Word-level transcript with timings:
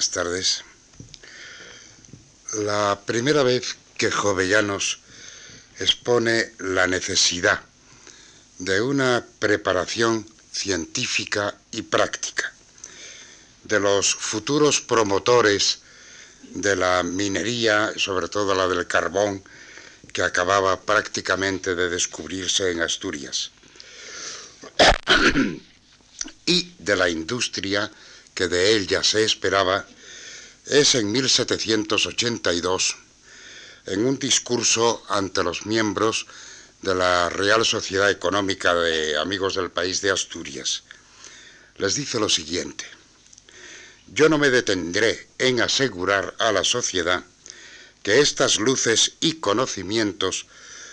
buenas 0.00 0.12
tardes. 0.12 0.64
La 2.54 2.98
primera 3.04 3.42
vez 3.42 3.76
que 3.98 4.10
Jovellanos 4.10 5.00
expone 5.78 6.52
la 6.58 6.86
necesidad 6.86 7.60
de 8.58 8.80
una 8.80 9.22
preparación 9.38 10.26
científica 10.52 11.54
y 11.70 11.82
práctica 11.82 12.50
de 13.64 13.78
los 13.78 14.14
futuros 14.14 14.80
promotores 14.80 15.80
de 16.44 16.76
la 16.76 17.02
minería, 17.02 17.92
sobre 17.96 18.28
todo 18.28 18.54
la 18.54 18.68
del 18.68 18.86
carbón, 18.86 19.44
que 20.14 20.22
acababa 20.22 20.80
prácticamente 20.80 21.74
de 21.74 21.90
descubrirse 21.90 22.70
en 22.70 22.80
Asturias, 22.80 23.50
y 26.46 26.72
de 26.78 26.96
la 26.96 27.10
industria 27.10 27.90
que 28.40 28.48
de 28.48 28.74
él 28.74 28.86
ya 28.86 29.04
se 29.04 29.22
esperaba, 29.22 29.84
es 30.64 30.94
en 30.94 31.12
1782, 31.12 32.96
en 33.84 34.06
un 34.06 34.18
discurso 34.18 35.04
ante 35.10 35.42
los 35.42 35.66
miembros 35.66 36.26
de 36.80 36.94
la 36.94 37.28
Real 37.28 37.66
Sociedad 37.66 38.10
Económica 38.10 38.74
de 38.74 39.18
Amigos 39.18 39.56
del 39.56 39.70
País 39.70 40.00
de 40.00 40.10
Asturias. 40.10 40.84
Les 41.76 41.96
dice 41.96 42.18
lo 42.18 42.30
siguiente, 42.30 42.86
yo 44.06 44.30
no 44.30 44.38
me 44.38 44.48
detendré 44.48 45.28
en 45.36 45.60
asegurar 45.60 46.34
a 46.38 46.50
la 46.50 46.64
sociedad 46.64 47.22
que 48.02 48.20
estas 48.20 48.58
luces 48.58 49.16
y 49.20 49.34
conocimientos 49.34 50.46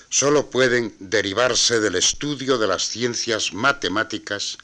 sólo 0.09 0.49
pueden 0.49 0.93
derivarse 0.99 1.79
del 1.79 1.95
estudio 1.95 2.57
de 2.57 2.67
las 2.67 2.89
ciencias 2.89 3.53
matemáticas, 3.53 4.57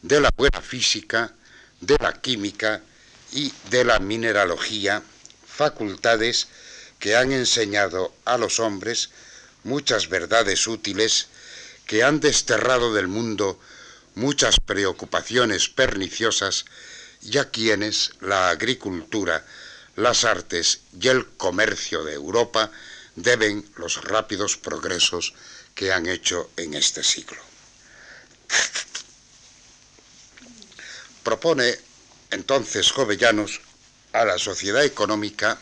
de 0.00 0.22
la 0.22 0.30
buena 0.34 0.62
física, 0.62 1.35
de 1.80 1.96
la 2.00 2.12
química 2.20 2.82
y 3.32 3.52
de 3.70 3.84
la 3.84 3.98
mineralogía, 3.98 5.02
facultades 5.46 6.48
que 6.98 7.16
han 7.16 7.32
enseñado 7.32 8.14
a 8.24 8.38
los 8.38 8.60
hombres 8.60 9.10
muchas 9.64 10.08
verdades 10.08 10.66
útiles, 10.66 11.26
que 11.86 12.02
han 12.02 12.20
desterrado 12.20 12.94
del 12.94 13.08
mundo 13.08 13.58
muchas 14.14 14.60
preocupaciones 14.60 15.68
perniciosas 15.68 16.64
y 17.22 17.38
a 17.38 17.50
quienes 17.50 18.12
la 18.20 18.50
agricultura, 18.50 19.44
las 19.96 20.24
artes 20.24 20.80
y 20.98 21.08
el 21.08 21.26
comercio 21.36 22.04
de 22.04 22.14
Europa 22.14 22.70
deben 23.14 23.68
los 23.76 24.02
rápidos 24.04 24.56
progresos 24.56 25.34
que 25.74 25.92
han 25.92 26.06
hecho 26.06 26.50
en 26.56 26.74
este 26.74 27.02
siglo. 27.02 27.40
Propone 31.26 31.76
entonces 32.30 32.92
Jovellanos 32.92 33.60
a 34.12 34.24
la 34.24 34.38
sociedad 34.38 34.84
económica 34.84 35.58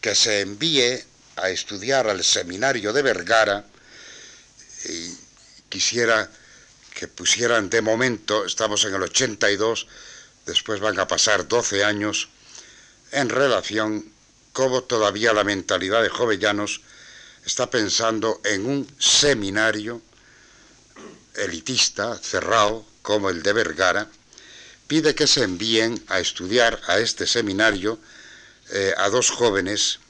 que 0.00 0.16
se 0.16 0.40
envíe 0.40 1.00
a 1.36 1.48
estudiar 1.50 2.08
al 2.08 2.24
seminario 2.24 2.92
de 2.92 3.02
Vergara 3.02 3.64
y 4.86 5.16
quisiera 5.68 6.28
que 6.92 7.06
pusieran 7.06 7.70
de 7.70 7.82
momento, 7.82 8.44
estamos 8.44 8.82
en 8.82 8.96
el 8.96 9.02
82, 9.04 9.86
después 10.44 10.80
van 10.80 10.98
a 10.98 11.06
pasar 11.06 11.46
12 11.46 11.84
años, 11.84 12.28
en 13.12 13.28
relación 13.28 14.12
cómo 14.52 14.82
todavía 14.82 15.32
la 15.32 15.44
mentalidad 15.44 16.02
de 16.02 16.08
Jovellanos 16.08 16.80
está 17.46 17.70
pensando 17.70 18.40
en 18.42 18.66
un 18.66 18.92
seminario 18.98 20.02
elitista, 21.36 22.18
cerrado, 22.18 22.84
como 23.02 23.30
el 23.30 23.44
de 23.44 23.52
Vergara, 23.52 24.10
pide 24.88 25.14
que 25.14 25.26
se 25.26 25.44
envíen 25.44 26.02
a 26.08 26.18
estudiar 26.18 26.80
a 26.88 26.98
este 26.98 27.26
seminario 27.26 28.00
eh, 28.70 28.94
a 28.96 29.08
dos 29.10 29.30
jóvenes 29.30 30.00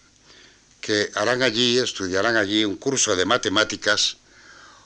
que 0.80 1.10
harán 1.14 1.42
allí, 1.42 1.78
estudiarán 1.78 2.36
allí 2.36 2.64
un 2.64 2.76
curso 2.76 3.16
de 3.16 3.26
matemáticas, 3.26 4.16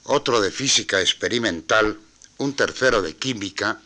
otro 0.05 0.41
de 0.41 0.51
física 0.51 1.01
experimental, 1.01 2.01
un 2.39 2.57
tercero 2.57 3.03
de 3.03 3.15
química 3.15 3.81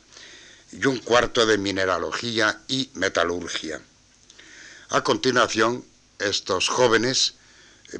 y 0.72 0.86
un 0.86 0.98
cuarto 0.98 1.44
de 1.44 1.58
mineralogía 1.58 2.62
y 2.68 2.88
metalurgia. 2.94 3.80
A 4.90 5.02
continuación, 5.02 5.84
estos 6.20 6.68
jóvenes 6.68 7.34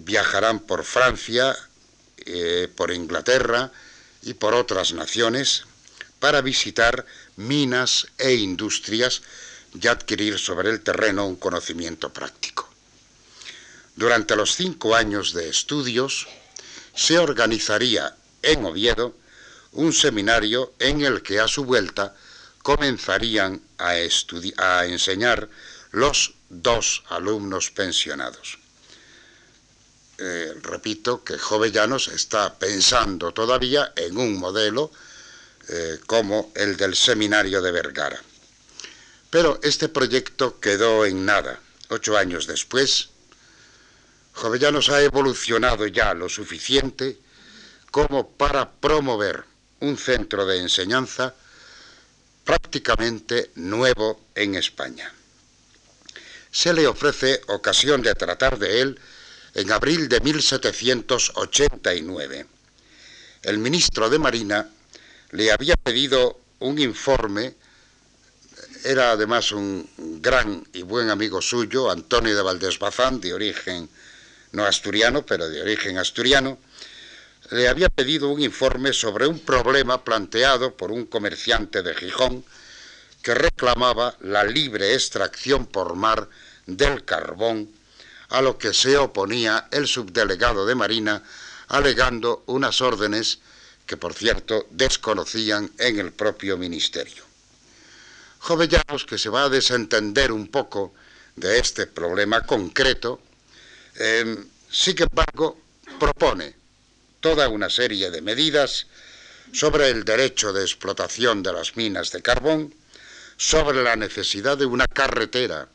viajarán 0.00 0.60
por 0.60 0.84
Francia, 0.84 1.56
eh, 2.24 2.68
por 2.74 2.92
Inglaterra 2.92 3.72
y 4.22 4.34
por 4.34 4.54
otras 4.54 4.92
naciones 4.92 5.64
para 6.18 6.40
visitar 6.40 7.04
minas 7.36 8.06
e 8.18 8.34
industrias 8.34 9.22
y 9.80 9.86
adquirir 9.86 10.38
sobre 10.38 10.70
el 10.70 10.80
terreno 10.80 11.26
un 11.26 11.36
conocimiento 11.36 12.12
práctico. 12.12 12.68
Durante 13.94 14.36
los 14.36 14.54
cinco 14.54 14.94
años 14.94 15.32
de 15.32 15.48
estudios 15.48 16.26
se 16.94 17.18
organizaría 17.18 18.14
en 18.42 18.64
Oviedo 18.64 19.14
un 19.72 19.92
seminario 19.92 20.74
en 20.78 21.02
el 21.02 21.22
que 21.22 21.40
a 21.40 21.48
su 21.48 21.64
vuelta 21.64 22.14
comenzarían 22.62 23.60
a, 23.78 23.96
enseñar 24.84 25.48
los 25.92 26.34
dos 26.48 27.04
alumnos 27.08 27.70
pensionados. 27.70 28.58
Eh, 30.18 30.54
repito 30.62 31.22
que 31.22 31.38
Jovellanos 31.38 32.08
está 32.08 32.58
pensando 32.58 33.32
todavía 33.32 33.92
en 33.96 34.16
un 34.16 34.38
modelo 34.38 34.90
eh, 35.68 35.98
como 36.06 36.52
el 36.54 36.76
del 36.76 36.94
seminario 36.94 37.60
de 37.60 37.72
Vergara. 37.72 38.22
Pero 39.30 39.58
este 39.62 39.88
proyecto 39.88 40.60
quedó 40.60 41.04
en 41.04 41.26
nada. 41.26 41.58
Ocho 41.88 42.16
años 42.16 42.46
después, 42.46 43.08
Jovellanos 44.32 44.88
ha 44.90 45.02
evolucionado 45.02 45.86
ya 45.86 46.14
lo 46.14 46.28
suficiente 46.28 47.18
como 47.90 48.30
para 48.30 48.70
promover 48.70 49.44
un 49.80 49.98
centro 49.98 50.46
de 50.46 50.58
enseñanza 50.58 51.34
prácticamente 52.44 53.50
nuevo 53.56 54.20
en 54.34 54.54
España. 54.54 55.12
Se 56.50 56.72
le 56.72 56.86
ofrece 56.86 57.42
ocasión 57.48 58.00
de 58.02 58.14
tratar 58.14 58.58
de 58.58 58.82
él 58.82 59.00
en 59.54 59.72
abril 59.72 60.08
de 60.08 60.20
1789. 60.20 62.46
El 63.42 63.58
ministro 63.58 64.08
de 64.08 64.18
Marina 64.18 64.70
le 65.30 65.50
había 65.50 65.76
pedido 65.76 66.38
un 66.60 66.78
informe, 66.78 67.54
era 68.84 69.12
además 69.12 69.52
un 69.52 69.88
gran 70.22 70.66
y 70.72 70.82
buen 70.82 71.10
amigo 71.10 71.42
suyo, 71.42 71.90
Antonio 71.90 72.36
de 72.36 72.42
Valdés 72.42 72.78
Bazán, 72.78 73.20
de 73.20 73.34
origen 73.34 73.88
no 74.52 74.64
asturiano, 74.64 75.26
pero 75.26 75.48
de 75.48 75.60
origen 75.60 75.98
asturiano, 75.98 76.58
le 77.50 77.68
había 77.68 77.88
pedido 77.88 78.28
un 78.28 78.40
informe 78.40 78.92
sobre 78.92 79.26
un 79.26 79.38
problema 79.40 80.02
planteado 80.02 80.76
por 80.76 80.90
un 80.90 81.06
comerciante 81.06 81.82
de 81.82 81.94
Gijón 81.94 82.44
que 83.22 83.34
reclamaba 83.34 84.16
la 84.20 84.44
libre 84.44 84.94
extracción 84.94 85.66
por 85.66 85.96
mar 85.96 86.28
del 86.66 87.04
carbón, 87.04 87.68
a 88.28 88.40
lo 88.40 88.58
que 88.58 88.72
se 88.72 88.96
oponía 88.96 89.68
el 89.70 89.86
subdelegado 89.86 90.66
de 90.66 90.74
Marina, 90.74 91.22
alegando 91.68 92.42
unas 92.46 92.80
órdenes 92.80 93.38
que 93.86 93.96
por 93.96 94.14
cierto 94.14 94.66
desconocían 94.70 95.70
en 95.78 95.98
el 95.98 96.12
propio 96.12 96.58
ministerio. 96.58 97.24
Jovellanos, 98.40 99.06
que 99.06 99.18
se 99.18 99.28
va 99.28 99.44
a 99.44 99.48
desentender 99.48 100.32
un 100.32 100.48
poco 100.48 100.94
de 101.36 101.58
este 101.58 101.86
problema 101.86 102.42
concreto, 102.42 103.20
em, 103.94 104.46
sin 104.70 104.96
embargo 105.02 105.58
propone 105.98 106.54
toda 107.20 107.48
una 107.48 107.70
serie 107.70 108.10
de 108.10 108.20
medidas 108.20 108.86
sobre 109.52 109.88
el 109.90 110.04
derecho 110.04 110.52
de 110.52 110.62
explotación 110.62 111.42
de 111.42 111.52
las 111.52 111.76
minas 111.76 112.10
de 112.12 112.22
carbón, 112.22 112.74
sobre 113.36 113.82
la 113.82 113.96
necesidad 113.96 114.56
de 114.56 114.66
una 114.66 114.86
carretera 114.86 115.68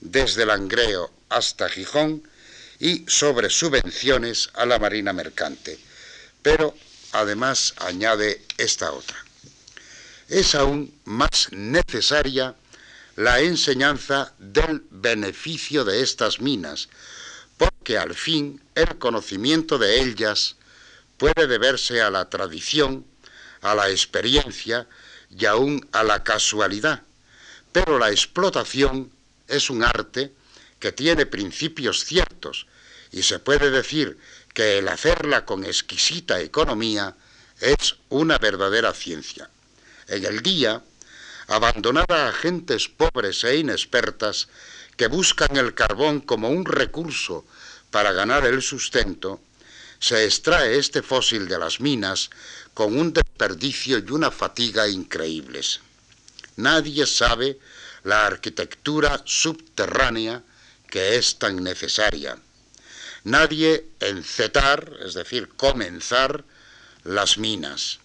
desde 0.00 0.46
Langreo 0.46 1.10
hasta 1.28 1.68
Gijón 1.68 2.22
y 2.78 3.04
sobre 3.06 3.50
subvenciones 3.50 4.50
a 4.54 4.66
la 4.66 4.78
marina 4.78 5.12
mercante. 5.12 5.78
Pero 6.42 6.74
además 7.14 7.74
añade 7.78 8.44
esta 8.58 8.92
otra. 8.92 9.16
Es 10.28 10.54
aún 10.54 10.92
más 11.04 11.48
necesaria 11.52 12.54
la 13.16 13.40
enseñanza 13.40 14.34
del 14.38 14.82
beneficio 14.90 15.84
de 15.84 16.02
estas 16.02 16.40
minas, 16.40 16.88
porque 17.56 17.96
al 17.96 18.14
fin 18.14 18.60
el 18.74 18.98
conocimiento 18.98 19.78
de 19.78 20.00
ellas 20.02 20.56
puede 21.16 21.46
deberse 21.46 22.02
a 22.02 22.10
la 22.10 22.28
tradición, 22.28 23.06
a 23.62 23.74
la 23.74 23.88
experiencia 23.90 24.88
y 25.30 25.46
aún 25.46 25.88
a 25.92 26.02
la 26.02 26.24
casualidad, 26.24 27.02
pero 27.72 27.98
la 27.98 28.10
explotación 28.10 29.10
es 29.46 29.70
un 29.70 29.84
arte 29.84 30.32
que 30.80 30.90
tiene 30.90 31.26
principios 31.26 32.04
ciertos 32.04 32.66
y 33.12 33.22
se 33.22 33.38
puede 33.38 33.70
decir 33.70 34.18
que 34.54 34.78
el 34.78 34.88
hacerla 34.88 35.44
con 35.44 35.64
exquisita 35.64 36.40
economía 36.40 37.16
es 37.60 37.96
una 38.08 38.38
verdadera 38.38 38.94
ciencia. 38.94 39.50
En 40.06 40.24
el 40.24 40.42
día, 40.42 40.82
abandonada 41.48 42.28
a 42.28 42.32
gentes 42.32 42.88
pobres 42.88 43.42
e 43.44 43.56
inexpertas 43.58 44.48
que 44.96 45.08
buscan 45.08 45.56
el 45.56 45.74
carbón 45.74 46.20
como 46.20 46.48
un 46.48 46.64
recurso 46.64 47.44
para 47.90 48.12
ganar 48.12 48.46
el 48.46 48.62
sustento, 48.62 49.40
se 49.98 50.24
extrae 50.24 50.78
este 50.78 51.02
fósil 51.02 51.48
de 51.48 51.58
las 51.58 51.80
minas 51.80 52.30
con 52.74 52.96
un 52.96 53.12
desperdicio 53.12 53.98
y 53.98 54.10
una 54.10 54.30
fatiga 54.30 54.88
increíbles. 54.88 55.80
Nadie 56.56 57.06
sabe 57.06 57.58
la 58.04 58.26
arquitectura 58.26 59.22
subterránea 59.24 60.42
que 60.88 61.16
es 61.16 61.38
tan 61.38 61.62
necesaria. 61.64 62.36
Nadie 63.24 63.86
encetar, 64.00 64.98
es 65.04 65.14
decir, 65.14 65.48
comenzar 65.56 66.44
las 67.04 67.38
minas. 67.38 67.98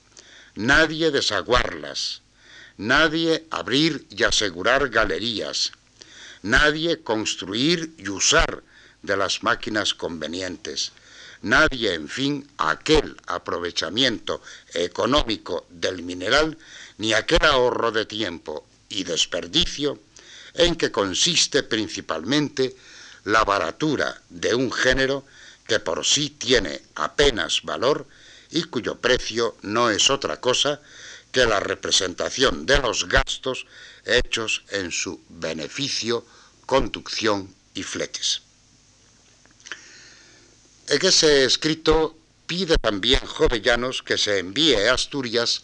Nadie 0.55 1.11
desaguarlas. 1.11 2.21
Nadie 2.77 3.45
abrir 3.51 4.07
y 4.09 4.23
asegurar 4.23 4.87
galerías. 4.89 5.73
Nadie 6.41 7.03
construir 7.03 7.93
y 7.97 8.07
usar 8.07 8.63
de 9.01 9.17
las 9.17 9.43
máquinas 9.43 9.93
convenientes. 9.93 10.93
Nadie, 11.41 11.93
en 11.93 12.07
fin, 12.07 12.49
aquel 12.57 13.17
aprovechamiento 13.27 14.41
económico 14.73 15.65
del 15.69 16.01
mineral, 16.01 16.57
ni 16.97 17.13
aquel 17.13 17.43
ahorro 17.43 17.91
de 17.91 18.05
tiempo 18.05 18.65
y 18.87 19.03
desperdicio 19.03 19.99
en 20.53 20.75
que 20.75 20.91
consiste 20.91 21.63
principalmente 21.63 22.75
la 23.25 23.43
baratura 23.43 24.21
de 24.29 24.55
un 24.55 24.71
género 24.71 25.25
que 25.67 25.79
por 25.79 26.05
sí 26.05 26.31
tiene 26.31 26.81
apenas 26.95 27.61
valor 27.63 28.07
y 28.51 28.63
cuyo 28.63 28.99
precio 28.99 29.55
no 29.61 29.89
es 29.89 30.09
otra 30.09 30.41
cosa 30.41 30.81
que 31.31 31.45
la 31.45 31.59
representación 31.59 32.65
de 32.65 32.79
los 32.79 33.07
gastos 33.07 33.67
hechos 34.05 34.63
en 34.69 34.91
su 34.91 35.21
beneficio, 35.29 36.25
conducción 36.65 37.53
y 37.73 37.83
fletes. 37.83 38.41
En 40.87 41.05
ese 41.05 41.45
escrito 41.45 42.17
pide 42.47 42.77
también 42.77 43.19
Jovellanos 43.19 44.01
que 44.01 44.17
se 44.17 44.39
envíe 44.39 44.75
a 44.75 44.95
Asturias 44.95 45.61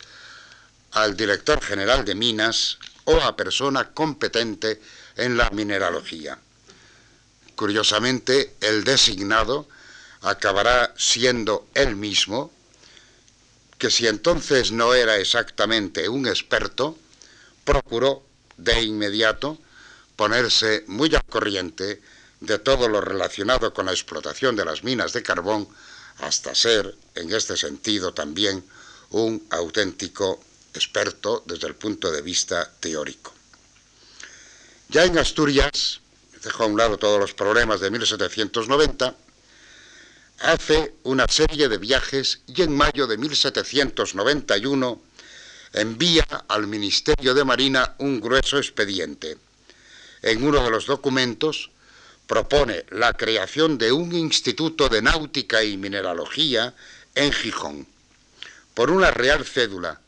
al 0.92 1.18
director 1.18 1.60
general 1.64 2.06
de 2.06 2.14
Minas 2.14 2.78
o 3.06 3.16
a 3.20 3.36
persona 3.36 3.92
competente 3.92 4.80
en 5.18 5.36
la 5.36 5.50
mineralogía. 5.50 6.38
Curiosamente, 7.56 8.56
el 8.62 8.84
designado 8.84 9.68
acabará 10.22 10.94
siendo 10.98 11.68
él 11.74 11.96
mismo, 11.96 12.52
que 13.78 13.90
si 13.90 14.08
entonces 14.08 14.72
no 14.72 14.94
era 14.94 15.18
exactamente 15.18 16.10
un 16.10 16.28
experto, 16.28 16.98
procuró 17.64 18.24
de 18.58 18.82
inmediato 18.84 19.58
ponerse 20.16 20.84
muy 20.88 21.14
al 21.14 21.24
corriente 21.26 22.02
de 22.40 22.60
todo 22.60 22.88
lo 22.88 23.02
relacionado 23.02 23.74
con 23.74 23.86
la 23.86 23.92
explotación 23.92 24.56
de 24.56 24.66
las 24.66 24.84
minas 24.84 25.14
de 25.14 25.24
carbón, 25.24 25.68
hasta 26.20 26.56
ser, 26.56 26.96
en 27.16 27.34
este 27.34 27.58
sentido 27.58 28.14
también, 28.14 28.64
un 29.10 29.46
auténtico 29.50 30.42
experto 30.74 31.44
desde 31.46 31.68
el 31.68 31.76
punto 31.76 32.12
de 32.12 32.22
vista 32.22 32.72
teórico. 32.80 33.34
Ya 34.90 35.04
en 35.04 35.18
Asturias, 35.18 36.02
dejó 36.46 36.64
a 36.64 36.68
un 36.68 36.78
lado 36.78 36.98
todos 36.98 37.20
los 37.20 37.34
problemas 37.34 37.80
de 37.80 37.90
1790, 37.90 39.16
hace 40.42 40.94
una 41.02 41.26
serie 41.28 41.68
de 41.68 41.80
viajes 41.80 42.42
y 42.46 42.62
en 42.62 42.72
mayo 42.72 43.08
de 43.08 43.18
1791 43.18 45.02
envía 45.74 46.24
al 46.48 46.68
Ministerio 46.68 47.34
de 47.34 47.44
Marina 47.44 47.96
un 47.98 48.22
grueso 48.22 48.60
expediente. 48.60 49.38
En 50.22 50.44
uno 50.44 50.64
de 50.64 50.70
los 50.70 50.86
documentos 50.86 51.72
propone 52.28 52.86
la 52.92 53.14
creación 53.14 53.80
de 53.80 53.92
un 53.92 54.14
instituto 54.14 54.88
de 54.88 55.02
náutica 55.02 55.64
y 55.64 55.78
mineralogía 55.78 56.76
en 57.16 57.34
Gijón, 57.34 57.88
por 58.76 58.92
una 58.92 59.10
real 59.10 59.46
cédula 59.46 60.00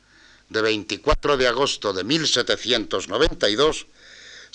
de 0.50 0.62
24 0.62 1.36
de 1.36 1.48
agosto 1.48 1.94
de 1.94 2.04
1792 2.04 3.88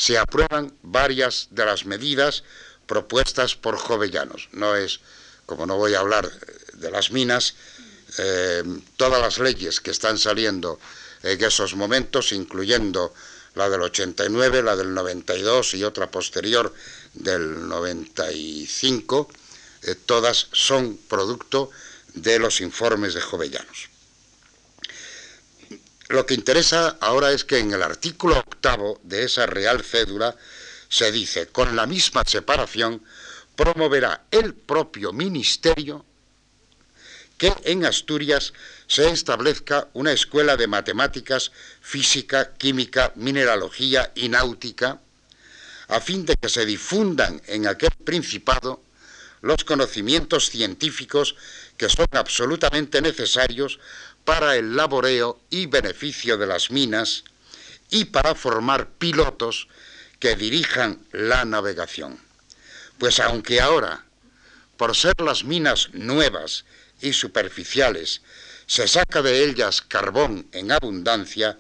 se 0.03 0.19
aprueban 0.19 0.75
varias 0.83 1.47
de 1.53 1.65
las 1.65 1.87
medidas 1.87 2.43
propuestas 2.89 3.55
por 3.55 3.77
Jovellanos. 3.77 4.49
No 4.51 4.75
es, 4.75 4.99
como 5.47 5.65
no 5.65 5.77
voy 5.77 5.95
a 5.95 6.01
hablar 6.01 6.29
de 6.73 6.91
las 6.91 7.13
minas, 7.13 7.55
eh, 8.19 8.65
todas 8.97 9.21
las 9.21 9.39
leyes 9.39 9.81
que 9.81 9.93
están 9.93 10.19
saliendo 10.19 10.81
en 11.23 11.45
esos 11.45 11.77
momentos, 11.77 12.33
incluyendo 12.33 13.15
la 13.55 13.69
del 13.69 13.83
89, 13.83 14.65
la 14.65 14.75
del 14.75 14.93
92 14.93 15.75
y 15.75 15.85
otra 15.85 16.11
posterior 16.11 16.75
del 17.15 17.69
95, 17.69 19.31
eh, 19.83 19.95
todas 20.05 20.49
son 20.51 20.97
producto 21.07 21.71
de 22.15 22.41
los 22.41 22.61
informes 22.61 23.15
de 23.15 23.21
Jovellanos. 23.21 23.92
Lo 26.13 26.27
que 26.27 26.35
interesa 26.35 26.99
ahora 27.01 27.33
es 27.33 27.43
que 27.43 27.59
en 27.59 27.73
el 27.73 27.83
artículo 27.83 28.37
octavo 28.37 29.01
de 29.03 29.25
esa 29.25 29.47
Real 29.47 29.83
Cédula 29.83 30.37
se 30.91 31.11
dice, 31.11 31.47
con 31.47 31.75
la 31.75 31.87
misma 31.87 32.23
separación, 32.27 33.03
promoverá 33.57 34.27
el 34.31 34.53
propio 34.53 35.15
ministerio 35.15 36.05
que 37.39 37.51
en 37.65 37.87
Asturias 37.87 38.53
se 38.87 39.09
establezca 39.09 39.89
una 39.95 40.13
escuela 40.13 40.59
de 40.59 40.67
matemáticas, 40.67 41.51
física, 41.81 42.53
química, 42.59 43.13
mineralogía 43.15 44.13
y 44.15 44.29
náutica, 44.29 45.01
a 45.89 45.99
fin 45.99 46.27
de 46.27 46.37
que 46.37 46.51
se 46.51 46.67
difundan 46.67 47.41
en 47.47 47.67
aquel 47.67 47.97
principado 48.05 48.83
los 49.41 49.65
conocimientos 49.65 50.51
científicos 50.51 51.37
que 51.79 51.89
son 51.89 52.07
absolutamente 52.13 53.01
necesarios 53.01 53.81
para 54.25 54.57
el 54.57 54.77
laboreo 54.77 55.41
y 55.51 55.67
beneficio 55.67 56.37
de 56.37 56.47
las 56.47 56.71
minas 56.71 57.25
y 57.91 58.07
para 58.07 58.35
formar 58.35 58.89
pilotos 58.89 59.69
que 60.19 60.37
dirijan 60.37 61.05
la 61.13 61.45
navegación. 61.45 62.19
Pues 62.99 63.21
aunque 63.21 63.61
ahora, 63.61 64.05
por 64.77 64.97
ser 64.97 65.21
las 65.21 65.45
minas 65.45 65.91
nuevas 65.93 66.65
y 67.01 67.13
superficiales, 67.13 68.23
se 68.67 68.87
saca 68.87 69.23
de 69.23 69.45
ellas 69.45 69.83
carbón 69.83 70.47
en 70.53 70.73
abundancia, 70.73 71.59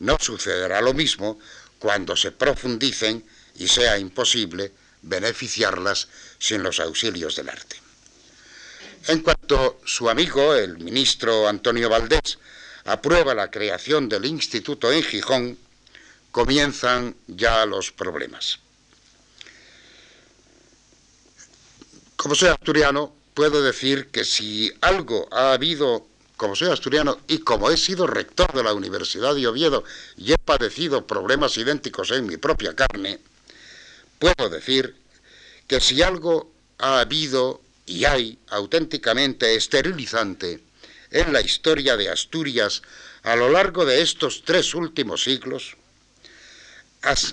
no 0.00 0.16
sucederá 0.20 0.80
lo 0.80 0.92
mismo 0.92 1.38
cuando 1.78 2.16
se 2.16 2.32
profundicen 2.32 3.24
y 3.56 3.68
sea 3.68 3.98
imposible 3.98 4.72
beneficiarlas 5.02 6.08
sin 6.38 6.62
los 6.62 6.80
auxilios 6.80 7.36
del 7.36 7.48
arte. 7.48 7.80
En 9.06 9.20
cuanto 9.20 9.80
su 9.84 10.10
amigo, 10.10 10.54
el 10.54 10.78
ministro 10.78 11.48
Antonio 11.48 11.88
Valdés, 11.88 12.38
aprueba 12.84 13.34
la 13.34 13.50
creación 13.50 14.08
del 14.08 14.26
instituto 14.26 14.92
en 14.92 15.02
Gijón, 15.02 15.58
comienzan 16.30 17.16
ya 17.26 17.64
los 17.66 17.92
problemas. 17.92 18.58
Como 22.16 22.34
soy 22.34 22.50
asturiano, 22.50 23.14
puedo 23.32 23.62
decir 23.62 24.08
que 24.08 24.24
si 24.24 24.70
algo 24.82 25.28
ha 25.32 25.52
habido, 25.52 26.06
como 26.36 26.54
soy 26.54 26.70
asturiano 26.70 27.18
y 27.26 27.38
como 27.38 27.70
he 27.70 27.78
sido 27.78 28.06
rector 28.06 28.52
de 28.52 28.62
la 28.62 28.74
Universidad 28.74 29.34
de 29.34 29.46
Oviedo 29.46 29.84
y 30.18 30.32
he 30.32 30.38
padecido 30.38 31.06
problemas 31.06 31.56
idénticos 31.56 32.10
en 32.10 32.26
mi 32.26 32.36
propia 32.36 32.76
carne, 32.76 33.18
puedo 34.18 34.50
decir 34.50 34.94
que 35.66 35.80
si 35.80 36.02
algo 36.02 36.52
ha 36.78 37.00
habido 37.00 37.62
y 37.90 38.04
hay 38.04 38.38
auténticamente 38.50 39.56
esterilizante 39.56 40.60
en 41.10 41.32
la 41.32 41.40
historia 41.40 41.96
de 41.96 42.08
Asturias 42.08 42.82
a 43.24 43.34
lo 43.34 43.50
largo 43.50 43.84
de 43.84 44.00
estos 44.00 44.44
tres 44.44 44.74
últimos 44.74 45.24
siglos, 45.24 45.76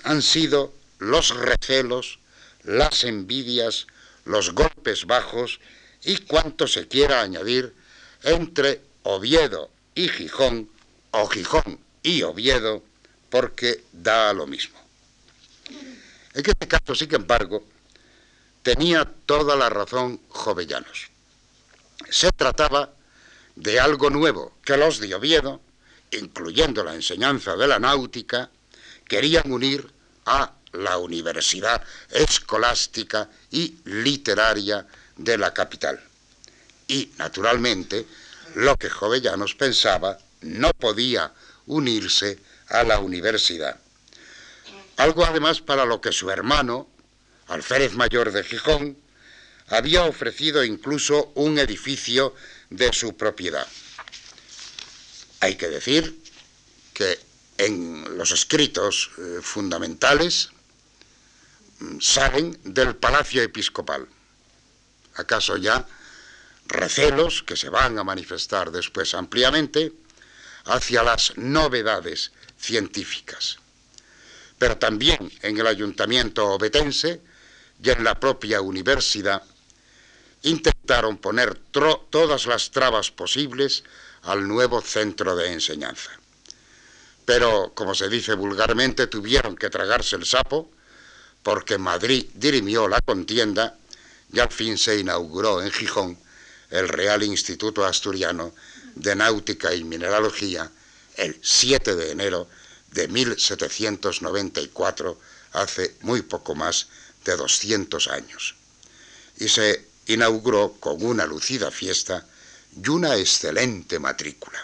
han 0.02 0.20
sido 0.20 0.74
los 0.98 1.34
recelos, 1.36 2.18
las 2.64 3.04
envidias, 3.04 3.86
los 4.24 4.52
golpes 4.52 5.06
bajos 5.06 5.60
y 6.02 6.16
cuanto 6.16 6.66
se 6.66 6.88
quiera 6.88 7.22
añadir 7.22 7.72
entre 8.24 8.80
Oviedo 9.04 9.70
y 9.94 10.08
Gijón, 10.08 10.68
o 11.12 11.28
Gijón 11.28 11.78
y 12.02 12.22
Oviedo, 12.22 12.82
porque 13.30 13.84
da 13.92 14.32
lo 14.32 14.48
mismo. 14.48 14.78
En 16.34 16.44
este 16.44 16.66
caso, 16.66 16.96
sin 16.96 17.14
embargo, 17.14 17.64
tenía 18.68 19.10
toda 19.24 19.56
la 19.56 19.70
razón 19.70 20.20
Jovellanos. 20.28 21.08
Se 22.10 22.30
trataba 22.32 22.92
de 23.56 23.80
algo 23.80 24.10
nuevo 24.10 24.58
que 24.62 24.76
los 24.76 25.00
de 25.00 25.14
Oviedo, 25.14 25.62
incluyendo 26.10 26.84
la 26.84 26.94
enseñanza 26.94 27.56
de 27.56 27.66
la 27.66 27.78
náutica, 27.78 28.50
querían 29.06 29.50
unir 29.52 29.90
a 30.26 30.52
la 30.72 30.98
universidad 30.98 31.82
escolástica 32.10 33.30
y 33.50 33.78
literaria 33.86 34.86
de 35.16 35.38
la 35.38 35.54
capital. 35.54 35.98
Y, 36.88 37.10
naturalmente, 37.16 38.06
lo 38.54 38.76
que 38.76 38.90
Jovellanos 38.90 39.54
pensaba 39.54 40.18
no 40.42 40.72
podía 40.72 41.32
unirse 41.64 42.38
a 42.68 42.82
la 42.84 42.98
universidad. 42.98 43.78
Algo 44.98 45.24
además 45.24 45.62
para 45.62 45.86
lo 45.86 46.02
que 46.02 46.12
su 46.12 46.30
hermano, 46.30 46.86
alférez 47.48 47.94
mayor 47.94 48.32
de 48.32 48.44
Gijón, 48.44 48.96
había 49.68 50.04
ofrecido 50.04 50.64
incluso 50.64 51.32
un 51.34 51.58
edificio 51.58 52.34
de 52.70 52.92
su 52.92 53.16
propiedad. 53.16 53.66
Hay 55.40 55.56
que 55.56 55.68
decir 55.68 56.22
que 56.94 57.18
en 57.58 58.16
los 58.16 58.30
escritos 58.30 59.10
eh, 59.18 59.40
fundamentales 59.42 60.50
mm, 61.80 62.00
salen 62.00 62.58
del 62.64 62.96
palacio 62.96 63.42
episcopal. 63.42 64.06
¿Acaso 65.14 65.56
ya 65.56 65.86
recelos 66.66 67.42
que 67.42 67.56
se 67.56 67.68
van 67.68 67.98
a 67.98 68.04
manifestar 68.04 68.70
después 68.70 69.14
ampliamente 69.14 69.92
hacia 70.64 71.02
las 71.02 71.36
novedades 71.36 72.32
científicas? 72.58 73.58
Pero 74.58 74.78
también 74.78 75.30
en 75.42 75.58
el 75.58 75.66
ayuntamiento 75.66 76.46
obetense 76.46 77.20
y 77.82 77.90
en 77.90 78.04
la 78.04 78.18
propia 78.18 78.60
universidad 78.60 79.42
intentaron 80.42 81.18
poner 81.18 81.58
todas 81.70 82.46
las 82.46 82.70
trabas 82.70 83.10
posibles 83.10 83.84
al 84.22 84.46
nuevo 84.46 84.80
centro 84.80 85.36
de 85.36 85.52
enseñanza. 85.52 86.10
Pero, 87.24 87.72
como 87.74 87.94
se 87.94 88.08
dice 88.08 88.34
vulgarmente, 88.34 89.06
tuvieron 89.06 89.56
que 89.56 89.70
tragarse 89.70 90.16
el 90.16 90.24
sapo 90.24 90.70
porque 91.42 91.78
Madrid 91.78 92.26
dirimió 92.34 92.88
la 92.88 93.00
contienda 93.00 93.76
y 94.32 94.40
al 94.40 94.50
fin 94.50 94.78
se 94.78 94.98
inauguró 94.98 95.62
en 95.62 95.70
Gijón 95.70 96.18
el 96.70 96.88
Real 96.88 97.22
Instituto 97.22 97.84
Asturiano 97.84 98.54
de 98.94 99.14
Náutica 99.14 99.74
y 99.74 99.84
Mineralogía 99.84 100.70
el 101.16 101.38
7 101.42 101.96
de 101.96 102.12
enero 102.12 102.48
de 102.92 103.08
1794, 103.08 105.18
hace 105.52 105.96
muy 106.02 106.22
poco 106.22 106.54
más 106.54 106.86
de 107.28 107.36
200 107.36 108.08
años. 108.08 108.54
Y 109.36 109.48
se 109.48 109.86
inauguró 110.06 110.76
con 110.80 111.04
una 111.04 111.26
lucida 111.26 111.70
fiesta 111.70 112.26
y 112.82 112.88
una 112.88 113.16
excelente 113.16 113.98
matrícula. 113.98 114.58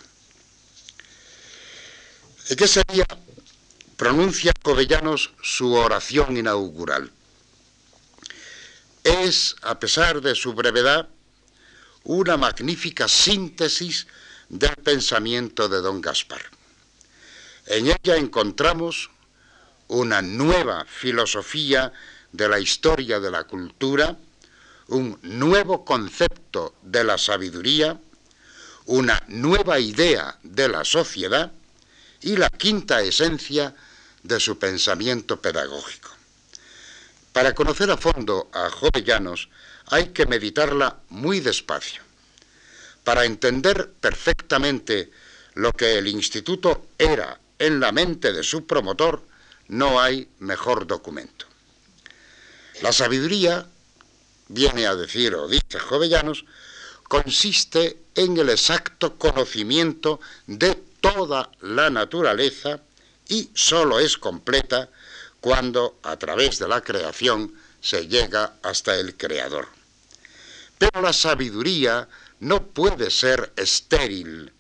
¿Y 2.49 2.56
qué 2.56 2.66
sería? 2.66 3.06
Pronuncia 3.97 4.52
Covellanos 4.62 5.33
su 5.42 5.75
oración 5.75 6.37
inaugural. 6.37 7.12
Es, 9.02 9.56
a 9.61 9.78
pesar 9.78 10.23
de 10.23 10.35
su 10.35 10.54
brevedad, 10.54 11.09
una 12.04 12.37
magnífica 12.38 13.09
síntesis 13.09 14.06
del 14.49 14.76
pensamiento 14.76 15.68
de 15.68 15.80
don 15.83 16.00
Gaspar. 16.00 16.42
En 17.66 17.87
ella 17.87 18.16
encontramos 18.16 19.11
una 19.88 20.23
nueva 20.23 20.87
filosofía 20.87 21.92
de 22.35 22.49
la 22.49 22.59
historia 22.59 23.21
de 23.21 23.31
la 23.31 23.45
cultura, 23.45 24.17
un 24.88 25.17
nuevo 25.23 25.85
concepto 25.85 26.75
de 26.83 27.05
la 27.05 27.17
sabiduría, 27.17 27.97
una 28.87 29.23
nueva 29.29 29.79
idea 29.79 30.37
de 30.43 30.69
la 30.69 30.85
sociedad 30.85 31.53
y 32.23 32.37
la 32.37 32.50
quinta 32.50 33.03
esencia 33.03 33.76
de 34.25 34.41
su 34.41 34.59
pensamiento 34.59 35.41
pedagógico. 35.41 36.11
Para 37.33 37.55
conocer 37.55 37.88
a 37.93 37.97
fondo 37.97 38.50
a 38.53 38.69
Jovellanos 38.69 39.49
hay 39.87 40.09
que 40.09 40.26
meditarla 40.26 40.99
muy 41.11 41.38
despacio. 41.38 42.03
Para 43.05 43.26
entender 43.26 43.93
perfectamente 44.00 45.12
lo 45.55 45.71
que 45.73 45.99
el 45.99 46.09
instituto 46.09 46.88
era 46.99 47.38
en 47.61 47.79
la 47.79 47.93
mente 47.93 48.33
de 48.33 48.43
su 48.43 48.67
promotor, 48.67 49.23
no 49.69 50.00
hay 50.00 50.29
mejor 50.41 50.88
documento. 50.88 51.53
La 52.83 52.93
sabiduría 52.93 53.66
viene 54.49 54.87
a 54.87 54.95
decir, 54.95 55.35
o 55.35 55.49
dice 55.49 55.78
Jovellanos, 55.78 56.45
consiste 57.04 58.04
en 58.14 58.37
el 58.37 58.50
exacto 58.50 59.16
conocimiento 59.16 60.21
de 60.47 60.75
toda 61.00 61.50
la 61.61 61.90
naturaleza 61.90 62.81
y 63.28 63.50
sólo 63.54 64.00
es 64.00 64.19
completa 64.19 64.90
cuando 65.40 65.99
a 66.02 66.16
través 66.16 66.59
de 66.59 66.69
la 66.69 66.81
creación 66.81 67.54
se 67.81 68.09
llega 68.09 68.54
hasta 68.62 68.97
el 68.97 69.16
Creador. 69.16 69.69
Pero 70.78 71.02
la 71.02 71.12
sabiduría 71.12 72.09
no 72.40 72.66
puede 72.66 73.11
ser 73.11 73.52
estéril 73.57 74.52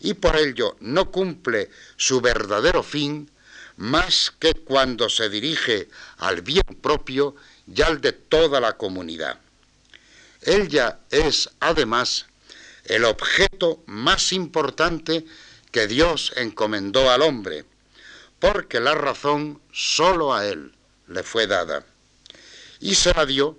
y 0.00 0.14
por 0.14 0.36
ello 0.36 0.76
no 0.80 1.10
cumple 1.10 1.70
su 1.96 2.20
verdadero 2.20 2.82
fin 2.82 3.30
más 3.76 4.32
que 4.38 4.54
cuando 4.54 5.08
se 5.08 5.28
dirige 5.28 5.88
al 6.18 6.42
bien 6.42 6.64
propio 6.80 7.34
y 7.66 7.82
al 7.82 8.00
de 8.00 8.12
toda 8.12 8.60
la 8.60 8.76
comunidad. 8.76 9.38
Ella 10.42 11.00
es, 11.10 11.50
además, 11.60 12.26
el 12.84 13.04
objeto 13.04 13.82
más 13.86 14.32
importante 14.32 15.24
que 15.72 15.86
Dios 15.86 16.32
encomendó 16.36 17.10
al 17.10 17.22
hombre, 17.22 17.64
porque 18.38 18.80
la 18.80 18.94
razón 18.94 19.60
sólo 19.72 20.34
a 20.34 20.46
él 20.46 20.72
le 21.08 21.22
fue 21.22 21.46
dada. 21.46 21.84
Y 22.80 22.94
se 22.94 23.12
la 23.14 23.26
dio 23.26 23.58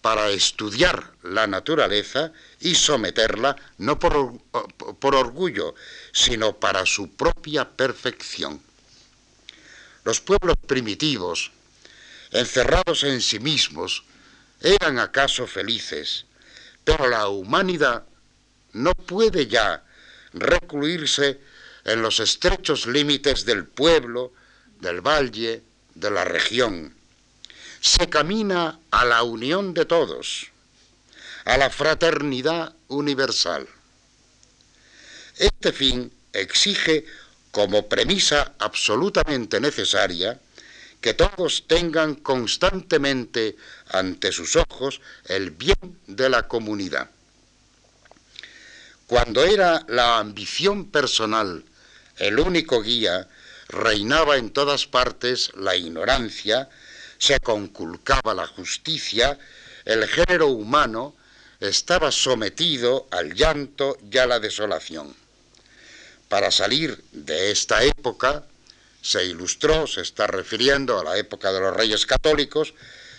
para 0.00 0.30
estudiar 0.30 1.12
la 1.22 1.46
naturaleza 1.46 2.32
y 2.60 2.74
someterla 2.74 3.56
no 3.78 3.98
por, 3.98 4.38
por, 4.98 5.14
orgullo, 5.14 5.74
sino 6.12 6.58
para 6.58 6.86
su 6.86 7.10
propia 7.10 7.68
perfección. 7.68 8.62
Los 10.04 10.20
pueblos 10.20 10.56
primitivos, 10.66 11.50
encerrados 12.30 13.04
en 13.04 13.20
sí 13.20 13.38
mismos, 13.38 14.04
eran 14.60 14.98
acaso 14.98 15.46
felices, 15.46 16.26
pero 16.84 17.08
la 17.08 17.28
humanidad 17.28 18.04
no 18.72 18.92
puede 18.92 19.46
ya 19.46 19.82
recluirse 20.32 21.40
en 21.84 22.02
los 22.02 22.20
estrechos 22.20 22.86
límites 22.86 23.44
del 23.44 23.66
pueblo, 23.66 24.32
del 24.80 25.00
valle, 25.00 25.62
de 25.94 26.10
la 26.10 26.24
región. 26.24 26.94
Se 27.80 28.08
camina 28.08 28.78
a 28.90 29.04
la 29.04 29.22
unión 29.22 29.72
de 29.74 29.86
todos, 29.86 30.48
a 31.44 31.56
la 31.56 31.70
fraternidad 31.70 32.74
universal. 32.88 33.66
Este 35.36 35.72
fin 35.72 36.12
exige 36.32 37.06
como 37.50 37.88
premisa 37.88 38.54
absolutamente 38.58 39.58
necesaria 39.58 40.38
que 41.00 41.14
todos 41.14 41.64
tengan 41.66 42.14
constantemente 42.16 43.56
ante 43.88 44.32
sus 44.32 44.56
ojos 44.56 45.00
el 45.26 45.50
bien 45.50 45.98
de 46.06 46.28
la 46.28 46.46
comunidad. 46.46 47.10
Cuando 49.06 49.44
era 49.44 49.84
la 49.88 50.18
ambición 50.18 50.90
personal 50.90 51.64
el 52.18 52.38
único 52.38 52.82
guía, 52.82 53.28
reinaba 53.68 54.36
en 54.36 54.50
todas 54.50 54.86
partes 54.86 55.52
la 55.56 55.74
ignorancia, 55.74 56.68
se 57.18 57.40
conculcaba 57.40 58.34
la 58.34 58.46
justicia, 58.46 59.38
el 59.86 60.06
género 60.06 60.48
humano 60.48 61.16
estaba 61.60 62.12
sometido 62.12 63.08
al 63.10 63.34
llanto 63.34 63.96
y 64.10 64.18
a 64.18 64.26
la 64.26 64.38
desolación. 64.38 65.14
Para 66.28 66.50
salir 66.50 67.02
de 67.12 67.50
esta 67.50 67.82
época, 67.84 68.44
se 69.02 69.24
ilustró, 69.24 69.86
se 69.86 70.02
está 70.02 70.26
refiriendo 70.26 70.98
a 70.98 71.04
la 71.04 71.16
época 71.16 71.52
de 71.52 71.60
los 71.60 71.74
reyes 71.76 72.06
católicos, 72.06 72.74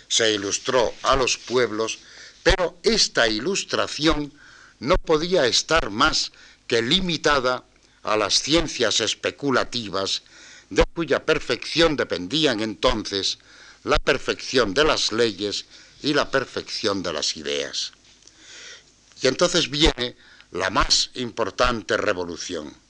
se 0.08 0.32
ilustró 0.32 0.94
a 1.02 1.16
los 1.16 1.38
pueblos, 1.38 1.98
pero 2.42 2.78
esta 2.82 3.28
ilustración 3.28 4.32
no 4.78 4.96
podía 4.96 5.46
estar 5.46 5.90
más 5.90 6.32
que 6.66 6.82
limitada 6.82 7.64
a 8.02 8.16
las 8.16 8.34
ciencias 8.42 9.00
especulativas, 9.00 10.22
de 10.70 10.84
cuya 10.94 11.24
perfección 11.24 11.96
dependían 11.96 12.60
entonces 12.60 13.38
la 13.84 13.98
perfección 13.98 14.74
de 14.74 14.84
las 14.84 15.12
leyes 15.12 15.66
y 16.02 16.14
la 16.14 16.30
perfección 16.30 17.02
de 17.02 17.12
las 17.12 17.36
ideas. 17.36 17.92
Y 19.20 19.28
entonces 19.28 19.70
viene 19.70 20.16
la 20.50 20.70
más 20.70 21.10
importante 21.14 21.96
revolución 21.96 22.81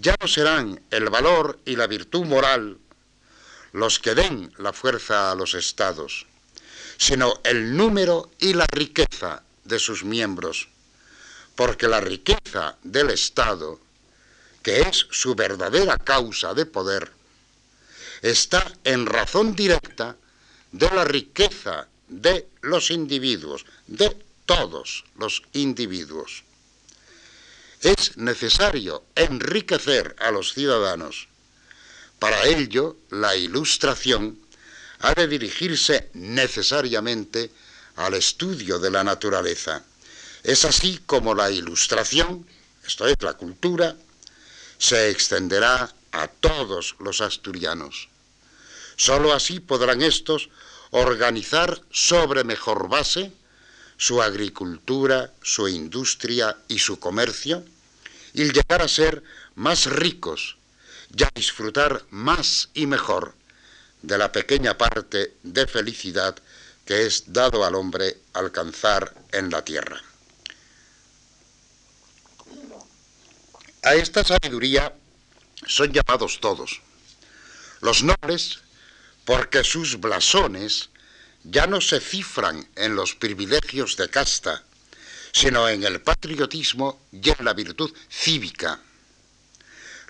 ya 0.00 0.14
no 0.20 0.28
serán 0.28 0.80
el 0.90 1.10
valor 1.10 1.58
y 1.64 1.74
la 1.74 1.86
virtud 1.86 2.24
moral 2.24 2.78
los 3.72 3.98
que 3.98 4.14
den 4.14 4.52
la 4.58 4.72
fuerza 4.72 5.30
a 5.30 5.34
los 5.34 5.54
estados, 5.54 6.26
sino 6.96 7.40
el 7.44 7.76
número 7.76 8.30
y 8.38 8.54
la 8.54 8.66
riqueza 8.70 9.42
de 9.64 9.78
sus 9.78 10.04
miembros, 10.04 10.68
porque 11.54 11.88
la 11.88 12.00
riqueza 12.00 12.76
del 12.82 13.10
Estado, 13.10 13.80
que 14.62 14.80
es 14.80 15.06
su 15.10 15.34
verdadera 15.34 15.98
causa 15.98 16.54
de 16.54 16.64
poder, 16.64 17.10
está 18.22 18.64
en 18.84 19.04
razón 19.04 19.54
directa 19.54 20.16
de 20.72 20.90
la 20.90 21.04
riqueza 21.04 21.88
de 22.08 22.48
los 22.62 22.90
individuos, 22.90 23.66
de 23.86 24.16
todos 24.46 25.04
los 25.16 25.42
individuos 25.52 26.44
es 27.82 28.16
necesario 28.16 29.04
enriquecer 29.14 30.16
a 30.18 30.30
los 30.30 30.52
ciudadanos 30.52 31.28
Para 32.18 32.46
ello, 32.46 32.96
la 33.10 33.36
ilustración 33.36 34.38
ha 35.00 35.14
de 35.14 35.28
dirigirse 35.28 36.10
necesariamente 36.14 37.50
al 37.94 38.14
estudio 38.14 38.80
de 38.80 38.90
la 38.90 39.04
naturaleza. 39.04 39.84
Es 40.42 40.64
así 40.64 41.00
como 41.06 41.34
la 41.34 41.50
ilustración, 41.50 42.44
esto 42.84 43.06
es 43.06 43.16
la 43.20 43.34
cultura, 43.34 43.96
se 44.78 45.10
extenderá 45.10 45.92
a 46.10 46.26
todos 46.26 46.96
los 46.98 47.20
asturianos. 47.20 48.08
Sólo 48.96 49.32
así 49.32 49.60
podrán 49.60 50.02
estos 50.02 50.48
organizar 50.90 51.80
sobre 51.92 52.42
mejor 52.42 52.88
base 52.88 53.32
su 53.98 54.22
agricultura, 54.22 55.32
su 55.42 55.68
industria 55.68 56.56
y 56.68 56.78
su 56.78 56.98
comercio, 56.98 57.64
y 58.32 58.44
llegar 58.44 58.80
a 58.80 58.88
ser 58.88 59.22
más 59.56 59.86
ricos 59.86 60.56
y 61.14 61.24
a 61.24 61.30
disfrutar 61.34 62.04
más 62.10 62.70
y 62.74 62.86
mejor 62.86 63.34
de 64.00 64.16
la 64.16 64.30
pequeña 64.30 64.78
parte 64.78 65.34
de 65.42 65.66
felicidad 65.66 66.36
que 66.86 67.06
es 67.06 67.32
dado 67.32 67.64
al 67.64 67.74
hombre 67.74 68.16
alcanzar 68.32 69.12
en 69.32 69.50
la 69.50 69.64
tierra. 69.64 70.00
A 73.82 73.94
esta 73.94 74.24
sabiduría 74.24 74.94
son 75.66 75.92
llamados 75.92 76.40
todos. 76.40 76.80
Los 77.80 78.02
nobles, 78.02 78.60
porque 79.24 79.64
sus 79.64 80.00
blasones 80.00 80.90
ya 81.44 81.66
no 81.66 81.80
se 81.80 82.00
cifran 82.00 82.68
en 82.76 82.94
los 82.94 83.14
privilegios 83.14 83.96
de 83.96 84.08
casta, 84.08 84.62
sino 85.32 85.68
en 85.68 85.84
el 85.84 86.00
patriotismo 86.00 87.00
y 87.12 87.30
en 87.30 87.44
la 87.44 87.52
virtud 87.52 87.92
cívica. 88.10 88.80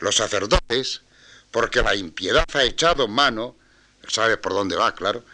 Los 0.00 0.16
sacerdotes, 0.16 1.02
porque 1.50 1.82
la 1.82 1.94
impiedad 1.94 2.44
ha 2.54 2.64
echado 2.64 3.08
mano, 3.08 3.56
sabe 4.06 4.36
por 4.36 4.52
dónde 4.52 4.76
va, 4.76 4.94
claro, 4.94 5.24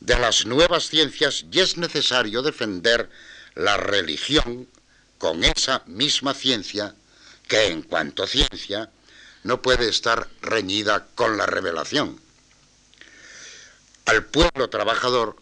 de 0.00 0.18
las 0.18 0.46
nuevas 0.46 0.88
ciencias 0.88 1.44
y 1.50 1.60
es 1.60 1.76
necesario 1.76 2.42
defender 2.42 3.10
la 3.54 3.76
religión 3.76 4.68
con 5.18 5.44
esa 5.44 5.82
misma 5.86 6.34
ciencia 6.34 6.94
que 7.48 7.68
en 7.68 7.82
cuanto 7.82 8.26
ciencia 8.26 8.90
no 9.42 9.62
puede 9.62 9.88
estar 9.88 10.28
reñida 10.42 11.06
con 11.14 11.36
la 11.36 11.46
revelación. 11.46 12.23
Al 14.06 14.26
pueblo 14.26 14.68
trabajador, 14.68 15.36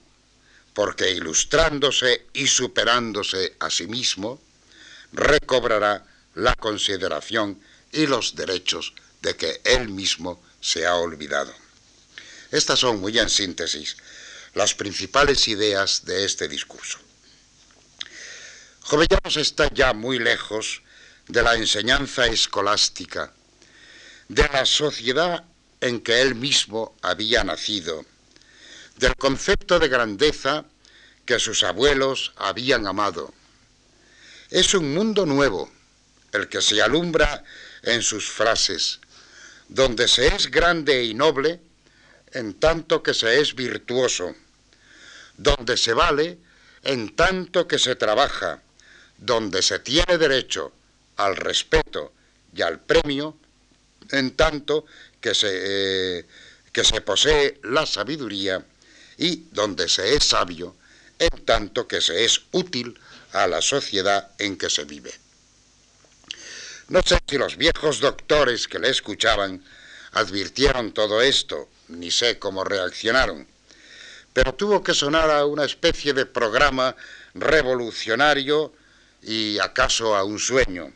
porque 0.74 1.10
ilustrándose 1.10 2.26
y 2.32 2.46
superándose 2.46 3.56
a 3.58 3.70
sí 3.70 3.86
mismo, 3.86 4.40
recobrará 5.12 6.06
la 6.34 6.54
consideración 6.54 7.60
y 7.90 8.06
los 8.06 8.36
derechos 8.36 8.94
de 9.20 9.36
que 9.36 9.60
él 9.64 9.88
mismo 9.88 10.42
se 10.60 10.86
ha 10.86 10.94
olvidado. 10.94 11.52
Estas 12.50 12.78
son, 12.78 13.00
muy 13.00 13.18
en 13.18 13.28
síntesis, 13.28 13.96
las 14.54 14.74
principales 14.74 15.48
ideas 15.48 16.04
de 16.04 16.24
este 16.24 16.48
discurso. 16.48 16.98
Jovellanos 18.82 19.36
está 19.36 19.72
ya 19.72 19.92
muy 19.92 20.18
lejos 20.18 20.82
de 21.28 21.42
la 21.42 21.54
enseñanza 21.54 22.26
escolástica, 22.26 23.32
de 24.28 24.48
la 24.48 24.66
sociedad 24.66 25.44
en 25.80 26.00
que 26.00 26.20
él 26.20 26.34
mismo 26.34 26.96
había 27.02 27.44
nacido, 27.44 28.04
del 29.02 29.16
concepto 29.16 29.80
de 29.80 29.88
grandeza 29.88 30.64
que 31.26 31.40
sus 31.40 31.64
abuelos 31.64 32.32
habían 32.36 32.86
amado. 32.86 33.34
Es 34.48 34.74
un 34.74 34.94
mundo 34.94 35.26
nuevo, 35.26 35.68
el 36.30 36.48
que 36.48 36.62
se 36.62 36.80
alumbra 36.80 37.42
en 37.82 38.00
sus 38.02 38.30
frases, 38.30 39.00
donde 39.68 40.06
se 40.06 40.28
es 40.28 40.48
grande 40.48 41.02
y 41.02 41.14
noble, 41.14 41.58
en 42.30 42.54
tanto 42.60 43.02
que 43.02 43.12
se 43.12 43.40
es 43.40 43.56
virtuoso, 43.56 44.36
donde 45.36 45.76
se 45.76 45.94
vale 45.94 46.38
en 46.84 47.16
tanto 47.16 47.66
que 47.66 47.80
se 47.80 47.96
trabaja, 47.96 48.62
donde 49.18 49.62
se 49.62 49.80
tiene 49.80 50.16
derecho 50.16 50.72
al 51.16 51.34
respeto 51.34 52.12
y 52.54 52.62
al 52.62 52.78
premio, 52.78 53.36
en 54.12 54.36
tanto 54.36 54.86
que 55.20 55.34
se, 55.34 55.50
eh, 55.50 56.26
que 56.70 56.84
se 56.84 57.00
posee 57.00 57.58
la 57.64 57.84
sabiduría 57.84 58.64
y 59.22 59.46
donde 59.52 59.88
se 59.88 60.16
es 60.16 60.24
sabio, 60.24 60.74
en 61.16 61.44
tanto 61.44 61.86
que 61.86 62.00
se 62.00 62.24
es 62.24 62.42
útil 62.50 62.98
a 63.30 63.46
la 63.46 63.62
sociedad 63.62 64.32
en 64.38 64.58
que 64.58 64.68
se 64.68 64.84
vive. 64.84 65.14
No 66.88 67.00
sé 67.06 67.18
si 67.28 67.38
los 67.38 67.56
viejos 67.56 68.00
doctores 68.00 68.66
que 68.66 68.80
le 68.80 68.90
escuchaban 68.90 69.64
advirtieron 70.10 70.92
todo 70.92 71.22
esto, 71.22 71.68
ni 71.86 72.10
sé 72.10 72.40
cómo 72.40 72.64
reaccionaron, 72.64 73.46
pero 74.32 74.54
tuvo 74.54 74.82
que 74.82 74.92
sonar 74.92 75.30
a 75.30 75.46
una 75.46 75.66
especie 75.66 76.14
de 76.14 76.26
programa 76.26 76.96
revolucionario 77.34 78.72
y 79.22 79.56
acaso 79.60 80.16
a 80.16 80.24
un 80.24 80.40
sueño. 80.40 80.92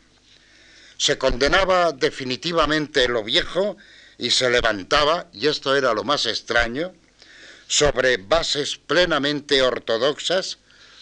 Se 0.97 1.17
condenaba 1.17 1.93
definitivamente 1.93 3.07
lo 3.07 3.23
viejo 3.23 3.77
y 4.17 4.31
se 4.31 4.49
levantaba, 4.49 5.27
y 5.31 5.47
esto 5.47 5.77
era 5.77 5.93
lo 5.93 6.03
más 6.03 6.25
extraño, 6.25 6.93
sobre 7.67 8.17
bases 8.17 8.77
plenamente 8.77 9.61
ortodoxas, 9.61 10.57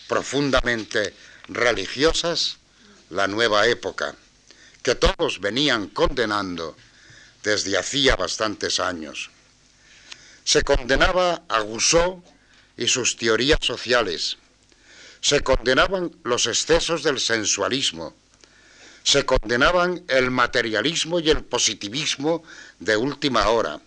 profundamente 0.07 1.13
religiosas, 1.47 2.57
la 3.09 3.27
nueva 3.27 3.67
época, 3.67 4.15
que 4.81 4.95
todos 4.95 5.39
venían 5.39 5.87
condenando 5.89 6.75
desde 7.43 7.77
hacía 7.77 8.15
bastantes 8.15 8.79
años. 8.79 9.29
Se 10.43 10.63
condenaba 10.63 11.43
a 11.47 11.59
Rousseau 11.59 12.23
y 12.77 12.87
sus 12.87 13.17
teorías 13.17 13.59
sociales. 13.61 14.37
Se 15.21 15.41
condenaban 15.41 16.15
los 16.23 16.45
excesos 16.45 17.03
del 17.03 17.19
sensualismo. 17.19 18.15
Se 19.03 19.25
condenaban 19.25 20.03
el 20.07 20.29
materialismo 20.31 21.19
y 21.19 21.29
el 21.29 21.43
positivismo 21.43 22.43
de 22.79 22.97
última 22.97 23.49
hora. 23.49 23.79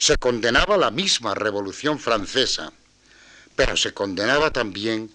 Se 0.00 0.16
condenaba 0.16 0.76
la 0.76 0.90
misma 0.90 1.36
Revolución 1.36 2.00
Francesa, 2.00 2.72
pero 3.54 3.76
se 3.76 3.94
condenaba 3.94 4.50
también 4.50 5.14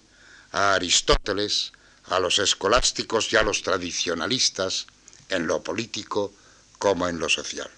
a 0.53 0.75
Aristóteles, 0.75 1.73
a 2.05 2.21
los 2.21 2.39
escolásticos 2.39 3.33
y 3.33 3.35
a 3.35 3.43
los 3.43 3.61
tradicionalistas 3.63 4.87
en 5.27 5.47
lo 5.47 5.61
político 5.61 6.31
como 6.79 7.09
en 7.09 7.19
lo 7.19 7.27
social. 7.27 7.69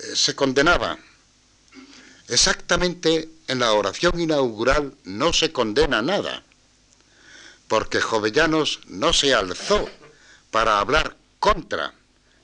Eh, 0.00 0.16
se 0.16 0.34
condenaba 0.34 0.98
Exactamente 2.28 3.30
en 3.46 3.58
la 3.60 3.72
oración 3.72 4.20
inaugural 4.20 4.94
no 5.04 5.32
se 5.32 5.50
condena 5.50 6.02
nada, 6.02 6.42
porque 7.68 8.02
Jovellanos 8.02 8.80
no 8.86 9.14
se 9.14 9.32
alzó 9.32 9.88
para 10.50 10.78
hablar 10.78 11.16
contra, 11.38 11.94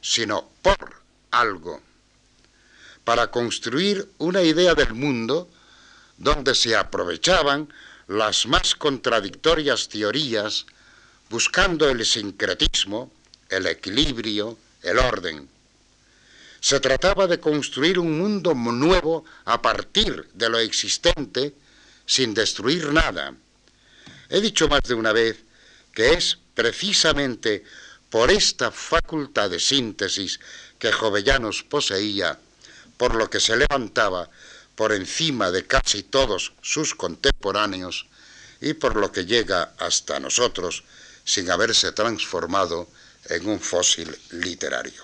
sino 0.00 0.48
por 0.62 1.02
algo, 1.30 1.82
para 3.04 3.30
construir 3.30 4.08
una 4.18 4.42
idea 4.42 4.74
del 4.74 4.94
mundo 4.94 5.48
donde 6.16 6.54
se 6.54 6.74
aprovechaban 6.74 7.72
las 8.08 8.46
más 8.46 8.74
contradictorias 8.74 9.88
teorías 9.88 10.66
buscando 11.30 11.88
el 11.88 12.04
sincretismo, 12.04 13.12
el 13.48 13.66
equilibrio, 13.66 14.58
el 14.82 14.98
orden. 14.98 15.48
Se 16.60 16.80
trataba 16.80 17.26
de 17.26 17.40
construir 17.40 17.98
un 17.98 18.18
mundo 18.18 18.54
nuevo 18.54 19.24
a 19.44 19.60
partir 19.60 20.28
de 20.32 20.48
lo 20.48 20.58
existente 20.58 21.54
sin 22.06 22.34
destruir 22.34 22.92
nada. 22.92 23.34
He 24.28 24.40
dicho 24.40 24.68
más 24.68 24.82
de 24.82 24.94
una 24.94 25.12
vez 25.12 25.36
que 25.92 26.12
es 26.12 26.38
precisamente 26.54 27.64
por 28.10 28.30
esta 28.30 28.70
facultad 28.70 29.50
de 29.50 29.60
síntesis 29.60 30.40
que 30.78 30.92
Jovellanos 30.92 31.62
poseía, 31.64 32.38
por 32.96 33.14
lo 33.14 33.28
que 33.30 33.40
se 33.40 33.56
levantaba 33.56 34.30
por 34.76 34.92
encima 34.92 35.50
de 35.50 35.66
casi 35.66 36.02
todos 36.02 36.52
sus 36.62 36.94
contemporáneos 36.94 38.06
y 38.60 38.74
por 38.74 38.96
lo 38.96 39.12
que 39.12 39.26
llega 39.26 39.74
hasta 39.78 40.20
nosotros 40.20 40.84
sin 41.24 41.50
haberse 41.50 41.92
transformado 41.92 42.88
en 43.28 43.48
un 43.48 43.60
fósil 43.60 44.16
literario. 44.30 45.02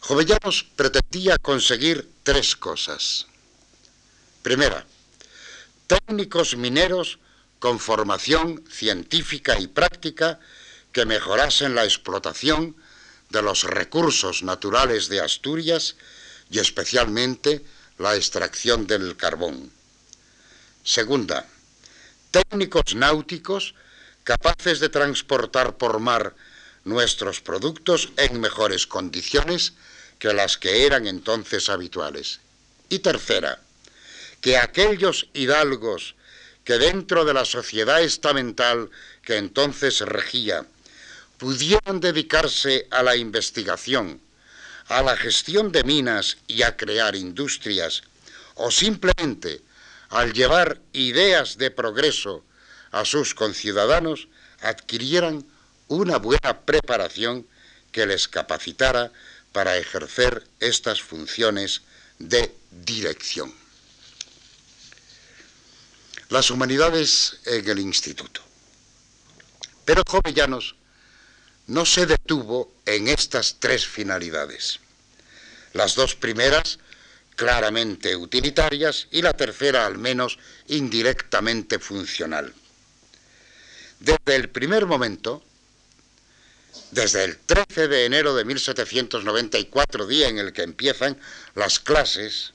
Jovellanos 0.00 0.64
pretendía 0.76 1.36
conseguir 1.38 2.08
tres 2.22 2.56
cosas. 2.56 3.26
Primera, 4.42 4.86
técnicos 5.86 6.56
mineros 6.56 7.18
con 7.58 7.78
formación 7.78 8.64
científica 8.70 9.58
y 9.58 9.66
práctica 9.66 10.38
que 10.92 11.04
mejorasen 11.04 11.74
la 11.74 11.84
explotación 11.84 12.76
de 13.30 13.42
los 13.42 13.64
recursos 13.64 14.42
naturales 14.42 15.08
de 15.08 15.20
Asturias 15.20 15.96
y 16.50 16.58
especialmente 16.58 17.62
la 17.98 18.16
extracción 18.16 18.86
del 18.86 19.16
carbón. 19.16 19.70
Segunda, 20.84 21.46
técnicos 22.30 22.94
náuticos 22.94 23.74
capaces 24.24 24.80
de 24.80 24.88
transportar 24.88 25.76
por 25.76 26.00
mar 26.00 26.34
nuestros 26.84 27.40
productos 27.40 28.10
en 28.16 28.40
mejores 28.40 28.86
condiciones 28.86 29.74
que 30.18 30.32
las 30.32 30.56
que 30.56 30.86
eran 30.86 31.06
entonces 31.06 31.68
habituales. 31.68 32.40
Y 32.88 33.00
tercera, 33.00 33.60
que 34.40 34.56
aquellos 34.56 35.28
hidalgos 35.34 36.14
que 36.64 36.78
dentro 36.78 37.24
de 37.24 37.34
la 37.34 37.44
sociedad 37.44 38.02
estamental 38.02 38.90
que 39.22 39.36
entonces 39.36 40.00
regía 40.00 40.66
pudieran 41.38 42.00
dedicarse 42.00 42.86
a 42.90 43.02
la 43.02 43.16
investigación, 43.16 44.20
a 44.88 45.02
la 45.02 45.16
gestión 45.16 45.70
de 45.72 45.84
minas 45.84 46.38
y 46.48 46.62
a 46.62 46.76
crear 46.76 47.14
industrias, 47.14 48.02
o 48.56 48.70
simplemente 48.70 49.62
al 50.10 50.32
llevar 50.32 50.80
ideas 50.92 51.58
de 51.58 51.70
progreso 51.70 52.44
a 52.90 53.04
sus 53.04 53.34
conciudadanos, 53.34 54.28
adquirieran 54.60 55.46
una 55.86 56.18
buena 56.18 56.60
preparación 56.64 57.46
que 57.92 58.06
les 58.06 58.26
capacitara 58.26 59.12
para 59.52 59.76
ejercer 59.76 60.46
estas 60.60 61.02
funciones 61.02 61.82
de 62.18 62.54
dirección. 62.70 63.54
Las 66.30 66.50
humanidades 66.50 67.38
en 67.46 67.68
el 67.68 67.78
instituto. 67.78 68.42
Pero 69.84 70.02
Jovellanos 70.06 70.74
no 71.68 71.86
se 71.86 72.06
detuvo 72.06 72.72
en 72.86 73.08
estas 73.08 73.56
tres 73.60 73.86
finalidades. 73.86 74.80
Las 75.74 75.94
dos 75.94 76.14
primeras 76.14 76.78
claramente 77.36 78.16
utilitarias 78.16 79.06
y 79.12 79.22
la 79.22 79.32
tercera 79.32 79.86
al 79.86 79.96
menos 79.96 80.38
indirectamente 80.66 81.78
funcional. 81.78 82.52
Desde 84.00 84.34
el 84.34 84.48
primer 84.48 84.86
momento, 84.86 85.44
desde 86.90 87.24
el 87.24 87.38
13 87.38 87.86
de 87.86 88.06
enero 88.06 88.34
de 88.34 88.44
1794, 88.44 90.06
día 90.06 90.28
en 90.28 90.38
el 90.38 90.52
que 90.52 90.62
empiezan 90.62 91.20
las 91.54 91.78
clases, 91.78 92.54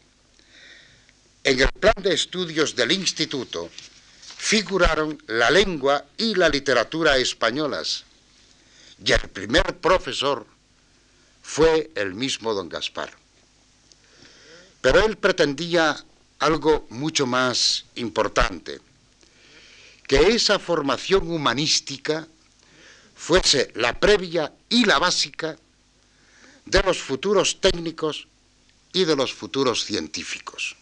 en 1.43 1.59
el 1.59 1.69
plan 1.79 1.95
de 2.01 2.13
estudios 2.13 2.75
del 2.75 2.91
instituto 2.91 3.69
figuraron 4.37 5.21
la 5.27 5.51
lengua 5.51 6.05
y 6.17 6.35
la 6.35 6.49
literatura 6.49 7.17
españolas, 7.17 8.05
y 9.05 9.11
el 9.11 9.29
primer 9.29 9.77
profesor 9.79 10.45
fue 11.41 11.91
el 11.95 12.13
mismo 12.13 12.53
don 12.53 12.69
Gaspar. 12.69 13.11
Pero 14.81 15.05
él 15.05 15.17
pretendía 15.17 15.95
algo 16.39 16.87
mucho 16.89 17.25
más 17.25 17.85
importante, 17.95 18.79
que 20.07 20.29
esa 20.29 20.57
formación 20.59 21.29
humanística 21.29 22.27
fuese 23.15 23.71
la 23.75 23.99
previa 23.99 24.53
y 24.69 24.85
la 24.85 24.99
básica 24.99 25.57
de 26.65 26.83
los 26.83 26.97
futuros 26.97 27.59
técnicos 27.59 28.27
y 28.93 29.03
de 29.05 29.15
los 29.15 29.33
futuros 29.33 29.83
científicos. 29.83 30.75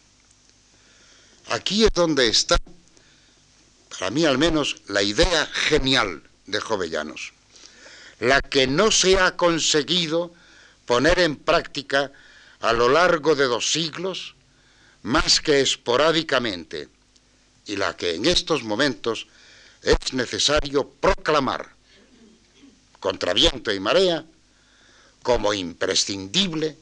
Aquí 1.50 1.84
es 1.84 1.94
donde 1.94 2.28
está, 2.28 2.58
para 3.90 4.12
mí 4.12 4.26
al 4.26 4.38
menos, 4.38 4.78
la 4.88 5.02
idea 5.02 5.46
genial 5.48 6.24
de 6.46 6.60
Jovellanos 6.60 7.34
la 8.22 8.40
que 8.40 8.68
no 8.68 8.92
se 8.92 9.18
ha 9.18 9.36
conseguido 9.36 10.32
poner 10.86 11.20
en 11.20 11.36
práctica 11.36 12.12
a 12.60 12.72
lo 12.72 12.88
largo 12.88 13.36
de 13.36 13.46
dos 13.46 13.72
siglos, 13.72 14.36
más 15.02 15.42
que 15.42 15.62
esporádicamente, 15.62 16.88
y 17.66 17.76
la 17.78 17.98
que 17.98 18.14
en 18.14 18.26
estos 18.26 18.62
momentos 18.64 19.26
es 19.82 20.14
necesario 20.14 20.88
proclamar, 20.88 21.74
contra 23.00 23.34
viento 23.34 23.74
y 23.74 23.80
marea, 23.80 24.24
como 25.24 25.52
imprescindible 25.56 26.78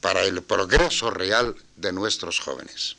para 0.00 0.22
el 0.24 0.42
progreso 0.42 1.12
real 1.12 1.54
de 1.76 1.92
nuestros 1.92 2.40
jóvenes. 2.40 2.96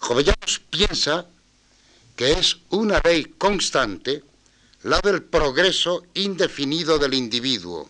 Jovellanos 0.00 0.60
piensa 0.68 1.24
que 2.14 2.32
es 2.32 2.58
una 2.68 3.00
ley 3.02 3.24
constante 3.38 4.22
la 4.84 5.00
del 5.00 5.22
progreso 5.22 6.04
indefinido 6.14 6.98
del 6.98 7.14
individuo, 7.14 7.88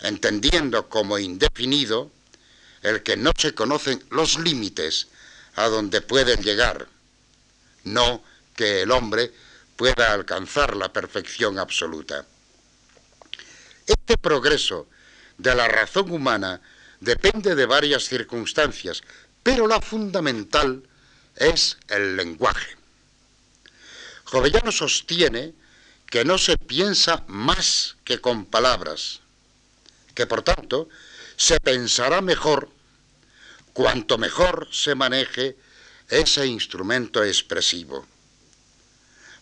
entendiendo 0.00 0.88
como 0.88 1.18
indefinido 1.18 2.10
el 2.82 3.02
que 3.02 3.16
no 3.16 3.32
se 3.36 3.54
conocen 3.54 4.04
los 4.10 4.38
límites 4.38 5.08
a 5.54 5.68
donde 5.68 6.02
pueden 6.02 6.42
llegar, 6.42 6.86
no 7.84 8.22
que 8.54 8.82
el 8.82 8.90
hombre 8.90 9.32
pueda 9.76 10.12
alcanzar 10.12 10.76
la 10.76 10.92
perfección 10.92 11.58
absoluta. 11.58 12.26
Este 13.86 14.18
progreso 14.18 14.88
de 15.38 15.54
la 15.54 15.68
razón 15.68 16.10
humana 16.10 16.60
depende 17.00 17.54
de 17.54 17.66
varias 17.66 18.04
circunstancias, 18.04 19.02
pero 19.42 19.66
la 19.66 19.80
fundamental 19.80 20.82
es 21.34 21.78
el 21.88 22.16
lenguaje. 22.16 22.76
Jovellano 24.26 24.72
sostiene 24.72 25.54
que 26.10 26.24
no 26.24 26.36
se 26.36 26.58
piensa 26.58 27.24
más 27.28 27.96
que 28.04 28.20
con 28.20 28.44
palabras, 28.44 29.20
que 30.14 30.26
por 30.26 30.42
tanto 30.42 30.88
se 31.36 31.60
pensará 31.60 32.20
mejor 32.20 32.70
cuanto 33.72 34.18
mejor 34.18 34.68
se 34.72 34.94
maneje 34.94 35.56
ese 36.08 36.46
instrumento 36.46 37.22
expresivo. 37.22 38.06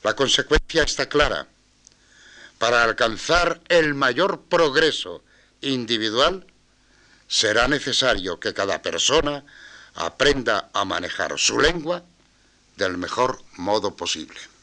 La 0.02 0.14
consecuencia 0.14 0.82
está 0.82 1.08
clara. 1.08 1.46
Para 2.58 2.82
alcanzar 2.82 3.60
el 3.68 3.94
mayor 3.94 4.42
progreso 4.42 5.22
individual, 5.60 6.46
será 7.26 7.68
necesario 7.68 8.38
que 8.38 8.52
cada 8.52 8.82
persona 8.82 9.44
aprenda 9.94 10.68
a 10.72 10.84
manejar 10.84 11.38
su 11.38 11.58
lengua 11.58 12.02
del 12.76 12.98
mejor 12.98 13.42
modo 13.56 13.96
posible. 13.96 14.53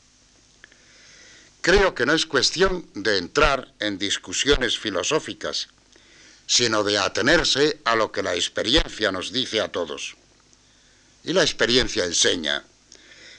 Creo 1.61 1.93
que 1.93 2.07
no 2.07 2.13
es 2.13 2.25
cuestión 2.25 2.87
de 2.95 3.19
entrar 3.19 3.71
en 3.79 3.99
discusiones 3.99 4.79
filosóficas, 4.79 5.67
sino 6.47 6.83
de 6.83 6.97
atenerse 6.97 7.79
a 7.85 7.95
lo 7.95 8.11
que 8.11 8.23
la 8.23 8.33
experiencia 8.33 9.11
nos 9.11 9.31
dice 9.31 9.61
a 9.61 9.71
todos. 9.71 10.15
Y 11.23 11.33
la 11.33 11.43
experiencia 11.43 12.03
enseña 12.03 12.63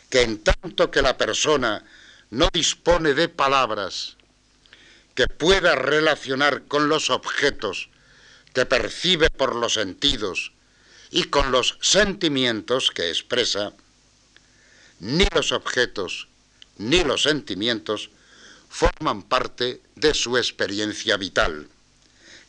que 0.09 0.23
en 0.23 0.39
tanto 0.45 0.91
que 0.91 1.03
la 1.03 1.19
persona 1.19 1.85
no 2.31 2.49
dispone 2.53 3.13
de 3.15 3.29
palabras 3.29 4.17
que 5.17 5.27
pueda 5.27 5.75
relacionar 5.75 6.63
con 6.69 6.89
los 6.89 7.11
objetos 7.11 7.89
que 8.55 8.67
percibe 8.67 9.31
por 9.31 9.57
los 9.57 9.75
sentidos 9.75 10.53
y 11.11 11.25
con 11.25 11.51
los 11.51 11.77
sentimientos 11.81 12.93
que 12.93 13.09
expresa, 13.09 13.73
ni 15.01 15.27
los 15.35 15.51
objetos 15.51 16.29
ni 16.79 17.05
los 17.05 17.23
sentimientos 17.23 18.11
forman 18.69 19.23
parte 19.23 19.83
de 19.97 20.15
su 20.15 20.37
experiencia 20.37 21.17
vital, 21.17 21.69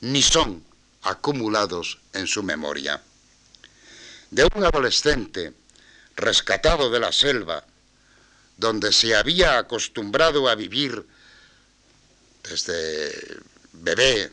ni 0.01 0.21
son 0.21 0.63
acumulados 1.01 1.99
en 2.13 2.27
su 2.27 2.43
memoria. 2.43 3.01
De 4.31 4.47
un 4.55 4.63
adolescente 4.63 5.53
rescatado 6.15 6.89
de 6.89 6.99
la 6.99 7.11
selva, 7.11 7.65
donde 8.57 8.93
se 8.93 9.15
había 9.15 9.57
acostumbrado 9.57 10.47
a 10.47 10.55
vivir 10.55 11.05
desde 12.43 13.37
bebé 13.73 14.31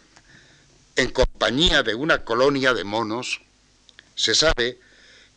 en 0.96 1.10
compañía 1.10 1.82
de 1.82 1.94
una 1.94 2.24
colonia 2.24 2.74
de 2.74 2.84
monos, 2.84 3.40
se 4.14 4.34
sabe 4.34 4.78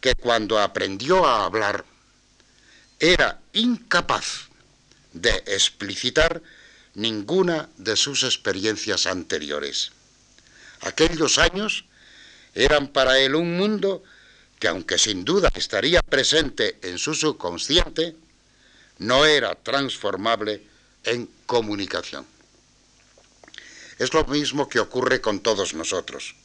que 0.02 0.16
cuando 0.16 0.60
aprendió 0.60 1.26
a 1.26 1.46
hablar 1.46 1.86
era 3.04 3.42
incapaz 3.52 4.48
de 5.12 5.44
explicitar 5.48 6.42
ninguna 6.94 7.68
de 7.76 7.98
sus 7.98 8.24
experiencias 8.24 9.08
anteriores. 9.08 9.92
Aquellos 10.80 11.38
años 11.38 11.84
eran 12.56 12.88
para 12.88 13.20
él 13.20 13.36
un 13.36 13.58
mundo 13.58 14.04
que 14.58 14.70
aunque 14.70 14.98
sin 14.98 15.26
duda 15.26 15.52
estaría 15.54 16.02
presente 16.02 16.80
en 16.82 16.98
su 16.98 17.14
subconsciente, 17.14 18.16
no 19.00 19.26
era 19.26 19.54
transformable 19.56 20.64
en 21.04 21.30
comunicación. 21.46 22.26
Es 24.00 24.14
lo 24.14 24.24
mismo 24.28 24.70
que 24.70 24.80
ocurre 24.80 25.20
con 25.20 25.42
todos 25.42 25.74
nosotros. 25.74 26.36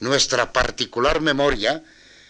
Nuestra 0.00 0.50
particular 0.50 1.20
memoria 1.20 1.84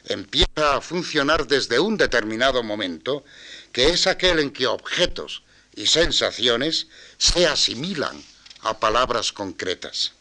empieza 0.07 0.77
a 0.77 0.81
funcionar 0.81 1.47
desde 1.47 1.79
un 1.79 1.97
determinado 1.97 2.63
momento, 2.63 3.25
que 3.73 3.91
es 3.91 4.07
aquel 4.07 4.39
en 4.39 4.51
que 4.51 4.67
objetos 4.67 5.43
y 5.75 5.87
sensaciones 5.87 6.87
se 7.19 7.47
asimilan 7.47 8.23
a 8.61 8.79
palabras 8.79 9.33
concretas. 9.33 10.13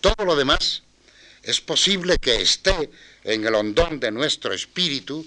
Todo 0.00 0.24
lo 0.24 0.36
demás 0.36 0.82
es 1.42 1.60
posible 1.60 2.18
que 2.18 2.40
esté 2.40 2.90
en 3.24 3.46
el 3.46 3.54
hondón 3.54 4.00
de 4.00 4.10
nuestro 4.10 4.52
espíritu 4.52 5.26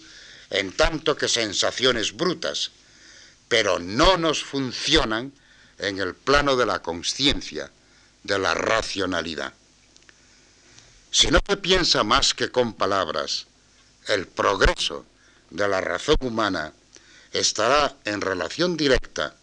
en 0.49 0.71
tanto 0.71 1.15
que 1.17 1.27
sensaciones 1.27 2.15
brutas, 2.15 2.71
pero 3.47 3.79
no 3.79 4.17
nos 4.17 4.43
funcionan 4.43 5.33
en 5.77 5.99
el 5.99 6.15
plano 6.15 6.55
de 6.55 6.65
la 6.65 6.81
conciencia, 6.81 7.71
de 8.23 8.39
la 8.39 8.53
racionalidad. 8.53 9.53
Si 11.11 11.27
no 11.27 11.39
se 11.47 11.57
piensa 11.57 12.03
más 12.03 12.33
que 12.33 12.51
con 12.51 12.73
palabras, 12.73 13.47
el 14.07 14.27
progreso 14.27 15.05
de 15.49 15.67
la 15.67 15.81
razón 15.81 16.17
humana 16.21 16.73
estará 17.31 17.95
en 18.05 18.21
relación 18.21 18.77
directa 18.77 19.35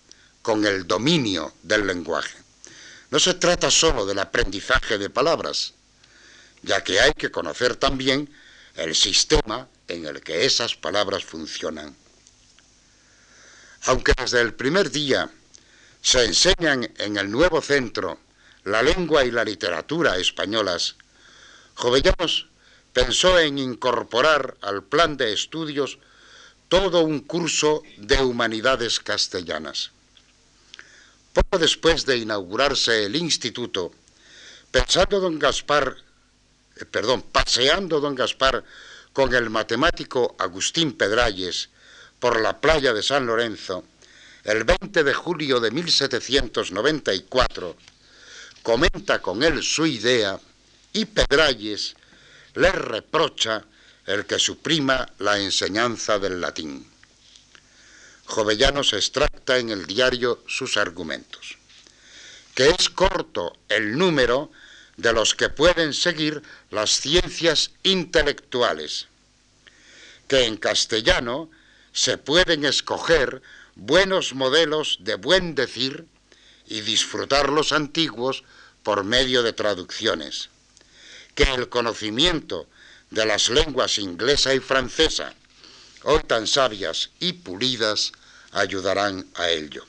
con 0.42 0.66
el 0.66 0.86
dominio 0.86 1.54
del 1.62 1.86
lenguaje. 1.86 2.36
No 3.10 3.18
se 3.18 3.34
trata 3.34 3.70
solo 3.70 4.04
del 4.06 4.18
aprendizaje 4.18 4.98
de 4.98 5.08
palabras, 5.10 5.72
ya 6.62 6.82
que 6.82 7.00
hay 7.00 7.12
que 7.12 7.30
conocer 7.30 7.76
también 7.76 8.30
el 8.76 8.94
sistema 8.94 9.68
en 9.88 10.06
el 10.06 10.20
que 10.20 10.44
esas 10.44 10.74
palabras 10.74 11.24
funcionan. 11.24 11.96
Aunque 13.86 14.12
desde 14.16 14.40
el 14.40 14.54
primer 14.54 14.90
día 14.90 15.30
se 16.02 16.24
enseñan 16.24 16.90
en 16.98 17.16
el 17.16 17.30
nuevo 17.30 17.60
centro 17.60 18.18
la 18.64 18.82
lengua 18.82 19.24
y 19.24 19.30
la 19.30 19.44
literatura 19.44 20.16
españolas, 20.16 20.96
Jovellanos 21.74 22.46
pensó 22.92 23.38
en 23.38 23.58
incorporar 23.58 24.56
al 24.62 24.84
plan 24.84 25.16
de 25.16 25.32
estudios 25.32 25.98
todo 26.68 27.02
un 27.02 27.20
curso 27.20 27.82
de 27.98 28.22
humanidades 28.22 29.00
castellanas. 29.00 29.90
Poco 31.32 31.58
después 31.58 32.06
de 32.06 32.18
inaugurarse 32.18 33.04
el 33.04 33.16
instituto, 33.16 33.92
pensando 34.70 35.20
don 35.20 35.38
Gaspar, 35.38 35.96
eh, 36.76 36.84
perdón, 36.84 37.22
paseando 37.22 38.00
don 38.00 38.14
Gaspar 38.14 38.64
con 39.12 39.34
el 39.34 39.50
matemático 39.50 40.36
Agustín 40.38 40.96
Pedralles 40.96 41.70
por 42.20 42.40
la 42.40 42.60
playa 42.60 42.94
de 42.94 43.02
San 43.02 43.26
Lorenzo, 43.26 43.84
el 44.44 44.64
20 44.64 45.02
de 45.02 45.14
julio 45.14 45.58
de 45.58 45.70
1794, 45.70 47.76
comenta 48.62 49.20
con 49.20 49.42
él 49.42 49.62
su 49.62 49.86
idea 49.86 50.38
y 50.94 51.04
Pedralles 51.04 51.94
le 52.54 52.72
reprocha 52.72 53.64
el 54.06 54.24
que 54.26 54.38
suprima 54.38 55.06
la 55.18 55.38
enseñanza 55.38 56.18
del 56.18 56.40
latín. 56.40 56.88
Jovellanos 58.26 58.92
extracta 58.92 59.58
en 59.58 59.70
el 59.70 59.86
diario 59.86 60.42
sus 60.46 60.76
argumentos, 60.76 61.58
que 62.54 62.68
es 62.70 62.88
corto 62.88 63.56
el 63.68 63.98
número 63.98 64.50
de 64.96 65.12
los 65.12 65.34
que 65.34 65.48
pueden 65.48 65.92
seguir 65.92 66.42
las 66.70 66.90
ciencias 67.00 67.72
intelectuales, 67.82 69.08
que 70.28 70.44
en 70.44 70.56
castellano 70.56 71.50
se 71.92 72.18
pueden 72.18 72.64
escoger 72.64 73.42
buenos 73.74 74.34
modelos 74.34 74.98
de 75.00 75.16
buen 75.16 75.56
decir 75.56 76.06
y 76.66 76.82
disfrutar 76.82 77.50
los 77.50 77.72
antiguos 77.72 78.44
por 78.84 79.02
medio 79.02 79.42
de 79.42 79.52
traducciones, 79.52 80.50
que 81.34 81.44
el 81.44 81.68
conocimiento 81.68 82.68
de 83.10 83.26
las 83.26 83.48
lenguas 83.48 83.98
inglesa 83.98 84.54
y 84.54 84.60
francesa, 84.60 85.34
hoy 86.02 86.20
tan 86.26 86.46
sabias 86.46 87.10
y 87.20 87.32
pulidas, 87.32 88.12
ayudarán 88.52 89.26
a 89.34 89.50
ello. 89.50 89.84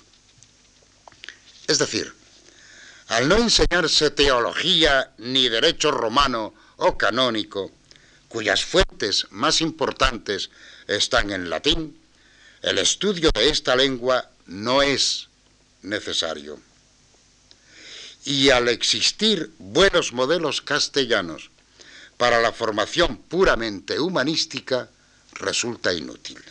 Es 1.68 1.80
decir, 1.80 2.14
al 3.08 3.28
no 3.28 3.38
enseñarse 3.38 4.10
teología 4.12 5.12
ni 5.18 5.48
derecho 5.50 5.92
romano 5.92 6.54
o 6.78 6.98
canónico, 6.98 7.72
cuyas 8.28 8.64
fuentes 8.66 9.28
más 9.30 9.62
importantes 9.62 10.50
están 10.88 11.32
en 11.32 11.50
latín, 11.50 12.00
el 12.62 12.80
estudio 12.80 13.30
de 13.34 13.50
esta 13.50 13.76
lengua 13.76 14.30
no 14.48 14.82
es 14.82 15.28
necesario. 15.84 16.60
Y 18.26 18.50
al 18.50 18.68
existir 18.70 19.52
buenos 19.60 20.12
modelos 20.12 20.62
castellanos 20.62 21.52
para 22.18 22.42
la 22.42 22.52
formación 22.52 23.18
puramente 23.18 24.00
humanística, 24.00 24.90
resulta 25.34 25.94
inútil. 25.94 26.44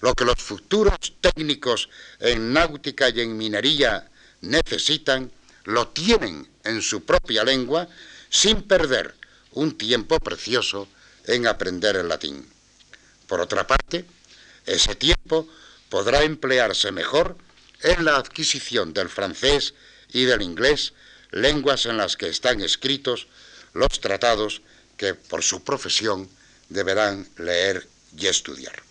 Lo 0.00 0.14
que 0.14 0.24
los 0.24 0.36
futuros 0.36 0.96
técnicos 1.20 1.88
en 2.20 2.52
náutica 2.52 3.08
y 3.08 3.20
en 3.20 3.36
minería 3.36 4.08
necesitan, 4.42 5.30
lo 5.64 5.88
tienen 5.88 6.48
en 6.64 6.82
su 6.82 7.04
propia 7.04 7.44
lengua 7.44 7.88
sin 8.30 8.62
perder 8.62 9.14
un 9.52 9.76
tiempo 9.76 10.18
precioso 10.18 10.88
en 11.26 11.46
aprender 11.46 11.96
el 11.96 12.08
latín. 12.08 12.48
Por 13.26 13.40
otra 13.40 13.66
parte, 13.66 14.04
ese 14.66 14.94
tiempo 14.94 15.48
podrá 15.88 16.22
emplearse 16.22 16.92
mejor 16.92 17.36
en 17.80 18.04
la 18.04 18.16
adquisición 18.16 18.92
del 18.92 19.08
francés 19.08 19.74
y 20.12 20.24
del 20.24 20.42
inglés, 20.42 20.92
lenguas 21.30 21.86
en 21.86 21.96
las 21.96 22.16
que 22.16 22.28
están 22.28 22.60
escritos 22.60 23.26
los 23.74 24.00
tratados 24.00 24.62
que 24.96 25.14
por 25.14 25.42
su 25.42 25.64
profesión 25.64 26.28
deberán 26.68 27.28
leer 27.38 27.88
y 28.16 28.26
estudiar. 28.26 28.82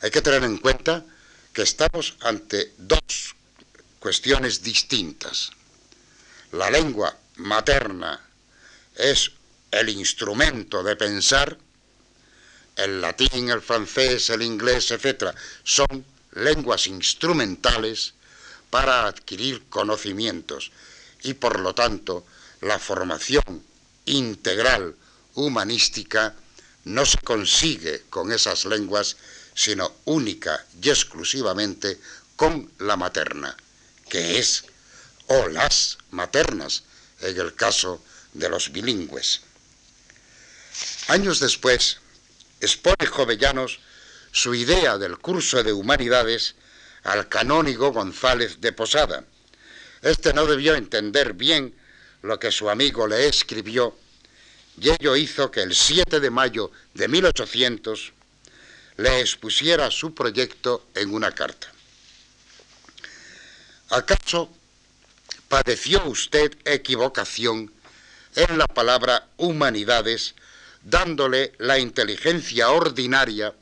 Hay 0.00 0.10
que 0.10 0.22
tener 0.22 0.44
en 0.44 0.58
cuenta 0.58 1.04
que 1.52 1.62
estamos 1.62 2.16
ante 2.20 2.72
dos 2.76 3.36
cuestiones 4.00 4.62
distintas. 4.62 5.50
La 6.52 6.70
lengua 6.70 7.16
materna 7.36 8.20
es 8.96 9.30
el 9.70 9.88
instrumento 9.88 10.82
de 10.82 10.96
pensar, 10.96 11.56
el 12.76 13.00
latín, 13.00 13.50
el 13.50 13.62
francés, 13.62 14.30
el 14.30 14.42
inglés, 14.42 14.90
etc., 14.90 15.34
son 15.62 16.04
lenguas 16.32 16.86
instrumentales 16.86 18.14
para 18.74 19.06
adquirir 19.06 19.68
conocimientos 19.68 20.72
y 21.22 21.34
por 21.34 21.60
lo 21.60 21.76
tanto 21.76 22.26
la 22.60 22.80
formación 22.80 23.62
integral 24.04 24.96
humanística 25.36 26.34
no 26.82 27.06
se 27.06 27.18
consigue 27.18 28.02
con 28.10 28.32
esas 28.32 28.64
lenguas, 28.64 29.16
sino 29.54 29.92
única 30.06 30.66
y 30.82 30.90
exclusivamente 30.90 32.00
con 32.34 32.68
la 32.80 32.96
materna, 32.96 33.56
que 34.08 34.40
es, 34.40 34.64
o 35.28 35.46
las 35.46 35.98
maternas, 36.10 36.82
en 37.20 37.38
el 37.38 37.54
caso 37.54 38.02
de 38.32 38.48
los 38.48 38.72
bilingües. 38.72 39.42
Años 41.06 41.38
después, 41.38 41.98
expone 42.60 43.06
Jovellanos 43.06 43.78
su 44.32 44.52
idea 44.52 44.98
del 44.98 45.18
curso 45.18 45.62
de 45.62 45.72
humanidades 45.72 46.56
al 47.04 47.28
canónigo 47.28 47.92
González 47.92 48.60
de 48.60 48.72
Posada. 48.72 49.24
Este 50.02 50.32
no 50.32 50.46
debió 50.46 50.74
entender 50.74 51.34
bien 51.34 51.74
lo 52.22 52.38
que 52.38 52.50
su 52.50 52.68
amigo 52.68 53.06
le 53.06 53.28
escribió 53.28 53.96
y 54.80 54.90
ello 54.90 55.14
hizo 55.16 55.50
que 55.50 55.62
el 55.62 55.74
7 55.74 56.20
de 56.20 56.30
mayo 56.30 56.70
de 56.94 57.08
1800 57.08 58.12
le 58.96 59.20
expusiera 59.20 59.90
su 59.90 60.14
proyecto 60.14 60.86
en 60.94 61.14
una 61.14 61.32
carta. 61.32 61.68
¿Acaso 63.90 64.50
padeció 65.48 66.04
usted 66.06 66.56
equivocación 66.64 67.72
en 68.34 68.58
la 68.58 68.66
palabra 68.66 69.28
humanidades, 69.36 70.34
dándole 70.82 71.52
la 71.58 71.78
inteligencia 71.78 72.70
ordinaria 72.70 73.54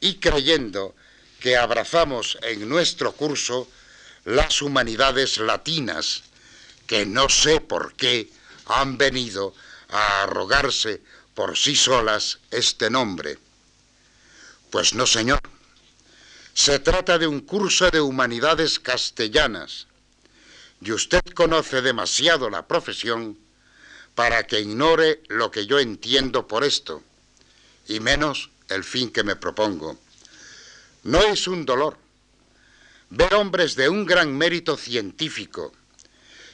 y 0.00 0.14
creyendo 0.16 0.94
que 1.40 1.56
abrazamos 1.56 2.38
en 2.42 2.68
nuestro 2.68 3.12
curso 3.12 3.68
las 4.24 4.62
humanidades 4.62 5.38
latinas, 5.38 6.22
que 6.86 7.06
no 7.06 7.28
sé 7.28 7.60
por 7.60 7.94
qué 7.94 8.30
han 8.66 8.98
venido 8.98 9.54
a 9.88 10.22
arrogarse 10.22 11.00
por 11.34 11.56
sí 11.56 11.74
solas 11.74 12.38
este 12.50 12.90
nombre. 12.90 13.38
Pues 14.70 14.94
no, 14.94 15.06
señor. 15.06 15.40
Se 16.52 16.78
trata 16.78 17.18
de 17.18 17.26
un 17.26 17.40
curso 17.40 17.90
de 17.90 18.00
humanidades 18.00 18.78
castellanas, 18.78 19.86
y 20.82 20.92
usted 20.92 21.22
conoce 21.34 21.82
demasiado 21.82 22.50
la 22.50 22.66
profesión 22.66 23.38
para 24.14 24.46
que 24.46 24.60
ignore 24.60 25.22
lo 25.28 25.50
que 25.50 25.66
yo 25.66 25.78
entiendo 25.78 26.46
por 26.46 26.64
esto, 26.64 27.02
y 27.88 28.00
menos 28.00 28.50
el 28.68 28.84
fin 28.84 29.10
que 29.10 29.24
me 29.24 29.36
propongo. 29.36 29.98
No 31.02 31.22
es 31.22 31.46
un 31.46 31.64
dolor 31.64 31.96
ver 33.10 33.34
hombres 33.34 33.74
de 33.74 33.88
un 33.88 34.06
gran 34.06 34.36
mérito 34.36 34.76
científico, 34.76 35.72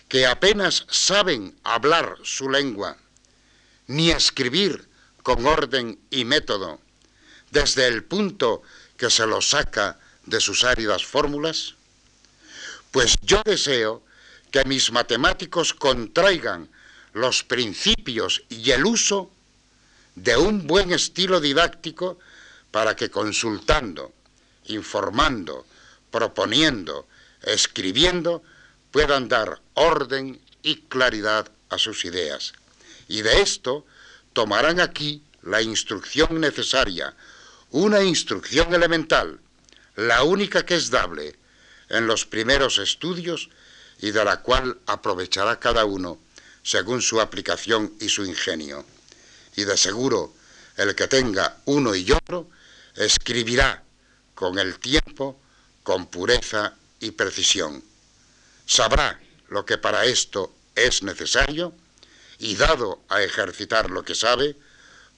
que 0.09 0.27
apenas 0.27 0.87
saben 0.89 1.55
hablar 1.65 2.17
su 2.23 2.49
lengua, 2.49 2.97
ni 3.89 4.11
escribir 4.11 4.89
con 5.23 5.45
orden 5.47 5.99
y 6.11 6.25
método, 6.25 6.81
desde 7.51 7.87
el 7.87 8.05
punto 8.05 8.63
que 8.97 9.11
se 9.11 9.27
lo 9.27 9.43
saca 9.43 9.99
de 10.25 10.41
sus 10.41 10.65
áridas 10.65 11.05
fórmulas? 11.05 11.75
Pues 12.91 13.17
yo 13.23 13.43
deseo 13.45 14.03
que 14.51 14.65
mis 14.65 14.91
matemáticos 14.93 15.75
contraigan 15.75 16.71
los 17.13 17.45
principios 17.45 18.45
y 18.49 18.71
el 18.71 18.87
uso 18.87 19.31
de 20.15 20.37
un 20.37 20.67
buen 20.67 20.93
estilo 20.93 21.41
didáctico 21.41 22.19
para 22.71 22.97
que 22.97 23.11
consultando, 23.11 24.15
informando, 24.69 25.67
proponiendo, 26.11 27.07
escribiendo, 27.43 28.43
puedan 28.91 29.29
dar 29.29 29.61
orden 29.75 30.41
y 30.63 30.77
claridad 30.89 31.51
a 31.69 31.79
sus 31.79 32.05
ideas. 32.05 32.53
Y 33.09 33.23
de 33.23 33.41
esto 33.41 33.87
tomarán 34.33 34.81
aquí 34.81 35.23
la 35.43 35.63
instrucción 35.63 36.41
necesaria, 36.41 37.15
una 37.71 38.03
instrucción 38.03 38.75
elemental, 38.75 39.41
la 39.95 40.23
única 40.23 40.65
que 40.65 40.77
es 40.77 40.91
dable 40.91 41.37
en 41.89 42.07
los 42.07 42.27
primeros 42.27 42.79
estudios 42.79 43.49
y 44.01 44.11
de 44.11 44.25
la 44.25 44.43
cual 44.43 44.79
aprovechará 44.87 45.59
cada 45.59 45.85
uno 45.85 46.19
según 46.63 47.01
su 47.01 47.21
aplicación 47.21 47.93
y 48.01 48.09
su 48.09 48.25
ingenio. 48.25 48.85
Y 49.55 49.65
de 49.65 49.77
seguro 49.77 50.35
el 50.77 50.95
que 50.95 51.07
tenga 51.07 51.59
uno 51.65 51.95
y 51.95 52.11
otro 52.11 52.51
escribirá 52.95 53.83
con 54.37 54.59
el 54.59 54.79
tiempo, 54.79 55.41
con 55.83 56.07
pureza 56.07 56.75
y 57.01 57.11
precisión. 57.11 57.83
Sabrá 58.67 59.19
lo 59.49 59.65
que 59.65 59.79
para 59.79 60.05
esto 60.05 60.55
es 60.75 61.03
necesario 61.03 61.73
y 62.39 62.55
dado 62.55 63.01
a 63.09 63.23
ejercitar 63.23 63.91
lo 63.91 64.05
que 64.05 64.15
sabe, 64.15 64.55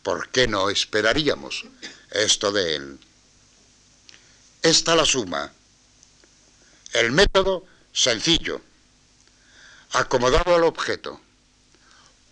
¿por 0.02 0.30
qué 0.30 0.46
no 0.46 0.70
esperaríamos 0.70 1.64
esto 2.12 2.52
de 2.52 2.76
él? 2.76 2.98
Esta 4.62 4.94
la 4.94 5.04
suma. 5.04 5.52
El 6.92 7.10
método 7.10 7.66
sencillo, 7.92 8.60
acomodado 9.92 10.54
al 10.54 10.62
objeto, 10.62 11.20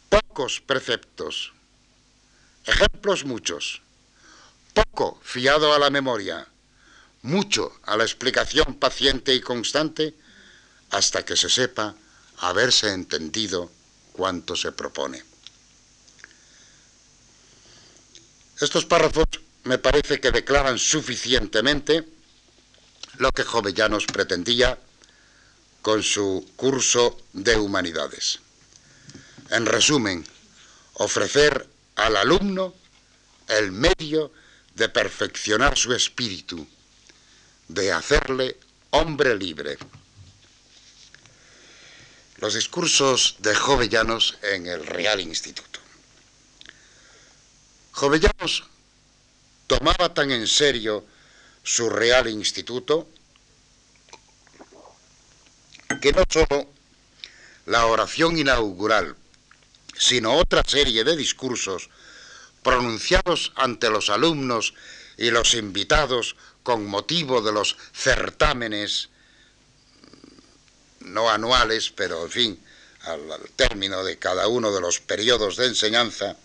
pocos 0.08 0.60
preceptos, 0.60 1.52
ejemplos 2.64 3.24
muchos, 3.24 3.82
poco 4.72 5.20
fiado 5.22 5.74
a 5.74 5.78
la 5.78 5.90
memoria, 5.90 6.46
mucho 7.26 7.80
a 7.84 7.96
la 7.96 8.04
explicación 8.04 8.76
paciente 8.76 9.34
y 9.34 9.40
constante, 9.40 10.14
hasta 10.90 11.24
que 11.24 11.36
se 11.36 11.50
sepa 11.50 11.94
haberse 12.38 12.92
entendido 12.92 13.70
cuanto 14.12 14.56
se 14.56 14.72
propone. 14.72 15.22
Estos 18.60 18.86
párrafos 18.86 19.26
me 19.64 19.78
parece 19.78 20.20
que 20.20 20.30
declaran 20.30 20.78
suficientemente 20.78 22.04
lo 23.18 23.30
que 23.32 23.42
Jovellanos 23.42 24.06
pretendía 24.06 24.78
con 25.82 26.02
su 26.02 26.48
curso 26.56 27.20
de 27.32 27.56
humanidades. 27.56 28.38
En 29.50 29.66
resumen, 29.66 30.26
ofrecer 30.94 31.68
al 31.96 32.16
alumno 32.16 32.74
el 33.48 33.72
medio 33.72 34.32
de 34.74 34.88
perfeccionar 34.88 35.76
su 35.76 35.92
espíritu, 35.92 36.66
de 37.68 37.92
hacerle 37.92 38.56
hombre 38.90 39.36
libre. 39.36 39.78
Los 42.38 42.54
discursos 42.54 43.36
de 43.38 43.54
Jovellanos 43.54 44.36
en 44.42 44.66
el 44.66 44.86
Real 44.86 45.20
Instituto. 45.20 45.80
Jovellanos 47.92 48.64
tomaba 49.66 50.12
tan 50.12 50.30
en 50.30 50.46
serio 50.46 51.04
su 51.62 51.88
Real 51.88 52.28
Instituto 52.28 53.08
que 56.00 56.12
no 56.12 56.22
solo 56.28 56.68
la 57.66 57.86
oración 57.86 58.38
inaugural, 58.38 59.16
sino 59.98 60.34
otra 60.34 60.62
serie 60.64 61.04
de 61.04 61.16
discursos 61.16 61.88
pronunciados 62.62 63.52
ante 63.56 63.90
los 63.90 64.10
alumnos 64.10 64.74
y 65.16 65.30
los 65.30 65.54
invitados 65.54 66.36
con 66.66 66.84
motivo 66.84 67.42
de 67.42 67.52
los 67.52 67.76
certámenes 67.94 69.08
no 70.98 71.30
anuales, 71.30 71.92
pero 71.94 72.24
en 72.24 72.30
fin, 72.32 72.64
al, 73.02 73.20
término 73.54 74.02
de 74.02 74.18
cada 74.18 74.48
uno 74.48 74.74
de 74.74 74.80
los 74.80 74.98
periodos 74.98 75.58
de 75.58 75.66
enseñanza, 75.66 76.36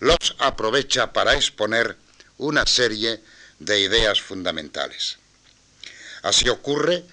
los 0.00 0.34
aprovecha 0.40 1.12
para 1.12 1.34
exponer 1.34 1.96
una 2.38 2.66
serie 2.66 3.22
de 3.60 3.78
ideas 3.78 4.20
fundamentales. 4.20 5.18
Así 6.22 6.48
ocurre 6.48 7.04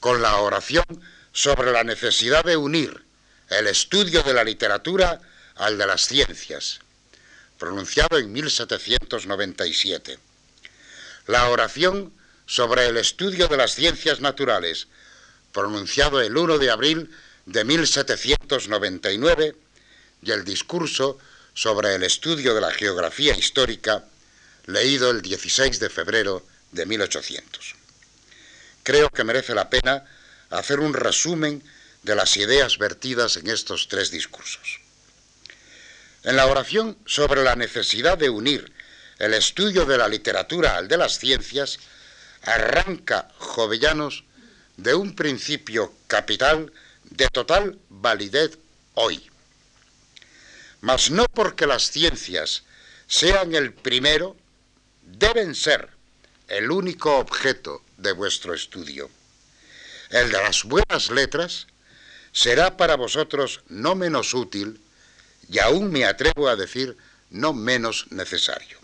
con 0.00 0.22
la 0.22 0.38
oración 0.38 0.86
sobre 1.30 1.72
la 1.72 1.84
necesidad 1.84 2.42
de 2.42 2.56
unir 2.56 3.04
el 3.50 3.66
estudio 3.66 4.22
de 4.22 4.32
la 4.32 4.44
literatura 4.44 5.20
al 5.56 5.76
de 5.76 5.86
las 5.86 6.06
ciencias, 6.06 6.80
pronunciado 7.58 8.16
en 8.16 8.32
1797. 8.32 10.31
La 11.26 11.48
oración 11.48 12.12
sobre 12.46 12.86
el 12.86 12.96
estudio 12.96 13.48
de 13.48 13.56
las 13.56 13.74
ciencias 13.74 14.20
naturales, 14.20 14.88
pronunciado 15.52 16.20
el 16.20 16.36
1 16.36 16.58
de 16.58 16.70
abril 16.70 17.10
de 17.46 17.64
1799, 17.64 19.56
y 20.22 20.30
el 20.30 20.44
discurso 20.44 21.18
sobre 21.54 21.94
el 21.94 22.02
estudio 22.02 22.54
de 22.54 22.60
la 22.60 22.72
geografía 22.72 23.36
histórica, 23.36 24.04
leído 24.66 25.10
el 25.10 25.22
16 25.22 25.80
de 25.80 25.90
febrero 25.90 26.44
de 26.70 26.86
1800. 26.86 27.74
Creo 28.82 29.10
que 29.10 29.24
merece 29.24 29.54
la 29.54 29.68
pena 29.70 30.04
hacer 30.50 30.80
un 30.80 30.94
resumen 30.94 31.62
de 32.02 32.14
las 32.14 32.36
ideas 32.36 32.78
vertidas 32.78 33.36
en 33.36 33.48
estos 33.48 33.88
tres 33.88 34.10
discursos. 34.10 34.80
En 36.24 36.36
la 36.36 36.46
oración 36.46 36.96
sobre 37.06 37.42
la 37.42 37.56
necesidad 37.56 38.18
de 38.18 38.30
unir 38.30 38.72
el 39.18 39.34
estudio 39.34 39.84
de 39.84 39.98
la 39.98 40.08
literatura 40.08 40.76
al 40.76 40.88
de 40.88 40.96
las 40.96 41.18
ciencias, 41.18 41.78
arranca 42.42 43.28
Jovellanos 43.38 44.24
de 44.76 44.94
un 44.94 45.14
principio 45.14 45.92
capital 46.06 46.72
de 47.04 47.28
total 47.28 47.78
validez 47.88 48.58
hoy. 48.94 49.30
Mas 50.80 51.10
no 51.10 51.26
porque 51.26 51.66
las 51.66 51.90
ciencias 51.90 52.64
sean 53.06 53.54
el 53.54 53.72
primero, 53.72 54.36
deben 55.02 55.54
ser 55.54 55.90
el 56.48 56.70
único 56.70 57.18
objeto 57.18 57.82
de 57.98 58.12
vuestro 58.12 58.54
estudio. 58.54 59.10
El 60.10 60.32
de 60.32 60.42
las 60.42 60.64
buenas 60.64 61.10
letras 61.10 61.66
será 62.32 62.76
para 62.76 62.96
vosotros 62.96 63.60
no 63.68 63.94
menos 63.94 64.34
útil 64.34 64.80
y 65.48 65.58
aún 65.58 65.90
me 65.90 66.04
atrevo 66.04 66.48
a 66.48 66.56
decir 66.56 66.96
no 67.30 67.52
menos 67.52 68.06
necesario. 68.10 68.81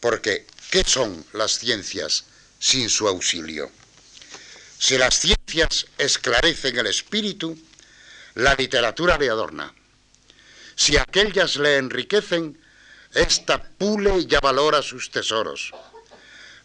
Porque, 0.00 0.46
¿qué 0.70 0.84
son 0.84 1.24
las 1.32 1.58
ciencias 1.58 2.24
sin 2.58 2.88
su 2.88 3.08
auxilio? 3.08 3.70
Si 4.78 4.96
las 4.96 5.18
ciencias 5.18 5.86
esclarecen 5.98 6.78
el 6.78 6.86
espíritu, 6.86 7.58
la 8.34 8.54
literatura 8.54 9.18
le 9.18 9.28
adorna. 9.28 9.74
Si 10.76 10.96
aquellas 10.96 11.56
le 11.56 11.78
enriquecen, 11.78 12.56
ésta 13.12 13.60
pule 13.62 14.26
y 14.28 14.34
avalora 14.34 14.82
sus 14.82 15.10
tesoros. 15.10 15.72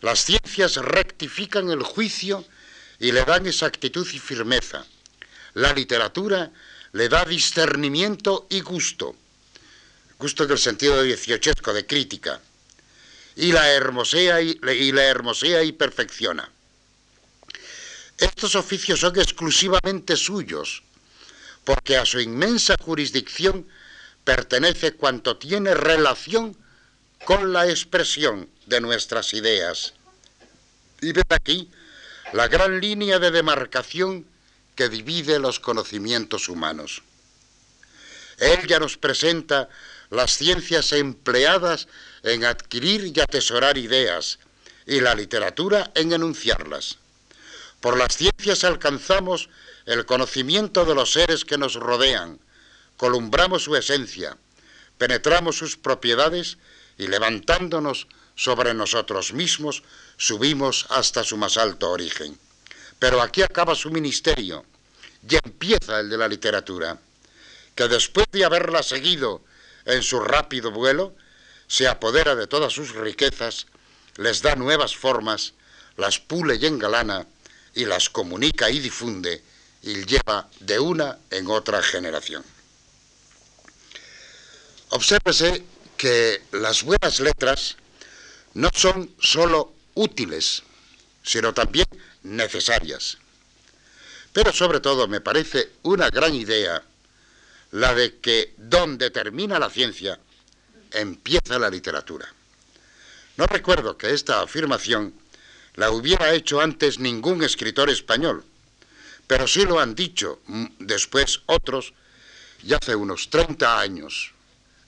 Las 0.02 0.26
ciencias 0.26 0.76
rectifican 0.76 1.72
el 1.72 1.82
juicio 1.82 2.46
y 3.00 3.12
le 3.12 3.24
dan 3.24 3.48
exactitud 3.48 4.08
y 4.14 4.20
firmeza. 4.20 4.86
La 5.56 5.74
literatura 5.74 6.52
le 6.92 7.10
da 7.10 7.26
discernimiento 7.26 8.46
y 8.50 8.62
gusto, 8.62 9.16
gusto 10.20 10.44
en 10.44 10.52
el 10.52 10.60
sentido 10.60 10.98
de 10.98 11.06
dieciochesco, 11.06 11.74
de 11.74 11.88
crítica, 11.88 12.40
y 13.36 13.52
la 13.52 13.72
hermosea 13.72 14.42
y, 14.42 14.60
la 14.92 15.04
hermosea 15.04 15.64
y 15.64 15.72
perfecciona. 15.72 16.50
Estos 18.18 18.56
oficios 18.56 19.00
son 19.00 19.18
exclusivamente 19.20 20.16
suyos, 20.16 20.84
porque 21.64 21.98
a 21.98 22.06
su 22.06 22.20
inmensa 22.20 22.76
jurisdicción 22.80 23.68
pertenece 24.24 24.94
cuanto 24.94 25.38
tiene 25.38 25.74
relación 25.74 26.56
con 27.26 27.54
la 27.54 27.68
expresión 27.68 28.50
de 28.66 28.82
nuestras 28.82 29.34
ideas. 29.34 29.94
Y 31.02 31.12
ve 31.12 31.24
aquí 31.30 31.70
la 32.34 32.48
gran 32.48 32.80
línea 32.80 33.20
de 33.20 33.32
demarcación 33.32 34.26
que 34.76 34.90
divide 34.90 35.40
los 35.40 35.60
conocimientos 35.60 36.50
humanos. 36.50 37.04
Él 38.38 38.68
ya 38.68 38.80
nos 38.80 38.98
presenta 38.98 39.70
las 40.10 40.38
ciencias 40.38 40.92
empleadas 40.94 41.88
en 42.24 42.46
adquirir 42.46 43.12
y 43.16 43.20
atesorar 43.20 43.78
ideas 43.78 44.40
y 44.86 45.00
la 45.02 45.14
literatura 45.14 45.92
en 45.96 46.14
enunciarlas. 46.14 46.98
Por 47.82 47.98
las 47.98 48.16
ciencias 48.16 48.64
alcanzamos 48.64 49.50
el 49.86 50.06
conocimiento 50.06 50.86
de 50.86 50.96
los 50.96 51.12
seres 51.12 51.44
que 51.44 51.58
nos 51.58 51.76
rodean, 51.76 52.40
columbramos 52.96 53.64
su 53.64 53.76
esencia, 53.76 54.38
penetramos 54.98 55.58
sus 55.58 55.76
propiedades 55.76 56.58
y 56.98 57.08
levantándonos 57.08 58.08
sobre 58.36 58.74
nosotros 58.74 59.34
mismos, 59.34 59.84
subimos 60.18 60.86
hasta 60.90 61.24
su 61.24 61.38
más 61.38 61.58
alto 61.58 61.92
origen. 61.92 62.38
Pero 63.00 63.22
aquí 63.22 63.42
acaba 63.42 63.76
su 63.76 63.92
ministerio 63.92 64.66
y 65.28 65.36
empieza 65.36 66.00
el 66.00 66.10
de 66.10 66.18
la 66.18 66.28
literatura, 66.28 66.98
que 67.76 67.88
después 67.88 68.28
de 68.32 68.46
haberla 68.46 68.82
seguido 68.84 69.42
en 69.86 70.02
su 70.04 70.20
rápido 70.20 70.72
vuelo, 70.72 71.16
se 71.74 71.88
apodera 71.88 72.36
de 72.36 72.46
todas 72.46 72.72
sus 72.72 72.94
riquezas, 72.94 73.66
les 74.18 74.44
da 74.44 74.56
nuevas 74.56 74.96
formas, 74.96 75.56
las 75.98 76.20
pule 76.20 76.58
y 76.62 76.68
engalana, 76.68 77.26
y 77.74 77.86
las 77.86 78.12
comunica 78.12 78.70
y 78.70 78.80
difunde, 78.80 79.42
y 79.82 80.06
lleva 80.06 80.48
de 80.60 80.78
una 80.78 81.18
en 81.32 81.48
otra 81.50 81.82
generación. 81.82 82.46
Obsérvese 84.90 85.64
que 85.98 86.44
las 86.52 86.84
buenas 86.84 87.20
letras 87.20 87.76
no 88.54 88.70
son 88.72 89.10
sólo 89.20 89.74
útiles, 89.96 90.62
sino 91.24 91.56
también 91.56 91.88
necesarias. 92.22 93.18
Pero 94.32 94.54
sobre 94.54 94.80
todo 94.80 95.08
me 95.08 95.22
parece 95.22 95.72
una 95.82 96.12
gran 96.12 96.36
idea 96.36 96.84
la 97.72 97.96
de 97.96 98.20
que 98.20 98.54
donde 98.58 99.10
termina 99.10 99.58
la 99.58 99.72
ciencia, 99.72 100.20
empieza 100.94 101.60
la 101.60 101.70
literatura. 101.70 102.32
No 103.38 103.48
recuerdo 103.48 103.98
que 103.98 104.14
esta 104.14 104.42
afirmación 104.42 105.14
la 105.76 105.90
hubiera 105.92 106.34
hecho 106.34 106.62
antes 106.62 107.00
ningún 107.00 107.44
escritor 107.44 107.90
español, 107.90 108.44
pero 109.28 109.48
sí 109.48 109.66
lo 109.66 109.80
han 109.80 109.96
dicho 109.96 110.40
mm, 110.46 110.66
después 110.80 111.42
otros, 111.48 111.94
y 112.64 112.74
hace 112.74 112.96
unos 112.96 113.30
30 113.30 113.80
años 113.80 114.32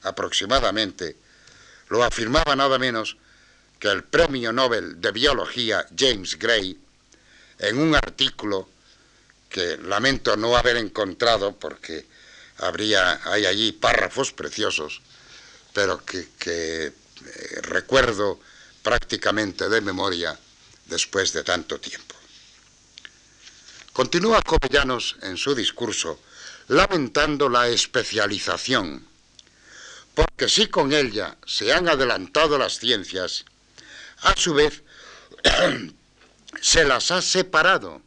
aproximadamente, 0.03 1.15
lo 1.89 2.03
afirmaba 2.03 2.55
nada 2.55 2.77
menos 2.77 3.17
que 3.79 3.89
el 3.89 4.03
premio 4.03 4.53
Nobel 4.53 5.01
de 5.01 5.11
Biología 5.11 5.85
James 5.97 6.37
Gray, 6.37 6.79
en 7.59 7.77
un 7.77 7.95
artículo 7.95 8.69
que 9.49 9.77
lamento 9.77 10.35
no 10.37 10.55
haber 10.55 10.77
encontrado 10.77 11.55
porque 11.55 12.05
habría, 12.57 13.19
hay 13.25 13.45
allí 13.45 13.71
párrafos 13.71 14.31
preciosos, 14.31 15.01
pero 15.75 16.05
que, 16.05 16.29
eh, 16.45 16.93
recuerdo 17.63 18.39
prácticamente 18.81 19.67
de 19.67 19.81
memoria 19.81 20.39
después 20.85 21.33
de 21.33 21.43
tanto 21.43 21.81
tiempo. 21.81 22.15
Continúa 23.91 24.41
Covellanos 24.41 25.17
en 25.21 25.35
su 25.35 25.53
discurso 25.53 26.21
lamentando 26.69 27.49
la 27.49 27.67
especialización 27.67 29.05
porque 30.15 30.47
si 30.47 30.67
con 30.67 30.93
ella 30.93 31.35
se 31.45 31.73
han 31.73 31.89
adelantado 31.89 32.57
las 32.57 32.79
ciencias, 32.79 33.43
a 34.21 34.33
su 34.37 34.53
vez 34.53 34.81
se 36.61 36.85
las 36.85 37.11
ha 37.11 37.21
separado 37.21 38.01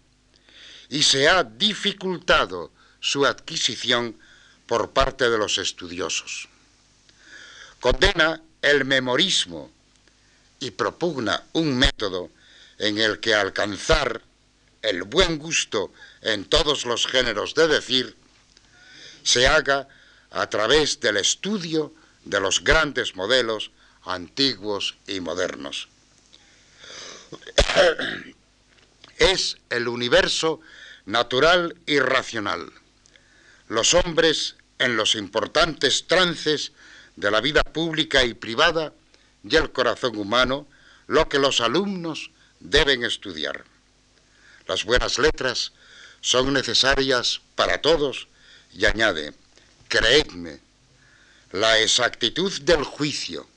y 0.89 1.03
se 1.03 1.29
ha 1.29 1.45
dificultado 1.45 2.73
su 2.99 3.27
adquisición 3.27 4.19
por 4.67 4.93
parte 4.93 5.29
de 5.29 5.37
los 5.37 5.59
estudiosos. 5.59 6.49
Condena 7.81 8.43
el 8.63 8.85
memorismo 8.85 9.71
y 10.61 10.71
propugna 10.73 11.45
un 11.53 11.77
método 11.77 12.31
en 12.79 12.99
el 12.99 13.21
que 13.21 13.35
alcanzar 13.35 14.23
el 14.83 15.05
buen 15.05 15.39
gusto 15.39 15.93
en 16.23 16.45
todos 16.45 16.85
los 16.85 17.07
géneros 17.07 17.55
de 17.55 17.69
decir 17.69 18.17
se 19.23 19.47
haga 19.47 19.89
a 20.31 20.49
través 20.49 21.01
del 21.01 21.17
estudio 21.17 21.95
de 22.25 22.41
los 22.41 22.65
grandes 22.65 23.17
modelos 23.17 23.71
antiguos 24.05 24.97
y 25.07 25.21
modernos. 25.21 25.89
Es 29.19 29.59
el 29.71 29.89
universo 29.89 30.61
natural 31.05 31.77
y 31.87 31.99
racional. 31.99 32.73
Los 33.67 33.95
hombres 33.95 34.55
en 34.79 34.97
los 34.97 35.17
importantes 35.17 36.07
trances 36.07 36.71
de 37.19 37.33
la 37.33 37.41
vida 37.41 37.65
pública 37.65 38.25
y 38.25 38.33
privada 38.33 38.93
y 39.43 39.57
el 39.57 39.73
corazón 39.73 40.17
humano, 40.17 40.69
lo 41.09 41.29
que 41.29 41.41
los 41.41 41.61
alumnos 41.61 42.31
deben 42.61 43.03
estudiar. 43.03 43.65
Las 44.69 44.85
buenas 44.85 45.19
letras 45.19 45.73
son 46.21 46.53
necesarias 46.53 47.41
para 47.57 47.83
todos 47.83 48.29
y 48.73 48.85
añade, 48.85 49.35
creedme, 49.89 50.61
la 51.51 51.81
exactitud 51.81 52.53
del 52.63 52.85
juicio, 52.85 53.49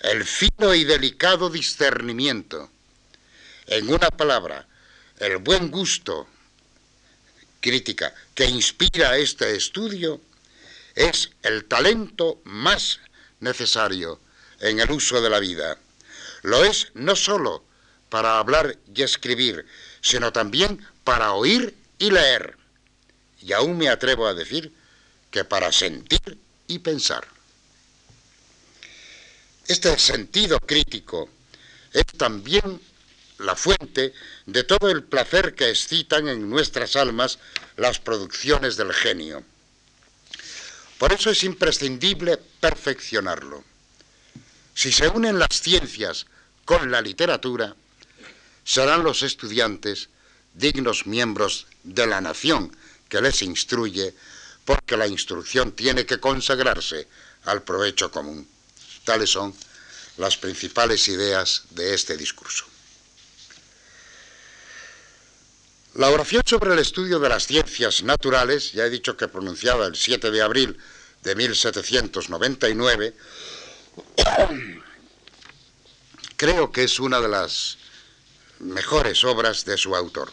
el 0.00 0.24
fino 0.24 0.74
y 0.74 0.84
delicado 0.84 1.50
discernimiento, 1.50 2.70
en 3.66 3.88
una 3.88 4.10
palabra, 4.10 4.68
el 5.18 5.38
buen 5.38 5.72
gusto, 5.72 6.28
crítica, 7.60 8.14
que 8.32 8.44
inspira 8.44 9.16
este 9.16 9.56
estudio, 9.56 10.20
es 10.94 11.30
el 11.42 11.64
talento 11.64 12.40
más 12.44 13.00
necesario 13.40 14.20
en 14.60 14.80
el 14.80 14.90
uso 14.90 15.20
de 15.20 15.30
la 15.30 15.40
vida. 15.40 15.78
Lo 16.42 16.64
es 16.64 16.88
no 16.94 17.16
sólo 17.16 17.64
para 18.08 18.38
hablar 18.38 18.78
y 18.94 19.02
escribir, 19.02 19.66
sino 20.00 20.32
también 20.32 20.86
para 21.02 21.32
oír 21.32 21.74
y 21.98 22.10
leer. 22.10 22.56
Y 23.40 23.52
aún 23.52 23.76
me 23.76 23.88
atrevo 23.88 24.26
a 24.26 24.34
decir 24.34 24.72
que 25.30 25.44
para 25.44 25.72
sentir 25.72 26.38
y 26.66 26.78
pensar. 26.78 27.26
Este 29.66 29.98
sentido 29.98 30.60
crítico 30.60 31.28
es 31.92 32.04
también 32.18 32.80
la 33.38 33.56
fuente 33.56 34.12
de 34.46 34.64
todo 34.64 34.90
el 34.90 35.02
placer 35.02 35.54
que 35.54 35.70
excitan 35.70 36.28
en 36.28 36.48
nuestras 36.48 36.96
almas 36.96 37.38
las 37.76 37.98
producciones 37.98 38.76
del 38.76 38.92
genio. 38.92 39.44
Por 41.04 41.12
eso 41.12 41.28
es 41.28 41.44
imprescindible 41.44 42.38
perfeccionarlo. 42.38 43.62
Si 44.74 44.90
se 44.90 45.06
unen 45.06 45.38
las 45.38 45.60
ciencias 45.60 46.24
con 46.64 46.90
la 46.90 47.02
literatura, 47.02 47.76
serán 48.64 49.04
los 49.04 49.22
estudiantes 49.22 50.08
dignos 50.54 51.06
miembros 51.06 51.66
de 51.82 52.06
la 52.06 52.22
nación 52.22 52.74
que 53.06 53.20
les 53.20 53.42
instruye 53.42 54.14
porque 54.64 54.96
la 54.96 55.06
instrucción 55.06 55.72
tiene 55.72 56.06
que 56.06 56.20
consagrarse 56.20 57.06
al 57.44 57.62
provecho 57.64 58.10
común. 58.10 58.48
Tales 59.04 59.28
son 59.28 59.54
las 60.16 60.38
principales 60.38 61.06
ideas 61.08 61.64
de 61.68 61.92
este 61.92 62.16
discurso. 62.16 62.64
La 65.94 66.10
oración 66.10 66.42
sobre 66.44 66.72
el 66.72 66.78
estudio 66.78 67.18
de 67.18 67.28
las 67.28 67.46
ciencias 67.46 68.02
naturales, 68.02 68.72
ya 68.72 68.84
he 68.84 68.90
dicho 68.90 69.16
que 69.16 69.28
pronunciada 69.28 69.86
el 69.86 69.96
7 69.96 70.30
de 70.30 70.42
abril 70.42 70.78
de 71.22 71.34
1799, 71.34 73.14
creo 76.36 76.72
que 76.72 76.84
es 76.84 76.98
una 76.98 77.20
de 77.20 77.28
las 77.28 77.78
mejores 78.58 79.24
obras 79.24 79.64
de 79.64 79.76
su 79.76 79.94
autor 79.94 80.30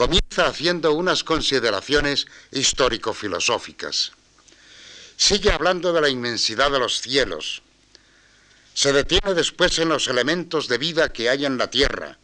comienza 0.00 0.46
haciendo 0.46 0.94
unas 0.94 1.24
consideraciones 1.24 2.26
histórico-filosóficas. 2.52 4.12
Sigue 5.14 5.52
hablando 5.52 5.92
de 5.92 6.00
la 6.00 6.08
inmensidad 6.08 6.70
de 6.70 6.78
los 6.78 7.02
cielos. 7.02 7.60
Se 8.72 8.94
detiene 8.94 9.34
después 9.34 9.78
en 9.78 9.90
los 9.90 10.08
elementos 10.08 10.68
de 10.68 10.78
vida 10.78 11.12
que 11.12 11.28
hay 11.28 11.44
en 11.44 11.58
la 11.58 11.68
tierra. 11.68 12.16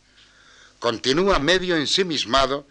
Continúa 0.79 1.39
medio 1.39 1.77
ensimismado, 1.77 2.67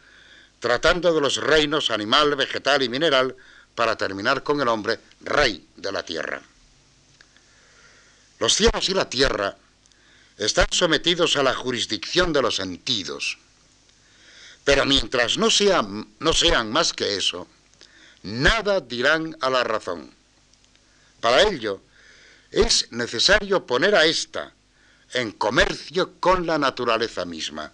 tratando 0.60 1.14
de 1.14 1.22
los 1.22 1.38
reinos 1.38 1.90
animal, 1.90 2.36
vegetal 2.36 2.84
y 2.84 2.90
mineral, 2.90 3.36
para 3.76 3.98
terminar 3.98 4.44
con 4.44 4.62
el 4.62 4.68
hombre, 4.68 5.00
rey 5.22 5.68
de 5.76 5.92
la 5.92 6.04
tierra. 6.04 6.42
Los 8.40 8.54
cielos 8.54 8.88
y 8.90 8.94
la 8.94 9.10
tierra 9.10 9.56
están 10.38 10.68
sometidos 10.72 11.36
a 11.38 11.44
la 11.44 11.54
jurisdicción 11.54 12.34
de 12.34 12.42
los 12.42 12.56
sentidos. 12.56 13.38
Pero 14.64 14.86
mientras 14.86 15.38
no 15.38 15.50
sean, 15.50 16.08
no 16.20 16.34
sean 16.34 16.72
más 16.72 16.94
que 16.94 17.16
eso, 17.16 17.48
nada 18.24 18.82
dirán 18.82 19.38
a 19.42 19.50
la 19.50 19.64
razón. 19.64 20.12
Para 21.22 21.44
ello, 21.44 21.82
es 22.52 22.92
necesario 22.92 23.66
poner 23.66 23.96
a 23.96 24.06
ésta 24.06 24.54
en 25.14 25.32
comercio 25.32 26.20
con 26.20 26.46
la 26.46 26.58
naturaleza 26.58 27.26
misma. 27.26 27.72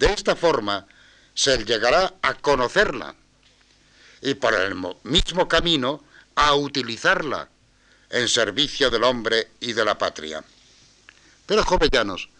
De 0.00 0.06
esta 0.06 0.34
forma 0.34 0.86
se 1.34 1.62
llegará 1.62 2.14
a 2.22 2.32
conocerla 2.32 3.14
y 4.22 4.32
por 4.32 4.54
el 4.54 4.74
mismo 5.02 5.46
camino 5.46 6.02
a 6.36 6.54
utilizarla 6.54 7.46
en 8.08 8.26
servicio 8.26 8.88
del 8.88 9.04
hombre 9.04 9.50
y 9.60 9.74
de 9.74 9.84
la 9.84 9.98
patria. 9.98 10.42
Pero 11.44 11.64
jovellanos, 11.64 12.30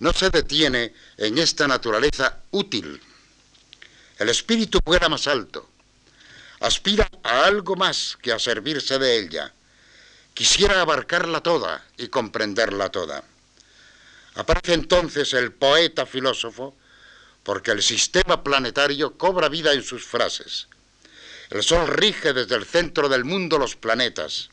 no 0.00 0.12
se 0.12 0.28
detiene 0.28 0.92
en 1.16 1.38
esta 1.38 1.66
naturaleza 1.66 2.42
útil. 2.50 3.00
El 4.18 4.28
espíritu 4.28 4.78
vuela 4.84 5.08
más 5.08 5.26
alto, 5.28 5.66
aspira 6.60 7.08
a 7.22 7.46
algo 7.46 7.74
más 7.74 8.18
que 8.20 8.34
a 8.34 8.38
servirse 8.38 8.98
de 8.98 9.18
ella. 9.18 9.50
Quisiera 10.34 10.82
abarcarla 10.82 11.40
toda 11.40 11.86
y 11.96 12.08
comprenderla 12.08 12.90
toda. 12.90 13.24
Aparece 14.34 14.74
entonces 14.74 15.32
el 15.32 15.52
poeta 15.52 16.04
filósofo 16.04 16.76
porque 17.48 17.70
el 17.70 17.82
sistema 17.82 18.44
planetario 18.44 19.16
cobra 19.16 19.48
vida 19.48 19.72
en 19.72 19.82
sus 19.82 20.04
frases. 20.04 20.66
El 21.48 21.62
sol 21.62 21.88
rige 21.88 22.34
desde 22.34 22.56
el 22.56 22.66
centro 22.66 23.08
del 23.08 23.24
mundo 23.24 23.56
los 23.56 23.74
planetas. 23.74 24.50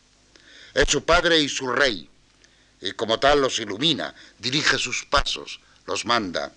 Es 0.74 0.88
su 0.88 1.04
padre 1.04 1.38
y 1.42 1.50
su 1.50 1.68
rey 1.68 2.10
y 2.80 2.94
como 2.94 3.20
tal 3.20 3.42
los 3.42 3.60
ilumina, 3.60 4.16
dirige 4.40 4.78
sus 4.78 5.04
pasos, 5.04 5.60
los 5.86 6.06
manda. 6.06 6.54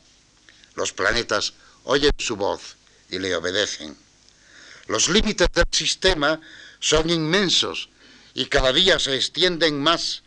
Los 0.77 0.93
planetas 0.93 1.55
oyen 1.83 2.13
su 2.19 2.37
voz 2.37 2.77
y 3.11 3.19
le 3.19 3.35
obedecen. 3.35 3.99
Los 4.87 5.09
límites 5.09 5.49
del 5.53 5.67
sistema 5.73 6.41
son 6.79 7.11
inmensos 7.11 7.89
y 8.35 8.47
cada 8.47 8.73
día 8.73 9.01
se 9.01 9.17
extienden 9.17 9.83
más 9.83 10.23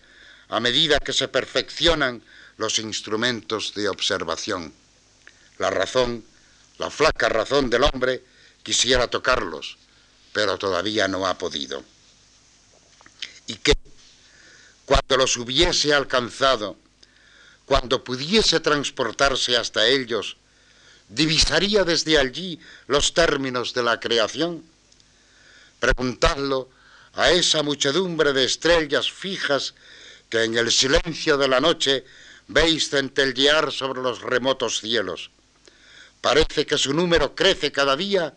a 0.49 0.59
medida 0.59 0.99
que 0.99 1.14
se 1.14 1.30
perfeccionan 1.30 2.22
los 2.57 2.80
instrumentos 2.80 3.74
de 3.76 3.88
observación. 3.88 4.80
La 5.62 5.70
razón, 5.70 6.26
la 6.80 6.89
flaca 6.89 7.30
razón 7.30 7.70
del 7.70 7.84
hombre, 7.84 8.24
quisiera 8.64 9.07
tocarlos, 9.07 9.78
pero 10.34 10.57
todavía 10.57 11.07
no 11.07 11.28
ha 11.28 11.38
podido. 11.38 11.84
¿Y 13.45 13.57
qué? 13.57 13.74
Cuando 14.88 15.18
los 15.18 15.38
hubiese 15.38 15.93
alcanzado, 15.93 16.78
cuando 17.68 18.03
pudiese 18.03 18.59
transportarse 18.59 19.55
hasta 19.55 19.86
ellos, 19.86 20.36
divisaría 21.09 21.84
desde 21.84 22.18
allí 22.18 22.59
los 22.88 23.14
términos 23.14 23.76
de 23.76 23.84
la 23.84 23.99
creación? 23.99 24.64
Preguntadlo 25.80 26.72
a 27.14 27.30
esa 27.30 27.62
muchedumbre 27.62 28.34
de 28.34 28.45
estrellas 28.45 29.12
fijas 29.12 29.76
que 30.28 30.43
en 30.43 30.57
el 30.57 30.72
silencio 30.72 31.38
de 31.38 31.47
la 31.47 31.59
noche 31.59 32.03
veis 32.47 32.89
centellear 32.89 33.72
sobre 33.72 34.01
los 34.01 34.24
remotos 34.24 34.80
cielos. 34.80 35.30
Parece 36.22 36.65
que 36.65 36.78
su 36.78 36.93
número 36.93 37.36
crece 37.36 37.72
cada 37.72 37.95
día 37.95 38.34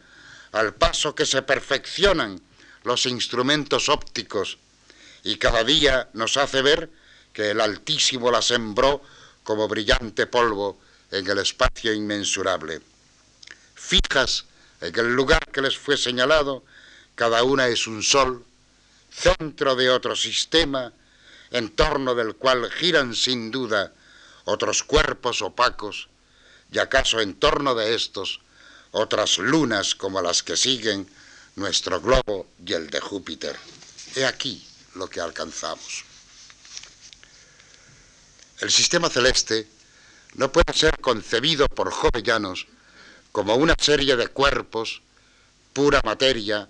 al 0.53 0.75
paso 0.75 1.15
que 1.15 1.27
se 1.27 1.43
perfeccionan 1.43 2.41
los 2.83 3.07
instrumentos 3.07 3.89
ópticos 3.89 4.59
y 5.23 5.37
cada 5.37 5.65
día 5.65 6.09
nos 6.15 6.37
hace 6.37 6.63
ver 6.63 6.91
que 7.33 7.51
el 7.51 7.61
Altísimo 7.61 8.31
la 8.31 8.43
sembró 8.43 9.03
como 9.43 9.69
brillante 9.69 10.27
polvo 10.27 10.81
en 11.11 11.29
el 11.29 11.39
espacio 11.39 11.93
inmensurable. 11.93 12.81
Fijas 13.75 14.47
en 14.81 14.99
el 14.99 15.15
lugar 15.15 15.47
que 15.53 15.63
les 15.63 15.77
fue 15.77 15.97
señalado, 15.97 16.65
cada 17.15 17.43
una 17.43 17.69
es 17.69 17.87
un 17.87 18.03
sol, 18.03 18.45
centro 19.11 19.77
de 19.77 19.91
otro 19.91 20.17
sistema, 20.17 20.93
en 21.51 21.71
torno 21.71 22.15
del 22.15 22.35
cual 22.35 22.71
giran 22.71 23.15
sin 23.15 23.51
duda 23.51 23.93
otros 24.45 24.83
cuerpos 24.83 25.43
opacos, 25.43 26.09
y 26.75 26.81
acaso 26.81 27.21
en 27.21 27.35
torno 27.35 27.77
de 27.77 27.95
estos 27.95 28.41
otras 28.91 29.39
lunas 29.39 29.95
como 29.95 30.21
las 30.21 30.43
que 30.43 30.57
siguen 30.57 31.09
nuestro 31.55 32.01
globo 32.01 32.49
y 32.67 32.73
el 32.73 32.91
de 32.91 32.99
Júpiter. 32.99 33.57
He 34.17 34.27
aquí 34.27 34.67
lo 34.97 35.09
que 35.09 35.21
alcanzamos. 35.21 36.05
El 38.59 38.73
sistema 38.73 39.09
celeste 39.09 39.69
no 40.35 40.51
puede 40.51 40.73
ser 40.73 40.99
concebido 40.99 41.69
por 41.69 41.93
jovellanos 41.93 42.67
como 43.31 43.55
una 43.55 43.77
serie 43.79 44.17
de 44.17 44.27
cuerpos, 44.27 45.01
pura 45.73 46.01
materia, 46.05 46.69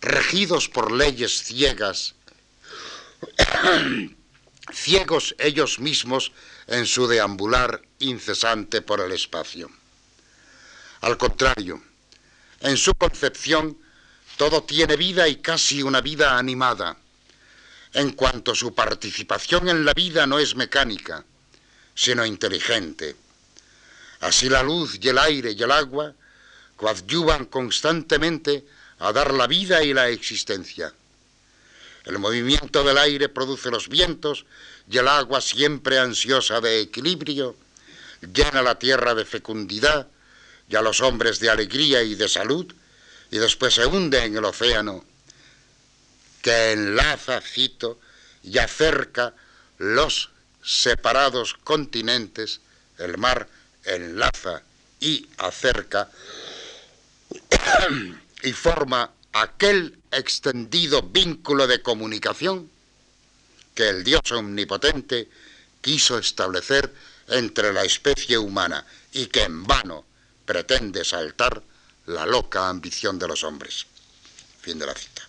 regidos 0.00 0.68
por 0.68 0.90
leyes 0.90 1.44
ciegas, 1.44 2.16
ciegos 4.72 5.36
ellos 5.38 5.78
mismos 5.78 6.32
en 6.66 6.86
su 6.86 7.06
deambular 7.06 7.80
incesante 8.00 8.82
por 8.82 9.00
el 9.00 9.12
espacio. 9.12 9.70
Al 11.02 11.16
contrario, 11.16 11.82
en 12.60 12.76
su 12.76 12.92
concepción 12.94 13.78
todo 14.36 14.62
tiene 14.62 14.96
vida 14.96 15.28
y 15.28 15.36
casi 15.36 15.82
una 15.82 16.00
vida 16.00 16.38
animada, 16.38 16.96
en 17.92 18.12
cuanto 18.12 18.54
su 18.54 18.74
participación 18.74 19.68
en 19.68 19.84
la 19.84 19.94
vida 19.94 20.26
no 20.26 20.38
es 20.38 20.56
mecánica, 20.56 21.24
sino 21.94 22.26
inteligente. 22.26 23.16
Así 24.20 24.48
la 24.48 24.62
luz 24.62 24.98
y 25.00 25.08
el 25.08 25.18
aire 25.18 25.52
y 25.52 25.62
el 25.62 25.70
agua 25.70 26.12
coadyuvan 26.76 27.46
constantemente 27.46 28.66
a 28.98 29.12
dar 29.12 29.32
la 29.32 29.46
vida 29.46 29.82
y 29.82 29.94
la 29.94 30.08
existencia. 30.08 30.92
El 32.06 32.20
movimiento 32.20 32.84
del 32.84 32.98
aire 32.98 33.28
produce 33.28 33.70
los 33.70 33.88
vientos 33.88 34.46
y 34.88 34.96
el 34.98 35.08
agua, 35.08 35.40
siempre 35.40 35.98
ansiosa 35.98 36.60
de 36.60 36.80
equilibrio, 36.80 37.56
llena 38.32 38.62
la 38.62 38.78
tierra 38.78 39.14
de 39.14 39.24
fecundidad 39.24 40.06
y 40.68 40.76
a 40.76 40.82
los 40.82 41.00
hombres 41.00 41.40
de 41.40 41.50
alegría 41.50 42.02
y 42.02 42.14
de 42.14 42.28
salud, 42.28 42.72
y 43.30 43.38
después 43.38 43.74
se 43.74 43.86
hunde 43.86 44.24
en 44.24 44.36
el 44.36 44.44
océano 44.44 45.04
que 46.42 46.72
enlaza, 46.72 47.40
cito, 47.40 47.98
y 48.44 48.58
acerca 48.58 49.34
los 49.78 50.30
separados 50.62 51.54
continentes, 51.54 52.60
el 52.98 53.18
mar 53.18 53.48
enlaza 53.84 54.62
y 55.00 55.26
acerca 55.38 56.08
y 58.42 58.52
forma 58.52 59.10
aquel 59.40 59.98
extendido 60.10 61.02
vínculo 61.02 61.66
de 61.66 61.82
comunicación 61.82 62.70
que 63.74 63.88
el 63.88 64.04
Dios 64.04 64.22
omnipotente 64.32 65.28
quiso 65.80 66.18
establecer 66.18 66.92
entre 67.28 67.72
la 67.72 67.84
especie 67.84 68.38
humana 68.38 68.84
y 69.12 69.26
que 69.26 69.42
en 69.42 69.64
vano 69.64 70.04
pretende 70.44 71.04
saltar 71.04 71.62
la 72.06 72.24
loca 72.24 72.68
ambición 72.68 73.18
de 73.18 73.28
los 73.28 73.44
hombres. 73.44 73.86
Fin 74.60 74.78
de 74.78 74.86
la 74.86 74.94
cita. 74.94 75.22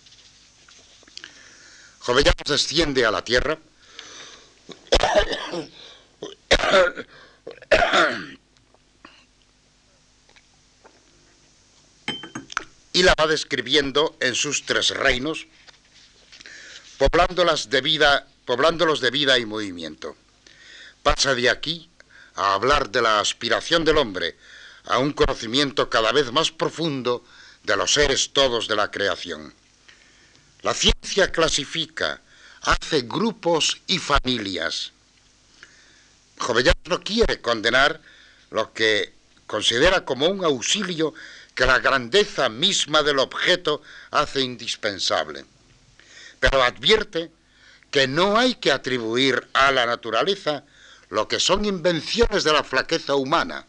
Jovellanos 2.00 2.46
desciende 2.46 3.04
a 3.04 3.10
la 3.10 3.22
tierra 3.22 3.58
y 12.98 13.04
la 13.04 13.14
va 13.14 13.28
describiendo 13.28 14.16
en 14.18 14.34
sus 14.34 14.66
tres 14.66 14.90
reinos, 14.90 15.46
poblándolas 16.98 17.70
de 17.70 17.80
vida, 17.80 18.26
poblándolos 18.44 19.00
de 19.00 19.12
vida 19.12 19.38
y 19.38 19.46
movimiento. 19.46 20.16
Pasa 21.04 21.36
de 21.36 21.48
aquí 21.48 21.88
a 22.34 22.54
hablar 22.54 22.90
de 22.90 23.00
la 23.00 23.20
aspiración 23.20 23.84
del 23.84 23.98
hombre 23.98 24.36
a 24.84 24.98
un 24.98 25.12
conocimiento 25.12 25.88
cada 25.88 26.10
vez 26.10 26.32
más 26.32 26.50
profundo 26.50 27.24
de 27.62 27.76
los 27.76 27.92
seres 27.92 28.32
todos 28.32 28.66
de 28.66 28.74
la 28.74 28.90
creación. 28.90 29.54
La 30.62 30.74
ciencia 30.74 31.30
clasifica, 31.30 32.20
hace 32.62 33.02
grupos 33.02 33.80
y 33.86 34.00
familias. 34.00 34.90
Jovellanos 36.38 36.82
no 36.86 37.00
quiere 37.04 37.40
condenar 37.40 38.00
lo 38.50 38.72
que 38.72 39.14
considera 39.46 40.04
como 40.04 40.26
un 40.26 40.44
auxilio 40.44 41.14
que 41.58 41.66
la 41.66 41.80
grandeza 41.80 42.48
misma 42.48 43.02
del 43.02 43.18
objeto 43.18 43.82
hace 44.12 44.42
indispensable. 44.42 45.44
Pero 46.38 46.62
advierte 46.62 47.32
que 47.90 48.06
no 48.06 48.38
hay 48.38 48.54
que 48.54 48.70
atribuir 48.70 49.48
a 49.54 49.72
la 49.72 49.84
naturaleza 49.84 50.62
lo 51.08 51.26
que 51.26 51.40
son 51.40 51.64
invenciones 51.64 52.44
de 52.44 52.52
la 52.52 52.62
flaqueza 52.62 53.16
humana. 53.16 53.66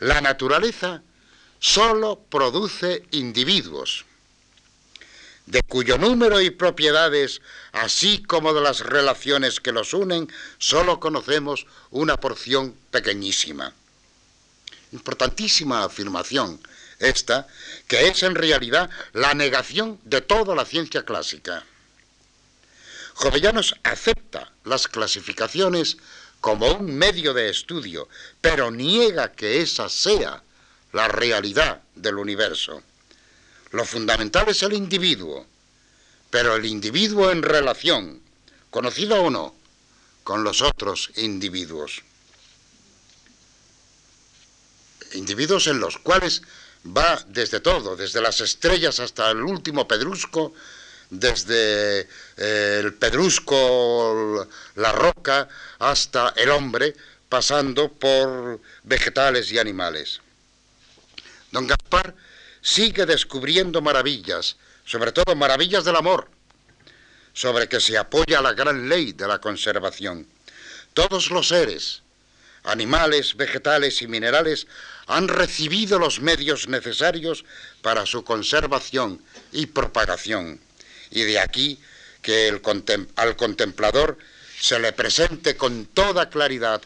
La 0.00 0.20
naturaleza 0.20 1.00
solo 1.60 2.18
produce 2.28 3.04
individuos, 3.12 4.04
de 5.46 5.62
cuyo 5.62 5.96
número 5.96 6.40
y 6.40 6.50
propiedades, 6.50 7.40
así 7.70 8.20
como 8.20 8.52
de 8.52 8.62
las 8.62 8.80
relaciones 8.80 9.60
que 9.60 9.70
los 9.70 9.94
unen, 9.94 10.28
solo 10.58 10.98
conocemos 10.98 11.68
una 11.92 12.16
porción 12.16 12.74
pequeñísima. 12.90 13.74
Importantísima 14.94 15.82
afirmación 15.82 16.60
esta, 17.00 17.48
que 17.88 18.06
es 18.06 18.22
en 18.22 18.36
realidad 18.36 18.88
la 19.12 19.34
negación 19.34 19.98
de 20.04 20.20
toda 20.20 20.54
la 20.54 20.64
ciencia 20.64 21.04
clásica. 21.04 21.64
Jovellanos 23.14 23.74
acepta 23.82 24.52
las 24.62 24.86
clasificaciones 24.86 25.96
como 26.40 26.70
un 26.70 26.94
medio 26.94 27.34
de 27.34 27.50
estudio, 27.50 28.08
pero 28.40 28.70
niega 28.70 29.32
que 29.32 29.60
esa 29.60 29.88
sea 29.88 30.44
la 30.92 31.08
realidad 31.08 31.82
del 31.96 32.18
universo. 32.18 32.80
Lo 33.72 33.84
fundamental 33.84 34.48
es 34.48 34.62
el 34.62 34.74
individuo, 34.74 35.44
pero 36.30 36.54
el 36.54 36.66
individuo 36.66 37.32
en 37.32 37.42
relación, 37.42 38.22
conocido 38.70 39.20
o 39.24 39.30
no, 39.30 39.56
con 40.22 40.44
los 40.44 40.62
otros 40.62 41.10
individuos 41.16 42.04
individuos 45.14 45.66
en 45.66 45.80
los 45.80 45.98
cuales 45.98 46.42
va 46.86 47.24
desde 47.28 47.60
todo, 47.60 47.96
desde 47.96 48.20
las 48.20 48.40
estrellas 48.40 49.00
hasta 49.00 49.30
el 49.30 49.42
último 49.42 49.88
pedrusco, 49.88 50.54
desde 51.10 52.08
eh, 52.36 52.80
el 52.82 52.94
pedrusco, 52.94 54.46
la 54.76 54.92
roca, 54.92 55.48
hasta 55.78 56.34
el 56.36 56.50
hombre, 56.50 56.94
pasando 57.28 57.90
por 57.92 58.60
vegetales 58.82 59.50
y 59.52 59.58
animales. 59.58 60.20
Don 61.50 61.66
Gaspar 61.66 62.14
sigue 62.60 63.06
descubriendo 63.06 63.80
maravillas, 63.80 64.56
sobre 64.84 65.12
todo 65.12 65.36
maravillas 65.36 65.84
del 65.84 65.96
amor, 65.96 66.28
sobre 67.32 67.68
que 67.68 67.80
se 67.80 67.96
apoya 67.98 68.40
la 68.40 68.52
gran 68.52 68.88
ley 68.88 69.12
de 69.12 69.26
la 69.26 69.40
conservación. 69.40 70.26
Todos 70.94 71.30
los 71.30 71.48
seres, 71.48 72.02
animales, 72.64 73.36
vegetales 73.36 74.02
y 74.02 74.06
minerales, 74.06 74.66
han 75.06 75.28
recibido 75.28 75.98
los 75.98 76.20
medios 76.20 76.68
necesarios 76.68 77.44
para 77.82 78.06
su 78.06 78.24
conservación 78.24 79.22
y 79.52 79.66
propagación. 79.66 80.60
Y 81.10 81.22
de 81.22 81.38
aquí 81.38 81.78
que 82.22 82.48
al 83.16 83.36
contemplador 83.36 84.18
se 84.58 84.78
le 84.78 84.92
presente 84.92 85.56
con 85.56 85.86
toda 85.86 86.30
claridad 86.30 86.80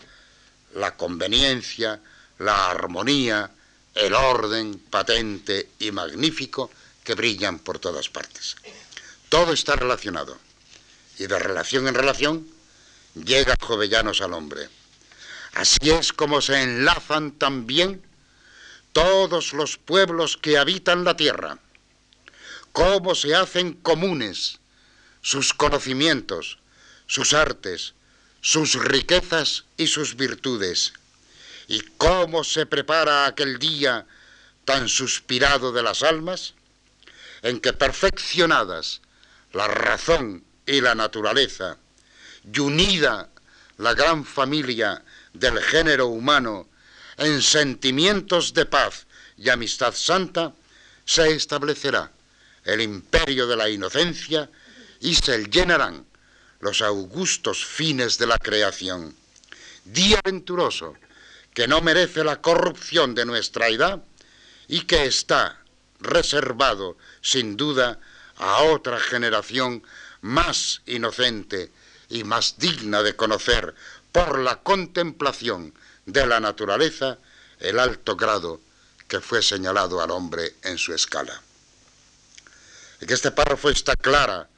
la 0.74 0.96
conveniencia, 0.96 2.00
la 2.38 2.70
armonía, 2.70 3.50
el 3.94 4.14
orden 4.14 4.78
patente 4.90 5.70
y 5.78 5.90
magnífico 5.92 6.70
que 7.04 7.14
brillan 7.14 7.60
por 7.60 7.78
todas 7.78 8.08
partes. 8.08 8.56
Todo 9.28 9.52
está 9.52 9.76
relacionado 9.76 10.38
y 11.18 11.26
de 11.26 11.38
relación 11.38 11.88
en 11.88 11.94
relación 11.94 12.46
llega 13.14 13.56
Jovellanos 13.60 14.20
al 14.20 14.34
hombre. 14.34 14.68
Así 15.54 15.90
es 15.90 16.12
como 16.12 16.40
se 16.40 16.62
enlazan 16.62 17.32
también 17.32 18.02
todos 18.92 19.52
los 19.52 19.76
pueblos 19.76 20.36
que 20.36 20.58
habitan 20.58 21.04
la 21.04 21.16
tierra, 21.16 21.58
cómo 22.72 23.14
se 23.14 23.34
hacen 23.34 23.74
comunes 23.74 24.60
sus 25.20 25.52
conocimientos, 25.52 26.58
sus 27.06 27.32
artes, 27.34 27.94
sus 28.40 28.74
riquezas 28.74 29.64
y 29.76 29.88
sus 29.88 30.16
virtudes, 30.16 30.92
y 31.66 31.80
cómo 31.96 32.44
se 32.44 32.66
prepara 32.66 33.26
aquel 33.26 33.58
día 33.58 34.06
tan 34.64 34.88
suspirado 34.88 35.72
de 35.72 35.82
las 35.82 36.02
almas, 36.02 36.54
en 37.42 37.60
que 37.60 37.72
perfeccionadas 37.72 39.00
la 39.52 39.66
razón 39.66 40.44
y 40.66 40.80
la 40.80 40.94
naturaleza, 40.94 41.78
y 42.44 42.60
unida 42.60 43.28
la 43.76 43.94
gran 43.94 44.24
familia 44.24 45.02
del 45.32 45.60
género 45.60 46.06
humano 46.06 46.67
en 47.18 47.42
sentimientos 47.42 48.54
de 48.54 48.66
paz 48.66 49.06
y 49.36 49.48
amistad 49.48 49.94
santa, 49.94 50.54
se 51.04 51.32
establecerá 51.32 52.10
el 52.64 52.80
imperio 52.80 53.46
de 53.46 53.56
la 53.56 53.68
inocencia 53.68 54.48
y 55.00 55.14
se 55.14 55.44
llenarán 55.46 56.06
los 56.60 56.82
augustos 56.82 57.64
fines 57.64 58.18
de 58.18 58.26
la 58.26 58.38
creación. 58.38 59.14
Día 59.84 60.20
venturoso 60.24 60.94
que 61.54 61.66
no 61.66 61.80
merece 61.80 62.24
la 62.24 62.40
corrupción 62.40 63.14
de 63.14 63.24
nuestra 63.24 63.68
edad 63.68 64.02
y 64.68 64.82
que 64.82 65.06
está 65.06 65.58
reservado, 66.00 66.96
sin 67.20 67.56
duda, 67.56 67.98
a 68.36 68.62
otra 68.64 69.00
generación 69.00 69.82
más 70.20 70.82
inocente 70.86 71.72
y 72.08 72.24
más 72.24 72.58
digna 72.58 73.02
de 73.02 73.16
conocer 73.16 73.74
por 74.12 74.38
la 74.38 74.60
contemplación 74.62 75.74
de 76.08 76.26
la 76.26 76.40
naturaleza 76.40 77.18
el 77.60 77.78
alto 77.78 78.16
grado 78.16 78.60
que 79.06 79.20
fue 79.20 79.42
señalado 79.42 80.00
al 80.00 80.10
hombre 80.10 80.54
en 80.62 80.78
su 80.78 80.94
escala. 80.94 81.42
En 83.00 83.12
este 83.12 83.30
párrafo 83.30 83.68
está 83.68 83.94
clara 83.94 84.48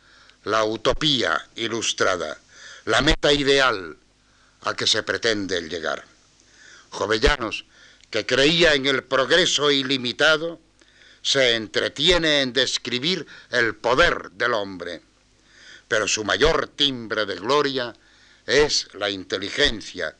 la 0.44 0.64
utopía 0.64 1.48
ilustrada, 1.56 2.38
la 2.84 3.00
meta 3.00 3.32
ideal 3.32 3.96
a 4.62 4.74
que 4.74 4.86
se 4.86 5.02
pretende 5.02 5.60
llegar. 5.62 6.04
Jovellanos, 6.90 7.64
que 8.10 8.24
creía 8.24 8.74
en 8.74 8.86
el 8.86 9.02
progreso 9.02 9.70
ilimitado, 9.72 10.60
se 11.22 11.56
entretiene 11.56 12.42
en 12.42 12.52
describir 12.52 13.26
el 13.50 13.74
poder 13.74 14.30
del 14.32 14.54
hombre, 14.54 15.02
pero 15.88 16.06
su 16.06 16.24
mayor 16.24 16.68
timbre 16.68 17.26
de 17.26 17.34
gloria 17.36 17.92
es 18.46 18.88
la 18.94 19.10
inteligencia 19.10 20.16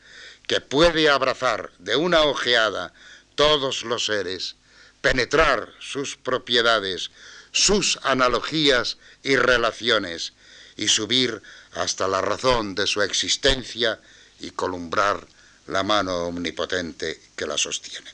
que 0.51 0.61
puede 0.61 1.09
abrazar 1.09 1.71
de 1.79 1.95
una 1.95 2.23
ojeada 2.23 2.93
todos 3.37 3.85
los 3.85 4.07
seres, 4.07 4.57
penetrar 5.01 5.73
sus 5.79 6.17
propiedades, 6.17 7.13
sus 7.53 8.01
analogías 8.03 8.99
y 9.23 9.37
relaciones, 9.37 10.33
y 10.77 10.89
subir 10.89 11.41
hasta 11.75 12.09
la 12.09 12.21
razón 12.21 12.75
de 12.75 12.89
su 12.89 13.01
existencia 13.01 14.01
y 14.41 14.51
columbrar 14.51 15.25
la 15.69 15.85
mano 15.85 16.27
omnipotente 16.27 17.23
que 17.37 17.47
la 17.47 17.57
sostiene. 17.57 18.11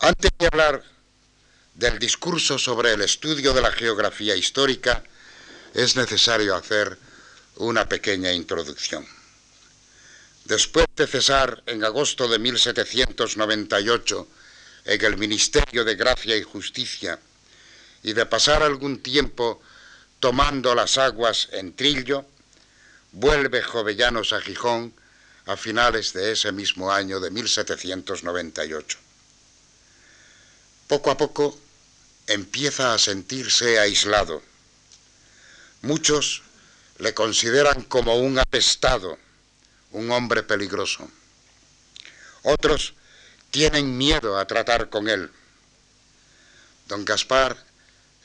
Antes 0.00 0.32
de 0.38 0.48
hablar 0.48 0.84
del 1.76 1.98
discurso 1.98 2.58
sobre 2.58 2.92
el 2.92 3.00
estudio 3.00 3.54
de 3.54 3.62
la 3.62 3.72
geografía 3.72 4.36
histórica, 4.36 5.02
es 5.72 5.96
necesario 5.96 6.54
hacer 6.54 6.98
una 7.56 7.88
pequeña 7.88 8.32
introducción. 8.32 9.21
Después 10.44 10.86
de 10.96 11.06
cesar 11.06 11.62
en 11.66 11.84
agosto 11.84 12.28
de 12.28 12.38
1798 12.38 14.28
en 14.84 15.04
el 15.04 15.16
Ministerio 15.16 15.84
de 15.84 15.94
Gracia 15.94 16.36
y 16.36 16.42
Justicia 16.42 17.18
y 18.02 18.12
de 18.12 18.26
pasar 18.26 18.62
algún 18.62 19.02
tiempo 19.02 19.62
tomando 20.18 20.74
las 20.74 20.98
aguas 20.98 21.48
en 21.52 21.74
Trillo, 21.74 22.26
vuelve 23.12 23.62
Jovellanos 23.62 24.32
a 24.32 24.40
Gijón 24.40 24.92
a 25.46 25.56
finales 25.56 26.12
de 26.12 26.32
ese 26.32 26.52
mismo 26.52 26.92
año 26.92 27.20
de 27.20 27.30
1798. 27.30 28.98
Poco 30.88 31.10
a 31.10 31.16
poco 31.16 31.58
empieza 32.26 32.94
a 32.94 32.98
sentirse 32.98 33.78
aislado. 33.78 34.42
Muchos 35.82 36.42
le 36.98 37.14
consideran 37.14 37.82
como 37.82 38.16
un 38.16 38.38
apestado, 38.38 39.18
un 39.92 40.10
hombre 40.10 40.42
peligroso. 40.42 41.08
Otros 42.42 42.94
tienen 43.50 43.96
miedo 43.96 44.38
a 44.38 44.46
tratar 44.46 44.88
con 44.90 45.08
él. 45.08 45.30
Don 46.88 47.04
Gaspar 47.04 47.56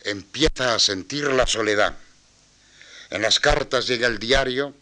empieza 0.03 0.73
a 0.73 0.79
sentir 0.79 1.25
la 1.25 1.45
soledad. 1.45 1.95
En 3.09 3.21
las 3.21 3.39
cartas 3.39 3.89
y 3.89 3.93
en 3.93 4.03
el 4.03 4.19
diario 4.19 4.73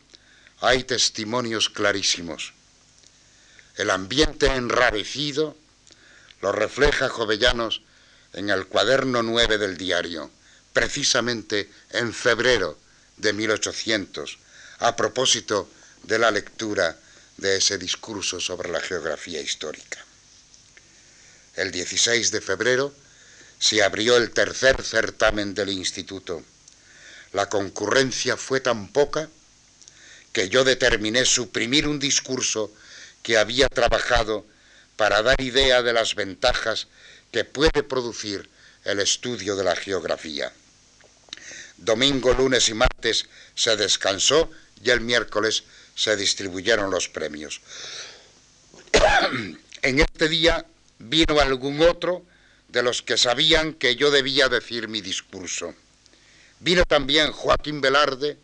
hay 0.62 0.84
testimonios 0.84 1.70
clarísimos. 1.70 2.54
El 3.76 3.90
ambiente 3.90 4.48
enrarecido 4.48 5.58
lo 6.42 6.52
refleja 6.52 7.10
Jovellanos 7.10 7.82
en 8.34 8.50
el 8.50 8.68
cuaderno 8.68 9.24
9 9.24 9.58
del 9.58 9.78
diario, 9.78 10.30
precisamente 10.74 11.70
en 11.92 12.14
febrero 12.14 12.78
de 13.18 13.34
1800, 13.34 14.38
a 14.80 14.96
propósito 14.96 15.70
de 16.08 16.20
la 16.20 16.32
lectura 16.32 16.98
de 17.38 17.58
ese 17.58 17.78
discurso 17.78 18.40
sobre 18.40 18.70
la 18.70 18.80
geografía 18.80 19.42
histórica. 19.42 20.04
El 21.56 21.72
16 21.72 22.32
de 22.32 22.42
febrero 22.42 22.94
se 23.60 23.82
abrió 23.84 24.18
el 24.18 24.32
tercer 24.32 24.82
certamen 24.84 25.54
del 25.54 25.70
instituto. 25.70 26.44
La 27.34 27.50
concurrencia 27.50 28.38
fue 28.38 28.60
tan 28.60 28.92
poca 28.92 29.30
que 30.32 30.50
yo 30.50 30.64
determiné 30.64 31.26
suprimir 31.26 31.88
un 31.88 32.00
discurso 32.00 32.72
que 33.24 33.38
había 33.38 33.68
trabajado 33.70 34.46
para 34.98 35.22
dar 35.22 35.40
idea 35.42 35.82
de 35.82 35.94
las 35.94 36.16
ventajas 36.16 36.88
que 37.32 37.46
puede 37.46 37.84
producir 37.84 38.50
el 38.84 39.00
estudio 39.00 39.56
de 39.56 39.64
la 39.64 39.76
geografía. 39.76 40.54
Domingo, 41.78 42.34
lunes 42.34 42.70
y 42.70 42.74
martes 42.74 43.26
se 43.56 43.76
descansó 43.76 44.52
y 44.84 44.90
el 44.92 45.02
miércoles 45.02 45.64
se 45.96 46.16
distribuyeron 46.16 46.92
los 46.92 47.10
premios. 47.10 47.62
en 49.82 50.00
este 50.00 50.28
día 50.28 50.66
vino 51.00 51.40
algún 51.40 51.82
otro 51.82 52.24
de 52.68 52.84
los 52.84 53.02
que 53.02 53.18
sabían 53.18 53.74
que 53.74 53.96
yo 53.96 54.12
debía 54.12 54.50
decir 54.50 54.88
mi 54.88 55.02
discurso. 55.02 55.74
Vino 56.60 56.84
también 56.86 57.32
Joaquín 57.32 57.82
Velarde 57.82 58.38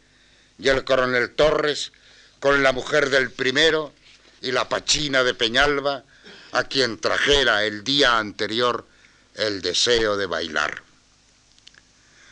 y 0.57 0.69
el 0.69 0.83
coronel 0.83 1.31
Torres 1.31 1.91
con 2.39 2.63
la 2.63 2.71
mujer 2.71 3.09
del 3.09 3.31
primero 3.31 3.93
y 4.41 4.51
la 4.51 4.67
pachina 4.67 5.23
de 5.23 5.33
Peñalba, 5.33 6.03
a 6.53 6.63
quien 6.63 6.99
trajera 6.99 7.63
el 7.65 7.83
día 7.83 8.17
anterior 8.17 8.85
el 9.35 9.61
deseo 9.61 10.17
de 10.17 10.25
bailar. 10.25 10.81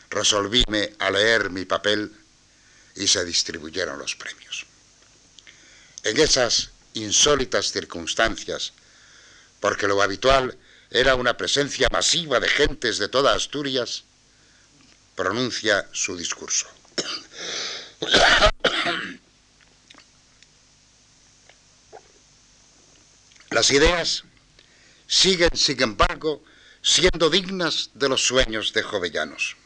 Resolvíme 0.09 0.93
a 0.99 1.11
leer 1.11 1.49
mi 1.51 1.65
papel 1.65 2.11
y 2.95 3.07
se 3.07 3.23
distribuyeron 3.23 3.99
los 3.99 4.15
premios. 4.15 4.68
En 6.09 6.19
esas 6.19 6.71
insólitas 6.95 7.71
circunstancias, 7.71 8.73
porque 9.59 9.87
lo 9.87 10.01
habitual 10.01 10.57
era 10.89 11.13
una 11.13 11.37
presencia 11.37 11.87
masiva 11.91 12.39
de 12.39 12.49
gentes 12.49 12.97
de 12.97 13.09
toda 13.09 13.35
Asturias, 13.35 14.05
pronuncia 15.13 15.87
su 15.91 16.17
discurso. 16.17 16.65
Las 23.51 23.69
ideas 23.69 24.23
siguen, 25.05 25.55
sin 25.55 25.79
embargo, 25.83 26.43
siendo 26.81 27.29
dignas 27.29 27.91
de 27.93 28.09
los 28.09 28.25
sueños 28.25 28.73
de 28.73 28.81
Jovellanos. 28.81 29.57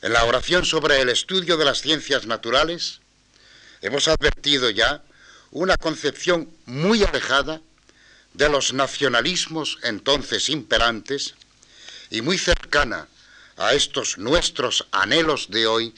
En 0.00 0.14
la 0.14 0.24
oración 0.24 0.64
sobre 0.64 1.02
el 1.02 1.10
estudio 1.10 1.58
de 1.58 1.66
las 1.66 1.82
ciencias 1.82 2.24
naturales, 2.24 3.02
hemos 3.86 4.08
advertido 4.08 4.68
ya 4.70 5.04
una 5.52 5.76
concepción 5.76 6.50
muy 6.66 7.04
alejada 7.04 7.60
de 8.34 8.48
los 8.48 8.72
nacionalismos 8.72 9.78
entonces 9.82 10.48
imperantes 10.48 11.34
y 12.10 12.20
muy 12.20 12.36
cercana 12.36 13.06
a 13.56 13.74
estos 13.74 14.18
nuestros 14.18 14.86
anhelos 14.90 15.50
de 15.50 15.68
hoy 15.68 15.94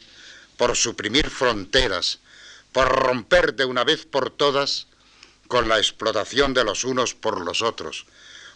por 0.59 0.77
suprimir 0.77 1.31
fronteras, 1.31 2.19
por 2.73 2.89
romper 2.89 3.55
de 3.55 3.65
una 3.65 3.85
vez 3.85 4.05
por 4.05 4.31
todas 4.31 4.87
con 5.49 5.67
la 5.69 5.79
explotación 5.79 6.53
de 6.53 6.65
los 6.65 6.85
unos 6.85 7.15
por 7.15 7.41
los 7.41 7.63
otros, 7.63 8.05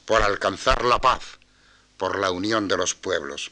por 0.04 0.22
alcanzar 0.22 0.84
la 0.84 1.00
paz, 1.00 1.22
por 1.96 2.18
la 2.18 2.30
unión 2.30 2.68
de 2.68 2.76
los 2.76 2.94
pueblos. 2.94 3.50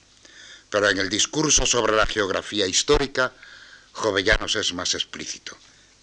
Pero 0.68 0.90
en 0.90 0.98
el 0.98 1.08
discurso 1.08 1.64
sobre 1.64 1.96
la 1.96 2.06
geografía 2.06 2.66
histórica, 2.66 3.32
Jovellanos 3.92 4.56
es 4.56 4.74
más 4.74 4.94
explícito. 4.94 5.56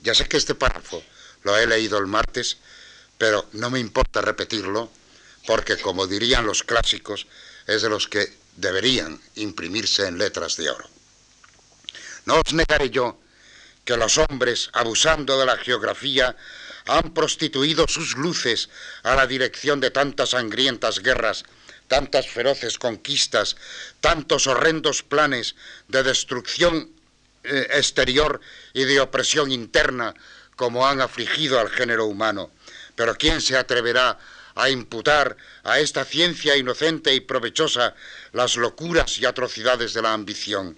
Ya 0.08 0.16
sé 0.16 0.26
que 0.30 0.38
este 0.38 0.56
párrafo 0.56 1.04
lo 1.44 1.58
he 1.58 1.68
leído 1.68 1.98
el 1.98 2.08
martes, 2.08 2.56
pero 3.18 3.50
no 3.52 3.70
me 3.70 3.78
importa 3.78 4.22
repetirlo, 4.22 4.90
porque 5.46 5.76
como 5.76 6.08
dirían 6.08 6.46
los 6.46 6.64
clásicos, 6.64 7.28
es 7.68 7.82
de 7.82 7.90
los 7.90 8.08
que 8.08 8.32
deberían 8.56 9.20
imprimirse 9.36 10.08
en 10.08 10.18
letras 10.18 10.56
de 10.56 10.70
oro. 10.70 10.90
No 12.24 12.36
os 12.40 12.54
negaré 12.54 12.90
yo 12.90 13.20
que 13.84 13.98
los 13.98 14.18
hombres, 14.18 14.70
abusando 14.72 15.38
de 15.38 15.46
la 15.46 15.58
geografía, 15.58 16.38
han 16.86 17.14
prostituido 17.14 17.86
sus 17.90 18.16
luces 18.16 18.70
a 19.04 19.14
la 19.14 19.28
dirección 19.28 19.82
de 19.82 19.92
tantas 19.92 20.30
sangrientas 20.30 21.00
guerras, 21.00 21.44
tantas 21.90 22.30
feroces 22.30 22.78
conquistas, 22.78 23.58
tantos 24.00 24.48
horrendos 24.48 25.04
planes 25.04 25.56
de 25.90 26.04
destrucción 26.04 26.96
eh, 27.44 27.68
exterior 27.72 28.42
y 28.74 28.84
de 28.84 29.00
opresión 29.00 29.52
interna 29.52 30.14
como 30.56 30.88
han 30.88 31.02
afligido 31.02 31.60
al 31.60 31.70
género 31.70 32.06
humano. 32.06 32.52
Pero 32.96 33.16
¿quién 33.16 33.42
se 33.42 33.56
atreverá 33.56 34.18
a 34.56 34.70
imputar 34.70 35.38
a 35.64 35.80
esta 35.80 36.04
ciencia 36.04 36.58
inocente 36.58 37.14
y 37.14 37.20
provechosa 37.20 37.96
las 38.34 38.58
locuras 38.58 39.20
y 39.20 39.26
atrocidades 39.26 39.94
de 39.94 40.02
la 40.02 40.14
ambición? 40.14 40.78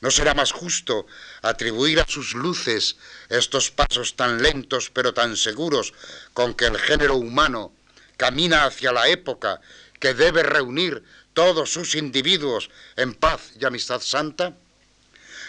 ¿No 0.00 0.10
será 0.10 0.34
más 0.34 0.52
justo 0.52 1.06
atribuir 1.42 2.00
a 2.00 2.06
sus 2.06 2.34
luces 2.34 2.96
estos 3.28 3.70
pasos 3.70 4.16
tan 4.16 4.42
lentos 4.42 4.90
pero 4.90 5.14
tan 5.14 5.36
seguros 5.36 5.94
con 6.34 6.54
que 6.54 6.66
el 6.66 6.78
género 6.78 7.16
humano 7.16 7.72
camina 8.16 8.64
hacia 8.64 8.92
la 8.92 9.08
época 9.08 9.60
que 9.98 10.12
debe 10.14 10.42
reunir 10.42 11.02
todos 11.32 11.72
sus 11.72 11.94
individuos 11.94 12.70
en 12.96 13.14
paz 13.14 13.52
y 13.58 13.64
amistad 13.64 14.00
santa? 14.00 14.54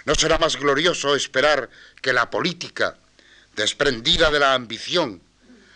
¿No 0.06 0.16
será 0.16 0.38
más 0.38 0.58
glorioso 0.58 1.16
esperar 1.16 1.70
que 2.02 2.14
la 2.14 2.30
política, 2.30 2.97
desprendida 3.56 4.32
de 4.32 4.39
la 4.39 4.54
ambición 4.54 5.22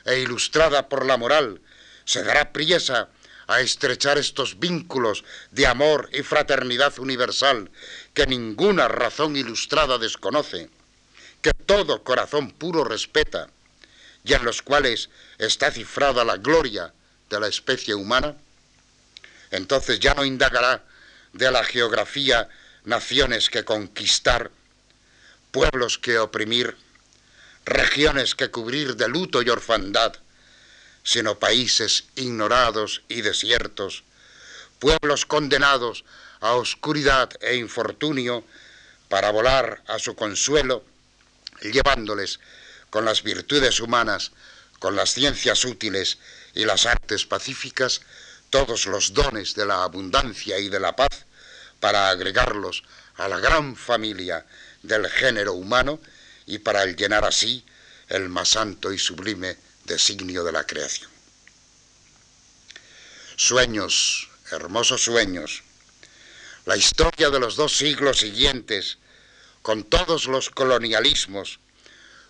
e 0.05 0.19
ilustrada 0.19 0.89
por 0.89 1.05
la 1.05 1.17
moral, 1.17 1.61
se 2.05 2.23
dará 2.23 2.51
priesa 2.51 3.09
a 3.47 3.61
estrechar 3.61 4.17
estos 4.17 4.59
vínculos 4.59 5.23
de 5.51 5.67
amor 5.67 6.09
y 6.11 6.23
fraternidad 6.23 6.97
universal 6.97 7.69
que 8.13 8.25
ninguna 8.25 8.87
razón 8.87 9.35
ilustrada 9.35 9.99
desconoce, 9.99 10.69
que 11.41 11.51
todo 11.53 12.03
corazón 12.03 12.51
puro 12.51 12.83
respeta 12.83 13.49
y 14.23 14.33
en 14.33 14.43
los 14.43 14.63
cuales 14.63 15.09
está 15.37 15.69
cifrada 15.69 16.25
la 16.25 16.37
gloria 16.37 16.91
de 17.29 17.39
la 17.39 17.47
especie 17.47 17.93
humana? 17.93 18.35
Entonces 19.51 19.99
ya 19.99 20.15
no 20.15 20.25
indagará 20.25 20.83
de 21.33 21.51
la 21.51 21.63
geografía 21.63 22.49
naciones 22.85 23.49
que 23.49 23.65
conquistar, 23.65 24.51
pueblos 25.51 25.97
que 25.97 26.19
oprimir, 26.19 26.77
regiones 27.65 28.35
que 28.35 28.51
cubrir 28.51 28.95
de 28.95 29.07
luto 29.07 29.41
y 29.41 29.49
orfandad, 29.49 30.13
sino 31.03 31.39
países 31.39 32.05
ignorados 32.15 33.03
y 33.07 33.21
desiertos, 33.21 34.03
pueblos 34.79 35.25
condenados 35.25 36.03
a 36.41 36.53
oscuridad 36.53 37.29
e 37.41 37.55
infortunio 37.55 38.43
para 39.09 39.31
volar 39.31 39.83
a 39.87 39.99
su 39.99 40.15
consuelo, 40.15 40.83
llevándoles 41.61 42.39
con 42.89 43.05
las 43.05 43.23
virtudes 43.23 43.79
humanas, 43.79 44.31
con 44.79 44.95
las 44.95 45.13
ciencias 45.13 45.65
útiles 45.65 46.17
y 46.53 46.65
las 46.65 46.85
artes 46.85 47.25
pacíficas, 47.25 48.01
todos 48.49 48.85
los 48.85 49.13
dones 49.13 49.55
de 49.55 49.65
la 49.65 49.83
abundancia 49.83 50.59
y 50.59 50.69
de 50.69 50.79
la 50.79 50.95
paz, 50.95 51.24
para 51.85 52.09
agregarlos 52.09 52.81
a 53.17 53.27
la 53.27 53.37
gran 53.37 53.75
familia 53.75 54.43
del 54.81 55.07
género 55.07 55.53
humano 55.53 55.99
y 56.47 56.57
para 56.57 56.83
llenar 56.87 57.23
así 57.23 57.63
el 58.07 58.27
más 58.27 58.49
santo 58.49 58.91
y 58.91 58.97
sublime 58.97 59.55
designio 59.83 60.43
de 60.43 60.51
la 60.51 60.63
creación. 60.65 61.11
Sueños, 63.35 64.27
hermosos 64.49 65.03
sueños. 65.03 65.61
La 66.65 66.75
historia 66.75 67.29
de 67.29 67.39
los 67.39 67.55
dos 67.55 67.77
siglos 67.77 68.17
siguientes, 68.17 68.97
con 69.61 69.83
todos 69.83 70.25
los 70.25 70.49
colonialismos, 70.49 71.59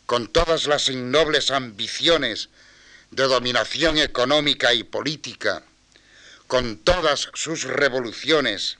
con 0.05 0.27
todas 0.27 0.65
las 0.67 0.89
innobles 0.89 1.49
ambiciones 1.49 2.49
de 3.11 3.23
dominación 3.23 3.99
económica 3.99 4.73
y 4.73 4.83
política, 4.83 5.63
con 6.47 6.77
todas 6.79 7.29
sus 7.35 7.63
revoluciones, 7.63 8.79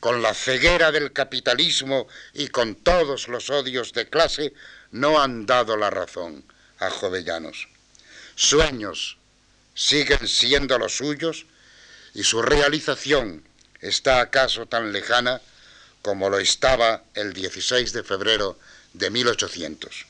con 0.00 0.22
la 0.22 0.34
ceguera 0.34 0.92
del 0.92 1.12
capitalismo 1.12 2.06
y 2.32 2.48
con 2.48 2.76
todos 2.76 3.28
los 3.28 3.50
odios 3.50 3.92
de 3.92 4.08
clase, 4.08 4.52
no 4.90 5.20
han 5.20 5.46
dado 5.46 5.76
la 5.76 5.90
razón 5.90 6.44
a 6.78 6.90
Jovellanos 6.90 7.68
sueños 8.38 9.18
siguen 9.74 10.28
siendo 10.28 10.78
los 10.78 10.96
suyos 10.96 11.46
y 12.14 12.22
su 12.22 12.40
realización 12.40 13.42
está 13.80 14.20
acaso 14.20 14.66
tan 14.66 14.92
lejana 14.92 15.42
como 16.02 16.30
lo 16.30 16.38
estaba 16.38 17.02
el 17.14 17.32
16 17.32 17.92
de 17.92 18.04
febrero 18.04 18.56
de 18.92 19.10
1800. 19.10 20.06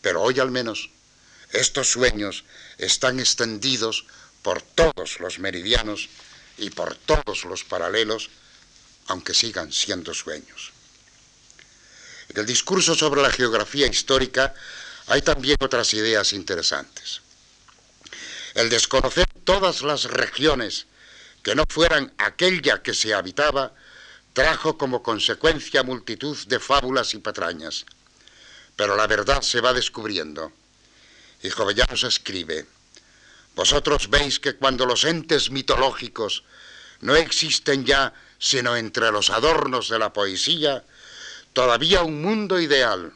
Pero 0.00 0.22
hoy 0.22 0.40
al 0.40 0.50
menos 0.50 0.88
estos 1.52 1.90
sueños 1.90 2.44
están 2.78 3.20
extendidos 3.20 4.06
por 4.40 4.62
todos 4.62 5.20
los 5.20 5.38
meridianos 5.38 6.08
y 6.56 6.70
por 6.70 6.94
todos 6.94 7.44
los 7.44 7.64
paralelos, 7.64 8.30
aunque 9.08 9.34
sigan 9.34 9.72
siendo 9.72 10.14
sueños. 10.14 10.72
En 12.28 12.38
el 12.38 12.46
discurso 12.46 12.94
sobre 12.94 13.22
la 13.22 13.30
geografía 13.30 13.86
histórica 13.86 14.54
hay 15.06 15.22
también 15.22 15.56
otras 15.60 15.92
ideas 15.94 16.32
interesantes. 16.32 17.20
El 18.54 18.68
desconocer 18.68 19.26
todas 19.44 19.82
las 19.82 20.04
regiones 20.04 20.86
que 21.42 21.54
no 21.54 21.64
fueran 21.68 22.12
aquella 22.18 22.82
que 22.82 22.92
se 22.92 23.14
habitaba, 23.14 23.72
trajo 24.34 24.76
como 24.76 25.02
consecuencia 25.02 25.82
multitud 25.82 26.36
de 26.46 26.60
fábulas 26.60 27.14
y 27.14 27.18
patrañas. 27.18 27.86
Pero 28.76 28.96
la 28.96 29.06
verdad 29.06 29.42
se 29.42 29.60
va 29.60 29.72
descubriendo. 29.72 30.52
Y 31.42 31.50
Jovellanos 31.50 32.04
escribe, 32.04 32.66
Vosotros 33.54 34.08
veis 34.10 34.38
que 34.38 34.54
cuando 34.54 34.86
los 34.86 35.02
entes 35.02 35.50
mitológicos 35.50 36.44
no 37.00 37.14
existen 37.16 37.84
ya 37.84 38.12
sino 38.38 38.76
entre 38.76 39.10
los 39.10 39.30
adornos 39.30 39.88
de 39.88 39.98
la 39.98 40.12
poesía, 40.12 40.84
todavía 41.52 42.02
un 42.02 42.22
mundo 42.22 42.60
ideal, 42.60 43.12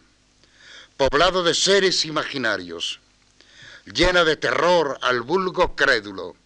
poblado 0.97 1.43
de 1.43 1.55
seres 1.55 2.05
imaginarios, 2.05 3.01
llena 3.87 4.25
de 4.25 4.37
terror 4.37 4.99
al 5.03 5.23
vulgo 5.23 5.77
crédulo, 5.77 6.37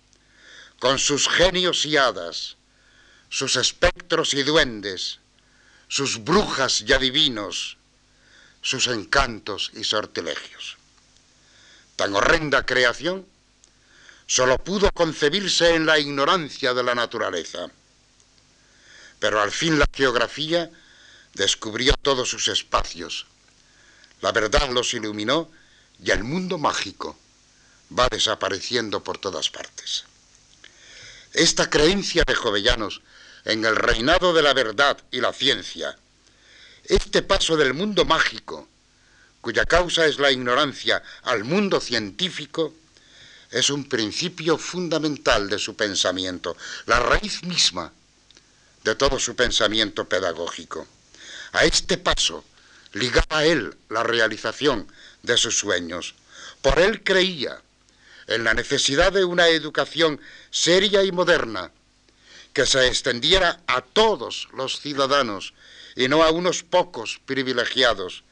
con 0.78 0.99
sus 0.99 1.28
genios 1.28 1.87
y 1.87 1.97
hadas, 1.97 2.57
sus 3.28 3.57
espectros 3.57 4.34
y 4.34 4.43
duendes, 4.43 5.20
sus 5.89 6.22
brujas 6.22 6.82
y 6.82 6.93
adivinos, 6.93 7.76
sus 8.61 8.89
encantos 8.89 9.70
y 9.74 9.84
sortilegios. 9.84 10.76
Tan 11.97 12.14
horrenda 12.14 12.66
creación 12.66 13.26
solo 14.27 14.59
pudo 14.59 14.91
concebirse 14.93 15.74
en 15.74 15.87
la 15.87 15.99
ignorancia 15.99 16.74
de 16.74 16.83
la 16.83 16.95
naturaleza. 16.95 17.70
Pero 19.18 19.41
al 19.41 19.51
fin 19.51 19.79
la 19.79 19.87
geografía 19.93 20.70
descubrió 21.35 21.95
todos 22.03 22.29
sus 22.29 22.49
espacios. 22.49 23.27
La 24.20 24.33
verdad 24.33 24.70
los 24.70 24.93
iluminó 24.95 25.51
y 26.03 26.11
el 26.11 26.24
mundo 26.24 26.59
mágico 26.59 27.16
va 27.97 28.09
desapareciendo 28.11 29.03
por 29.03 29.18
todas 29.18 29.51
partes. 29.51 30.05
Esta 31.33 31.70
creencia 31.70 32.24
de 32.27 32.35
Jovellanos 32.35 33.03
en 33.45 33.64
el 33.64 33.77
reinado 33.77 34.35
de 34.35 34.43
la 34.43 34.53
verdad 34.55 34.99
y 35.11 35.20
la 35.20 35.33
ciencia, 35.33 35.97
este 36.85 37.22
paso 37.22 37.57
del 37.57 37.74
mundo 37.74 38.05
mágico, 38.05 38.68
cuya 39.41 39.64
causa 39.64 40.07
es 40.07 40.18
la 40.18 40.33
ignorancia, 40.33 41.03
al 41.22 41.45
mundo 41.45 41.81
científico, 41.81 42.74
es 43.57 43.70
un 43.70 43.88
principio 43.88 44.59
fundamental 44.59 45.48
de 45.48 45.59
su 45.59 45.74
pensamiento, 45.76 46.59
la 46.84 47.00
raíz 47.00 47.42
misma 47.42 47.90
de 48.84 48.94
todo 48.94 49.18
su 49.18 49.34
pensamiento 49.34 50.07
pedagógico. 50.07 50.86
A 51.52 51.64
este 51.64 51.96
paso 51.96 52.44
ligaba 52.92 53.46
él 53.46 53.74
la 53.88 54.02
realización 54.02 54.86
de 55.22 55.38
sus 55.38 55.59
sueños, 55.59 56.14
Por 56.61 56.78
él 56.78 57.02
creía 57.02 57.62
en 58.26 58.44
la 58.44 58.52
necesidad 58.52 59.12
de 59.12 59.24
una 59.24 59.48
educación 59.48 60.20
seria 60.50 61.02
y 61.02 61.11
moderna 61.11 61.70
que 62.52 62.66
se 62.66 62.86
extendiera 62.86 63.61
a 63.66 63.80
todos 63.80 64.48
los 64.52 64.80
ciudadanos 64.80 65.54
y 65.94 66.09
no 66.09 66.22
a 66.22 66.30
unos 66.30 66.62
pocos 66.62 67.20
privilegiados, 67.24 68.22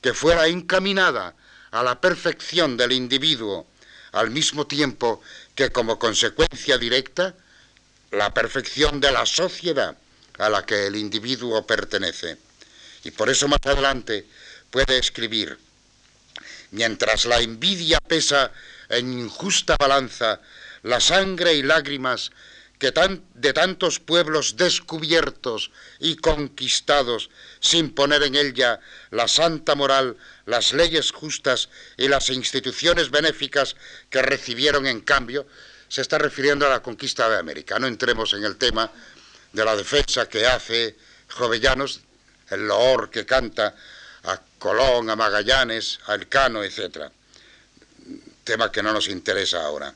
que 0.00 0.14
fuera 0.14 0.46
encaminada 0.46 1.34
a 1.72 1.82
la 1.82 2.00
perfección 2.00 2.78
del 2.78 2.92
individuo, 2.92 3.66
al 4.12 4.30
mismo 4.30 4.66
tiempo 4.66 5.22
que 5.54 5.70
como 5.70 5.98
consecuencia 5.98 6.78
directa 6.78 7.34
la 8.10 8.32
perfección 8.32 9.00
de 9.00 9.10
la 9.10 9.26
sociedad 9.26 9.96
a 10.38 10.48
la 10.48 10.64
que 10.64 10.86
el 10.86 10.96
individuo 10.96 11.66
pertenece. 11.66 12.36
Y 13.04 13.10
por 13.10 13.28
eso 13.30 13.48
más 13.48 13.60
adelante 13.64 14.26
puede 14.70 14.98
escribir, 14.98 15.58
mientras 16.70 17.24
la 17.24 17.40
envidia 17.40 17.98
pesa 18.00 18.52
en 18.88 19.12
injusta 19.12 19.76
balanza 19.78 20.40
la 20.82 21.00
sangre 21.00 21.54
y 21.54 21.62
lágrimas 21.62 22.30
que 22.82 22.92
de 23.34 23.52
tantos 23.52 24.00
pueblos 24.00 24.56
descubiertos 24.56 25.70
y 26.00 26.16
conquistados, 26.16 27.30
sin 27.60 27.94
poner 27.94 28.24
en 28.24 28.34
ella 28.34 28.80
la 29.12 29.28
santa 29.28 29.76
moral, 29.76 30.16
las 30.46 30.72
leyes 30.72 31.12
justas 31.12 31.68
y 31.96 32.08
las 32.08 32.28
instituciones 32.30 33.12
benéficas 33.12 33.76
que 34.10 34.20
recibieron 34.20 34.88
en 34.88 35.00
cambio, 35.00 35.46
se 35.86 36.00
está 36.00 36.18
refiriendo 36.18 36.66
a 36.66 36.70
la 36.70 36.82
conquista 36.82 37.30
de 37.30 37.38
América. 37.38 37.78
No 37.78 37.86
entremos 37.86 38.34
en 38.34 38.42
el 38.42 38.56
tema 38.56 38.90
de 39.52 39.64
la 39.64 39.76
defensa 39.76 40.28
que 40.28 40.44
hace 40.44 40.96
Jovellanos, 41.28 42.00
el 42.50 42.66
loor 42.66 43.10
que 43.10 43.24
canta 43.24 43.76
a 44.24 44.40
Colón, 44.58 45.08
a 45.08 45.14
Magallanes, 45.14 46.00
a 46.06 46.16
Elcano, 46.16 46.64
etc. 46.64 47.12
Tema 48.42 48.72
que 48.72 48.82
no 48.82 48.92
nos 48.92 49.06
interesa 49.06 49.64
ahora. 49.64 49.94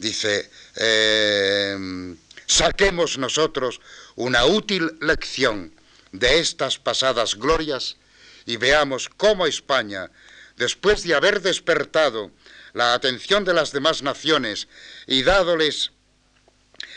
Dice, 0.00 0.50
em, 0.76 2.16
saquemos 2.46 3.18
nosotros 3.18 3.82
una 4.16 4.46
útil 4.46 4.96
lección 5.02 5.74
de 6.12 6.38
estas 6.38 6.78
pasadas 6.78 7.34
glorias 7.34 7.98
y 8.46 8.56
veamos 8.56 9.10
cómo 9.10 9.44
España, 9.44 10.10
después 10.56 11.02
de 11.02 11.14
haber 11.14 11.42
despertado 11.42 12.30
la 12.72 12.94
atención 12.94 13.44
de 13.44 13.52
las 13.52 13.72
demás 13.72 14.00
naciones 14.02 14.68
y 15.06 15.22
dádoles 15.22 15.92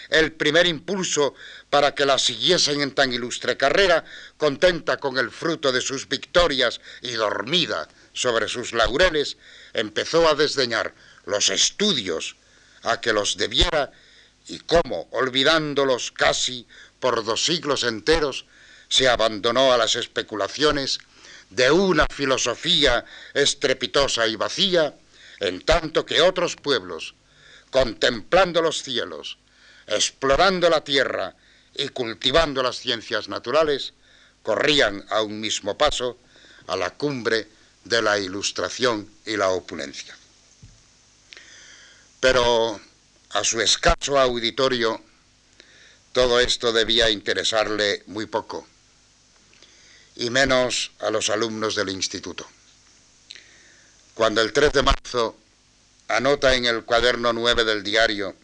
el 0.08 0.32
primer 0.32 0.66
impulso 0.66 1.36
para 1.70 1.96
que 1.96 2.06
la 2.06 2.18
siguiesen 2.18 2.80
en 2.80 2.96
tan 2.96 3.12
ilustre 3.12 3.58
carrera, 3.58 4.06
contenta 4.38 4.96
con 4.96 5.18
el 5.18 5.30
fruto 5.30 5.74
de 5.74 5.82
sus 5.82 6.08
victorias 6.08 6.80
y 7.02 7.12
dormida 7.12 7.90
sobre 8.14 8.48
sus 8.48 8.72
laureles, 8.72 9.36
empezó 9.74 10.26
a 10.30 10.36
desdeñar 10.36 10.94
los 11.26 11.50
estudios 11.50 12.38
a 12.84 13.02
que 13.02 13.14
los 13.14 13.38
debiera 13.38 13.92
y 14.48 14.60
cómo, 14.60 15.08
olvidándolos 15.12 16.12
casi 16.12 16.68
por 17.00 17.24
dos 17.24 17.46
siglos 17.46 17.84
enteros, 17.84 18.46
se 18.90 19.08
abandonó 19.08 19.74
a 19.74 19.78
las 19.78 19.96
especulaciones 19.96 21.00
de 21.50 21.72
una 21.72 22.06
filosofía 22.08 23.06
estrepitosa 23.34 24.28
y 24.28 24.36
vacía, 24.36 24.96
en 25.40 25.62
tanto 25.62 26.06
que 26.06 26.22
otros 26.22 26.56
pueblos, 26.56 27.16
contemplando 27.70 28.62
los 28.62 28.84
cielos, 28.84 29.38
explorando 29.88 30.70
la 30.70 30.84
tierra 30.84 31.36
y 31.76 31.90
cultivando 31.90 32.62
las 32.64 32.78
ciencias 32.78 33.30
naturales, 33.30 33.94
corrían 34.42 35.06
a 35.10 35.22
un 35.22 35.40
mismo 35.40 35.78
paso 35.78 36.18
a 36.68 36.76
la 36.76 36.92
cumbre 36.92 37.48
de 37.84 38.02
la 38.02 38.20
ilustración 38.20 39.10
y 39.26 39.36
la 39.38 39.50
opulencia. 39.50 40.16
Pero 42.24 42.80
a 43.32 43.44
su 43.44 43.60
escaso 43.60 44.18
auditorio 44.18 45.04
todo 46.14 46.40
esto 46.40 46.72
debía 46.72 47.10
interesarle 47.10 48.02
muy 48.06 48.28
poco, 48.28 48.66
y 50.16 50.30
menos 50.30 50.94
a 51.00 51.10
los 51.10 51.30
alumnos 51.30 51.76
del 51.76 51.90
instituto. 51.90 52.48
Cuando 54.14 54.40
el 54.40 54.54
3 54.54 54.72
de 54.72 54.84
marzo 54.84 55.38
anota 56.08 56.56
en 56.56 56.66
el 56.66 56.86
cuaderno 56.86 57.34
9 57.34 57.66
del 57.66 57.84
diario 57.84 58.38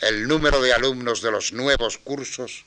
el 0.00 0.26
número 0.26 0.62
de 0.62 0.72
alumnos 0.72 1.20
de 1.20 1.30
los 1.30 1.52
nuevos 1.52 1.98
cursos, 1.98 2.64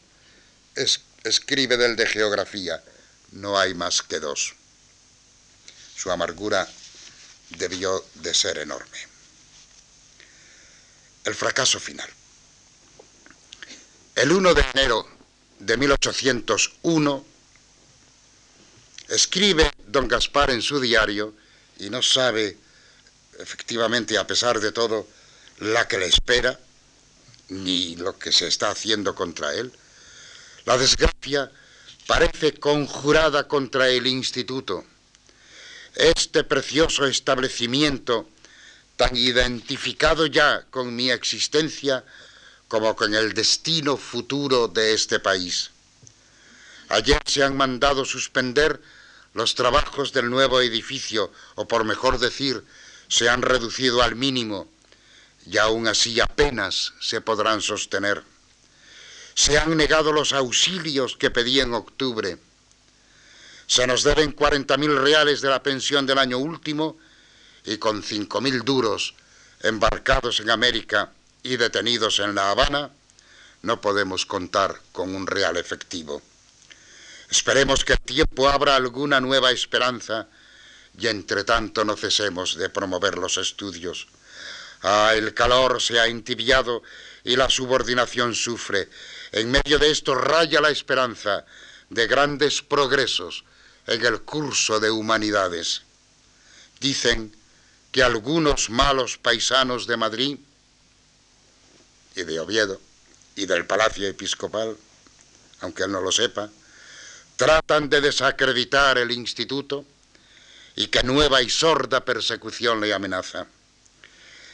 escribe 1.23 1.77
del 1.77 1.95
de 1.95 2.05
geografía, 2.05 2.83
no 3.31 3.57
hay 3.57 3.73
más 3.73 4.03
que 4.03 4.19
dos. 4.19 4.53
Su 5.95 6.11
amargura 6.11 6.69
debió 7.57 8.05
de 8.13 8.35
ser 8.35 8.59
enorme. 8.59 9.16
El 11.27 11.35
fracaso 11.35 11.77
final. 11.77 12.09
El 14.15 14.31
1 14.31 14.53
de 14.53 14.65
enero 14.73 15.05
de 15.59 15.75
1801, 15.75 17.25
escribe 19.09 19.69
don 19.87 20.07
Gaspar 20.07 20.51
en 20.51 20.61
su 20.61 20.79
diario 20.79 21.33
y 21.79 21.89
no 21.89 22.01
sabe 22.01 22.55
efectivamente, 23.39 24.17
a 24.17 24.25
pesar 24.25 24.61
de 24.61 24.71
todo, 24.71 25.05
la 25.59 25.85
que 25.85 25.97
le 25.97 26.05
espera, 26.05 26.57
ni 27.49 27.97
lo 27.97 28.17
que 28.17 28.31
se 28.31 28.47
está 28.47 28.69
haciendo 28.69 29.13
contra 29.13 29.53
él. 29.53 29.73
La 30.63 30.77
desgracia 30.77 31.51
parece 32.05 32.53
conjurada 32.53 33.49
contra 33.49 33.89
el 33.89 34.07
instituto. 34.07 34.85
Este 35.93 36.45
precioso 36.45 37.05
establecimiento, 37.05 38.29
tan 38.97 39.15
identificado 39.15 40.25
ya 40.25 40.65
con 40.69 40.95
mi 40.95 41.11
existencia 41.11 42.03
como 42.67 42.95
con 42.95 43.13
el 43.13 43.33
destino 43.33 43.95
futuro 43.95 44.67
de 44.67 44.93
este 44.93 45.19
país. 45.19 45.69
Ayer 46.89 47.21
se 47.25 47.43
han 47.43 47.55
mandado 47.55 48.03
suspender 48.05 48.81
los 49.33 49.55
trabajos 49.55 50.11
del 50.13 50.29
nuevo 50.29 50.61
edificio, 50.61 51.31
o 51.55 51.67
por 51.67 51.85
mejor 51.85 52.17
decir, 52.17 52.63
se 53.07 53.29
han 53.29 53.41
reducido 53.41 54.01
al 54.01 54.15
mínimo 54.15 54.67
y 55.45 55.57
aún 55.57 55.87
así 55.87 56.19
apenas 56.19 56.93
se 56.99 57.21
podrán 57.21 57.61
sostener. 57.61 58.23
Se 59.35 59.57
han 59.57 59.77
negado 59.77 60.11
los 60.11 60.33
auxilios 60.33 61.15
que 61.15 61.29
pedí 61.29 61.59
en 61.59 61.73
octubre. 61.73 62.37
Se 63.67 63.85
nos 63.85 64.03
deben 64.03 64.35
40.000 64.35 64.97
reales 64.97 65.41
de 65.41 65.49
la 65.49 65.61
pensión 65.61 66.05
del 66.05 66.17
año 66.17 66.39
último 66.39 66.97
y 67.67 67.77
con 67.77 68.01
5.000 68.01 68.63
duros 68.63 69.13
embarcados 69.61 70.39
en 70.39 70.49
América 70.49 71.11
y 71.43 71.57
detenidos 71.57 72.19
en 72.19 72.33
La 72.33 72.49
Habana, 72.49 72.91
no 73.61 73.81
podemos 73.81 74.25
contar 74.25 74.79
con 74.93 75.13
un 75.13 75.27
real 75.27 75.57
efectivo. 75.57 76.21
Esperemos 77.29 77.83
que 77.83 77.93
el 77.93 77.99
tiempo 77.99 78.47
abra 78.47 78.77
alguna 78.77 79.19
nueva 79.19 79.51
esperanza 79.51 80.27
y 80.97 81.07
entre 81.07 81.43
tanto 81.43 81.83
no 81.83 81.97
cesemos 81.97 82.55
de 82.55 82.69
promover 82.69 83.17
los 83.17 83.37
estudios. 83.37 84.07
Ah, 84.83 85.11
el 85.13 85.33
calor 85.33 85.81
se 85.81 85.99
ha 85.99 86.07
entibiado 86.07 86.83
y 87.25 87.35
la 87.35 87.49
subordinación 87.49 88.33
sufre. 88.33 88.87
En 89.33 89.51
medio 89.51 89.77
de 89.77 89.91
esto 89.91 90.15
raya 90.15 90.61
la 90.61 90.69
esperanza 90.69 91.45
de 91.89 92.07
grandes 92.07 92.61
progresos 92.61 93.43
en 93.87 94.05
el 94.05 94.21
curso 94.21 94.79
de 94.79 94.89
humanidades. 94.89 95.81
Dicen 96.79 97.36
que 97.97 98.03
algunos 98.03 98.69
malos 98.69 99.17
paisanos 99.17 99.87
de 99.87 99.97
Madrid 99.97 100.37
y 102.15 102.21
de 102.21 102.39
Oviedo 102.39 102.79
y 103.35 103.47
del 103.47 103.65
Palacio 103.65 104.07
Episcopal, 104.07 104.77
aunque 105.61 105.81
él 105.81 105.91
no 105.91 105.99
lo 105.99 106.11
sepa, 106.11 106.47
tratan 107.37 107.89
de 107.89 108.01
desacreditar 108.01 108.99
el 108.99 109.09
instituto 109.09 109.83
y 110.75 110.89
que 110.89 111.01
nueva 111.01 111.41
y 111.41 111.49
sorda 111.49 112.05
persecución 112.05 112.81
le 112.81 112.93
amenaza. 112.93 113.47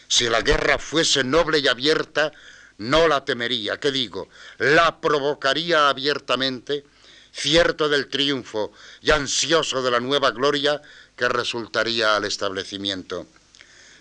Si 0.07 0.29
la 0.29 0.39
guerra 0.39 0.79
fuese 0.79 1.25
noble 1.25 1.59
y 1.59 1.67
abierta, 1.67 2.31
no 2.77 3.09
la 3.09 3.25
temería, 3.25 3.77
¿qué 3.77 3.91
digo? 3.91 4.29
La 4.57 5.01
provocaría 5.01 5.89
abiertamente, 5.89 6.85
cierto 7.33 7.89
del 7.89 8.07
triunfo 8.07 8.71
y 9.01 9.11
ansioso 9.11 9.83
de 9.83 9.91
la 9.91 9.99
nueva 9.99 10.31
gloria 10.31 10.81
que 11.15 11.29
resultaría 11.29 12.15
al 12.15 12.25
establecimiento. 12.25 13.27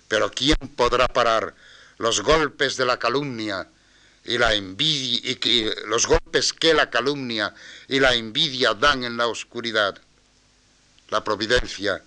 Pero 0.08 0.30
¿quién 0.30 0.56
podrá 0.76 1.08
parar 1.08 1.54
los 1.98 2.20
golpes 2.20 2.76
de 2.76 2.84
la 2.84 2.98
calumnia 2.98 3.68
y 4.24 4.38
la 4.38 4.54
envidia 4.54 5.30
y 5.30 5.70
los 5.86 6.06
golpes 6.06 6.52
que 6.52 6.74
la 6.74 6.90
calumnia 6.90 7.54
y 7.88 8.00
la 8.00 8.14
envidia 8.14 8.74
dan 8.74 9.04
en 9.04 9.16
la 9.16 9.26
oscuridad? 9.26 9.98
La 11.08 11.22
providencia 11.22 12.02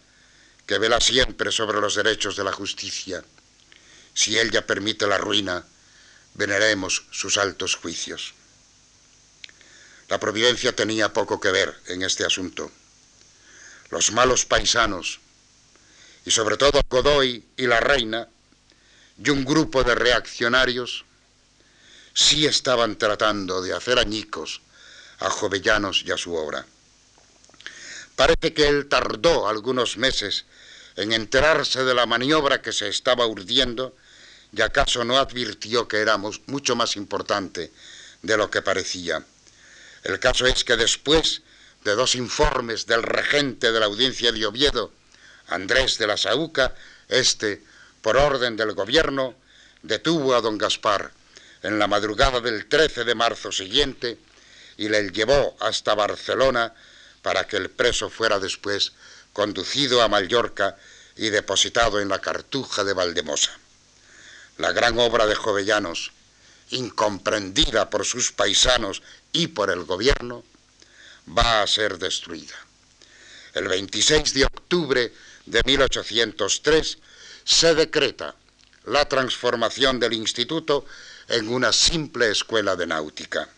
que 0.65 0.79
vela 0.79 0.99
siempre 0.99 1.51
sobre 1.51 1.79
los 1.79 1.95
derechos 1.95 2.35
de 2.35 2.43
la 2.43 2.51
justicia. 2.51 3.23
Si 4.13 4.39
ella 4.39 4.65
permite 4.65 5.05
la 5.07 5.17
ruina, 5.17 5.63
veneremos 6.33 7.05
sus 7.11 7.37
altos 7.37 7.75
juicios. 7.75 8.33
La 10.07 10.19
providencia 10.19 10.75
tenía 10.75 11.13
poco 11.13 11.39
que 11.39 11.51
ver 11.51 11.75
en 11.87 12.03
este 12.03 12.25
asunto. 12.25 12.71
Los 13.89 14.11
malos 14.11 14.45
paisanos 14.45 15.19
y 16.25 16.31
sobre 16.31 16.57
todo 16.57 16.81
Godoy 16.89 17.43
y 17.55 17.67
la 17.67 17.79
reina, 17.79 18.27
y 19.23 19.29
un 19.29 19.45
grupo 19.45 19.83
de 19.83 19.95
reaccionarios, 19.95 21.05
sí 22.13 22.45
estaban 22.45 22.97
tratando 22.97 23.61
de 23.61 23.73
hacer 23.73 23.99
añicos 23.99 24.61
a 25.19 25.29
Jovellanos 25.29 26.03
y 26.03 26.11
a 26.11 26.17
su 26.17 26.33
obra. 26.33 26.65
Parece 28.15 28.53
que 28.53 28.67
él 28.67 28.87
tardó 28.87 29.47
algunos 29.47 29.97
meses 29.97 30.45
en 30.95 31.11
enterarse 31.11 31.83
de 31.83 31.93
la 31.93 32.05
maniobra 32.05 32.61
que 32.61 32.73
se 32.73 32.87
estaba 32.87 33.27
urdiendo 33.27 33.95
y 34.51 34.61
acaso 34.61 35.03
no 35.03 35.17
advirtió 35.17 35.87
que 35.87 35.97
éramos 35.97 36.41
mucho 36.47 36.75
más 36.75 36.95
importante 36.95 37.71
de 38.21 38.37
lo 38.37 38.49
que 38.49 38.61
parecía. 38.61 39.23
El 40.03 40.19
caso 40.19 40.47
es 40.47 40.63
que 40.63 40.77
después 40.77 41.41
de 41.85 41.93
dos 41.93 42.15
informes 42.15 42.87
del 42.87 43.03
regente 43.03 43.71
de 43.71 43.79
la 43.79 43.85
audiencia 43.85 44.31
de 44.31 44.43
Oviedo, 44.43 44.91
Andrés 45.47 45.99
de 45.99 46.07
la 46.07 46.17
Saúca, 46.17 46.73
este, 47.07 47.61
por 48.01 48.17
orden 48.17 48.57
del 48.57 48.73
gobierno, 48.73 49.35
detuvo 49.83 50.33
a 50.33 50.41
don 50.41 50.57
Gaspar 50.57 51.11
en 51.61 51.77
la 51.77 51.85
madrugada 51.85 52.41
del 52.41 52.65
13 52.65 53.03
de 53.03 53.13
marzo 53.13 53.51
siguiente 53.51 54.17
y 54.77 54.89
le 54.89 55.11
llevó 55.11 55.55
hasta 55.59 55.93
Barcelona 55.93 56.73
para 57.21 57.45
que 57.45 57.57
el 57.57 57.69
preso 57.69 58.09
fuera 58.09 58.39
después 58.39 58.93
conducido 59.31 60.01
a 60.01 60.07
Mallorca 60.07 60.77
y 61.15 61.29
depositado 61.29 62.01
en 62.01 62.09
la 62.09 62.19
cartuja 62.19 62.83
de 62.83 62.93
Valdemosa. 62.93 63.51
La 64.57 64.71
gran 64.71 64.97
obra 64.97 65.27
de 65.27 65.35
Jovellanos, 65.35 66.13
incomprendida 66.71 67.91
por 67.91 68.05
sus 68.05 68.31
paisanos 68.31 69.03
y 69.31 69.47
por 69.47 69.69
el 69.69 69.83
gobierno, 69.83 70.43
va 71.27 71.61
a 71.61 71.67
ser 71.67 71.97
destruida. 71.97 72.55
El 73.53 73.67
26 73.67 74.33
de 74.33 74.45
octubre 74.45 75.13
de 75.45 75.61
1803 75.65 76.97
se 77.43 77.75
decreta 77.75 78.35
la 78.85 79.05
transformación 79.05 79.99
del 79.99 80.13
instituto 80.13 80.85
en 81.27 81.49
una 81.49 81.71
simple 81.73 82.29
escuela 82.31 82.75
de 82.75 82.87
náutica. 82.87 83.49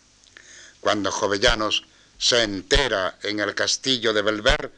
Cuando 0.79 1.11
Jovellanos 1.11 1.83
se 2.17 2.43
entera 2.43 3.17
en 3.23 3.39
el 3.39 3.53
castillo 3.55 4.13
de 4.13 4.21
Belver, 4.21 4.71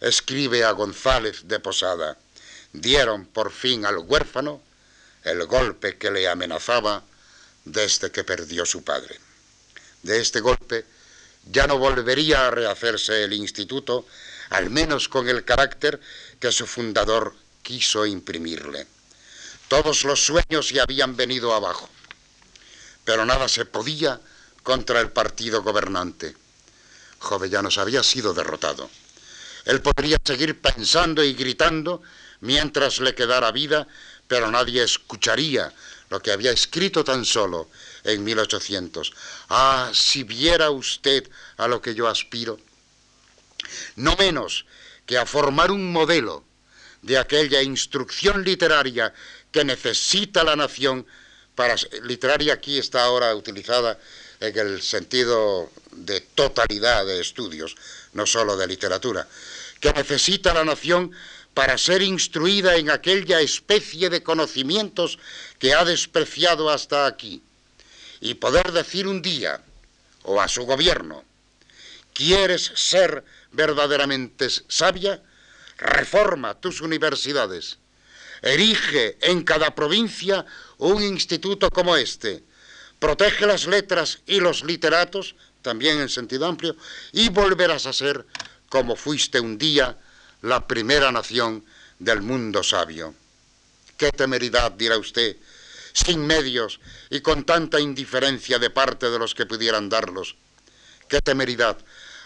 escribe 0.00 0.64
a 0.64 0.72
González 0.72 1.42
de 1.44 1.60
Posada, 1.60 2.16
dieron 2.72 3.26
por 3.26 3.52
fin 3.52 3.86
al 3.86 3.98
huérfano 3.98 4.62
el 5.24 5.46
golpe 5.46 5.96
que 5.98 6.10
le 6.10 6.28
amenazaba 6.28 7.04
desde 7.64 8.10
que 8.10 8.24
perdió 8.24 8.66
su 8.66 8.82
padre. 8.82 9.20
De 10.02 10.20
este 10.20 10.40
golpe 10.40 10.84
ya 11.46 11.66
no 11.66 11.78
volvería 11.78 12.46
a 12.46 12.50
rehacerse 12.50 13.24
el 13.24 13.32
instituto, 13.32 14.06
al 14.50 14.70
menos 14.70 15.08
con 15.08 15.28
el 15.28 15.44
carácter 15.44 16.00
que 16.38 16.52
su 16.52 16.66
fundador 16.66 17.34
quiso 17.62 18.06
imprimirle. 18.06 18.86
Todos 19.68 20.04
los 20.04 20.24
sueños 20.24 20.68
se 20.68 20.80
habían 20.80 21.16
venido 21.16 21.54
abajo, 21.54 21.88
pero 23.04 23.24
nada 23.24 23.48
se 23.48 23.64
podía 23.64 24.20
contra 24.62 25.00
el 25.00 25.10
partido 25.10 25.62
gobernante. 25.62 26.36
Jovellanos 27.18 27.78
había 27.78 28.02
sido 28.02 28.34
derrotado. 28.34 28.90
Él 29.64 29.80
podría 29.80 30.18
seguir 30.24 30.60
pensando 30.60 31.22
y 31.22 31.34
gritando 31.34 32.02
mientras 32.40 33.00
le 33.00 33.14
quedara 33.14 33.52
vida, 33.52 33.86
pero 34.26 34.50
nadie 34.50 34.82
escucharía 34.82 35.72
lo 36.10 36.20
que 36.20 36.32
había 36.32 36.50
escrito 36.52 37.04
tan 37.04 37.24
solo 37.24 37.70
en 38.04 38.24
1800. 38.24 39.12
Ah, 39.48 39.90
si 39.94 40.22
viera 40.24 40.70
usted 40.70 41.28
a 41.56 41.68
lo 41.68 41.80
que 41.80 41.94
yo 41.94 42.08
aspiro. 42.08 42.58
No 43.96 44.16
menos 44.16 44.66
que 45.06 45.18
a 45.18 45.26
formar 45.26 45.70
un 45.70 45.92
modelo 45.92 46.44
de 47.02 47.18
aquella 47.18 47.62
instrucción 47.62 48.44
literaria 48.44 49.12
que 49.50 49.64
necesita 49.64 50.44
la 50.44 50.56
nación 50.56 51.06
para 51.54 51.76
literaria 52.04 52.54
aquí 52.54 52.78
está 52.78 53.04
ahora 53.04 53.34
utilizada 53.34 53.98
en 54.40 54.58
el 54.58 54.82
sentido 54.82 55.70
de 55.92 56.20
totalidad 56.20 57.04
de 57.06 57.20
estudios, 57.20 57.76
no 58.14 58.26
solo 58.26 58.56
de 58.56 58.66
literatura, 58.66 59.28
que 59.80 59.92
necesita 59.92 60.54
la 60.54 60.64
nación 60.64 61.12
para 61.54 61.76
ser 61.76 62.02
instruida 62.02 62.76
en 62.76 62.90
aquella 62.90 63.40
especie 63.40 64.08
de 64.08 64.22
conocimientos 64.22 65.18
que 65.58 65.74
ha 65.74 65.84
despreciado 65.84 66.70
hasta 66.70 67.06
aquí, 67.06 67.42
y 68.22 68.34
poder 68.34 68.70
decir 68.70 69.08
un 69.08 69.20
día, 69.20 69.60
o 70.22 70.40
a 70.40 70.46
su 70.46 70.62
gobierno, 70.62 71.24
¿quieres 72.14 72.70
ser 72.76 73.24
verdaderamente 73.50 74.48
sabia? 74.68 75.20
Reforma 75.76 76.54
tus 76.54 76.80
universidades, 76.80 77.78
erige 78.40 79.18
en 79.20 79.42
cada 79.42 79.74
provincia 79.74 80.46
un 80.78 81.02
instituto 81.02 81.68
como 81.68 81.96
este, 81.96 82.44
protege 83.00 83.44
las 83.44 83.66
letras 83.66 84.20
y 84.24 84.38
los 84.38 84.62
literatos, 84.62 85.34
también 85.60 86.00
en 86.00 86.08
sentido 86.08 86.46
amplio, 86.46 86.76
y 87.10 87.28
volverás 87.28 87.86
a 87.86 87.92
ser, 87.92 88.24
como 88.68 88.94
fuiste 88.94 89.40
un 89.40 89.58
día, 89.58 89.98
la 90.42 90.68
primera 90.68 91.10
nación 91.10 91.64
del 91.98 92.22
mundo 92.22 92.62
sabio. 92.62 93.16
Qué 93.96 94.12
temeridad, 94.12 94.70
dirá 94.70 94.96
usted, 94.96 95.36
sin 95.92 96.26
medios 96.26 96.80
y 97.10 97.20
con 97.20 97.44
tanta 97.44 97.80
indiferencia 97.80 98.58
de 98.58 98.70
parte 98.70 99.10
de 99.10 99.18
los 99.18 99.34
que 99.34 99.46
pudieran 99.46 99.88
darlos. 99.88 100.36
Qué 101.08 101.20
temeridad 101.20 101.78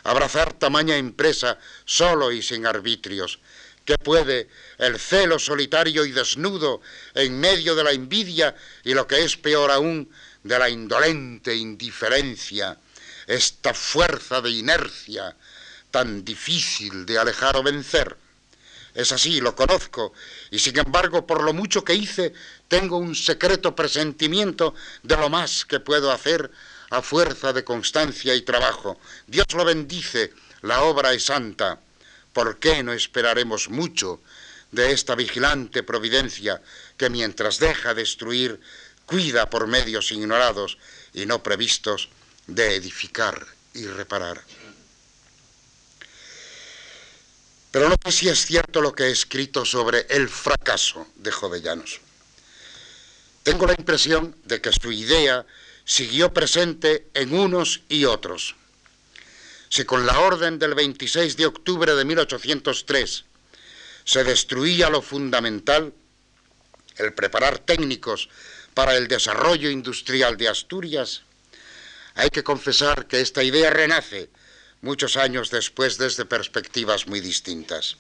abrazar 0.07 0.53
tamaña 0.53 0.97
empresa 0.97 1.59
solo 1.85 2.31
y 2.31 2.43
sin 2.43 2.67
arbitrios. 2.67 3.41
¿Qué 3.85 3.99
puede 3.99 4.49
el 4.79 4.99
celo 4.99 5.39
solitario 5.39 6.05
y 6.05 6.13
desnudo 6.13 6.81
en 7.15 7.39
medio 7.39 7.75
de 7.75 7.85
la 7.85 7.93
envidia 7.93 8.55
y 8.85 8.95
lo 8.95 9.07
que 9.07 9.25
es 9.25 9.37
peor 9.37 9.71
aún, 9.71 10.11
de 10.43 10.59
la 10.59 10.69
indolente 10.69 11.55
indiferencia, 11.55 12.79
esta 13.27 13.75
fuerza 13.75 14.41
de 14.41 14.51
inercia 14.51 15.37
tan 15.91 16.25
difícil 16.25 17.07
de 17.07 17.19
alejar 17.19 17.57
o 17.57 17.63
vencer. 17.63 18.17
Es 18.97 19.13
así, 19.13 19.41
lo 19.41 19.55
conozco, 19.55 20.15
y 20.51 20.59
sin 20.59 20.79
embargo, 20.79 21.27
por 21.27 21.43
lo 21.45 21.53
mucho 21.53 21.85
que 21.85 21.95
hice, 21.95 22.33
tengo 22.67 22.97
un 22.97 23.15
secreto 23.15 23.77
presentimiento 23.77 24.75
de 25.03 25.17
lo 25.19 25.29
más 25.29 25.65
que 25.67 25.81
puedo 25.81 26.11
hacer 26.11 26.51
a 26.91 27.03
fuerza 27.03 27.53
de 27.53 27.63
constancia 27.63 28.35
y 28.35 28.41
trabajo. 28.41 28.99
Dios 29.27 29.47
lo 29.53 29.65
bendice, 29.65 30.33
la 30.63 30.83
obra 30.83 31.13
es 31.13 31.27
santa. 31.27 31.79
¿Por 32.33 32.59
qué 32.59 32.83
no 32.83 32.93
esperaremos 32.93 33.69
mucho 33.69 34.21
de 34.73 34.93
esta 34.93 35.15
vigilante 35.15 35.83
providencia 35.83 36.63
que 36.97 37.11
mientras 37.11 37.59
deja 37.59 37.95
destruir, 37.95 38.61
cuida 39.05 39.49
por 39.49 39.67
medios 39.67 40.11
ignorados 40.11 40.79
y 41.15 41.27
no 41.27 41.43
previstos 41.43 42.09
de 42.47 42.77
edificar 42.77 43.47
y 43.75 43.87
reparar. 43.87 44.43
Pero 47.77 47.91
no 47.91 47.97
sé 48.07 48.11
si 48.11 48.29
es 48.31 48.47
cierto 48.47 48.81
lo 48.81 48.95
que 48.95 49.03
he 49.03 49.11
escrito 49.11 49.67
sobre 49.67 50.07
el 50.09 50.31
fracaso 50.31 51.09
de 51.17 51.31
Jovellanos. 51.31 52.01
Tengo 53.43 53.67
la 53.67 53.75
impresión 53.77 54.35
de 54.45 54.63
que 54.63 54.73
su 54.73 54.91
idea 54.91 55.45
siguió 55.85 56.33
presente 56.33 57.09
en 57.13 57.37
unos 57.37 57.83
y 57.91 58.07
otros. 58.07 58.55
Si 59.69 59.85
con 59.85 60.07
la 60.07 60.19
orden 60.21 60.59
del 60.59 60.75
26 60.75 61.37
de 61.37 61.45
octubre 61.45 61.95
de 61.95 62.03
1803 62.07 63.25
se 64.07 64.25
destruía 64.25 64.89
lo 64.89 65.03
fundamental, 65.03 65.93
el 66.97 67.13
preparar 67.13 67.59
técnicos 67.59 68.31
para 68.73 68.97
el 68.97 69.07
desarrollo 69.07 69.69
industrial 69.69 70.39
de 70.39 70.49
Asturias, 70.49 71.25
hay 72.15 72.31
que 72.31 72.43
confesar 72.43 73.07
que 73.07 73.21
esta 73.21 73.43
idea 73.43 73.69
renace 73.69 74.31
muchos 74.81 75.17
años 75.17 75.51
después 75.51 75.99
desde 75.99 76.25
perspectivas 76.25 77.07
muy 77.07 77.21
distintas. 77.21 77.97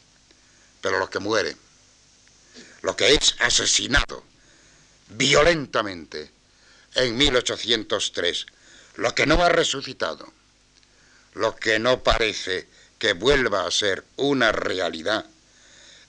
Pero 0.80 0.98
lo 0.98 1.10
que 1.10 1.18
muere, 1.18 1.56
lo 2.82 2.96
que 2.96 3.14
es 3.14 3.34
asesinado 3.40 4.24
violentamente 5.08 6.30
en 6.94 7.16
1803, 7.16 8.46
lo 8.96 9.14
que 9.14 9.26
no 9.26 9.42
ha 9.42 9.48
resucitado, 9.48 10.32
lo 11.34 11.54
que 11.56 11.78
no 11.78 12.02
parece 12.02 12.68
que 12.98 13.12
vuelva 13.12 13.66
a 13.66 13.70
ser 13.70 14.04
una 14.16 14.52
realidad, 14.52 15.26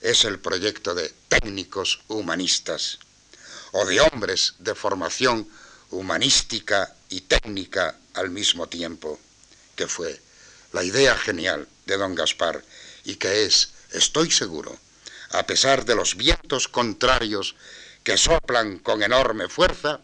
es 0.00 0.24
el 0.24 0.38
proyecto 0.38 0.94
de 0.94 1.12
técnicos 1.28 2.00
humanistas 2.08 2.98
o 3.72 3.84
de 3.84 4.00
hombres 4.00 4.54
de 4.58 4.74
formación 4.74 5.48
humanística 5.90 6.94
y 7.10 7.22
técnica 7.22 7.96
al 8.14 8.30
mismo 8.30 8.68
tiempo, 8.68 9.18
que 9.74 9.86
fue 9.86 10.20
la 10.72 10.84
idea 10.84 11.16
genial 11.16 11.66
de 11.86 11.96
don 11.96 12.14
Gaspar 12.14 12.62
y 13.04 13.16
que 13.16 13.44
es, 13.44 13.70
estoy 13.92 14.30
seguro, 14.30 14.76
a 15.30 15.46
pesar 15.46 15.84
de 15.84 15.94
los 15.94 16.16
vientos 16.16 16.68
contrarios 16.68 17.56
que 18.02 18.16
soplan 18.16 18.78
con 18.78 19.02
enorme 19.02 19.48
fuerza, 19.48 20.00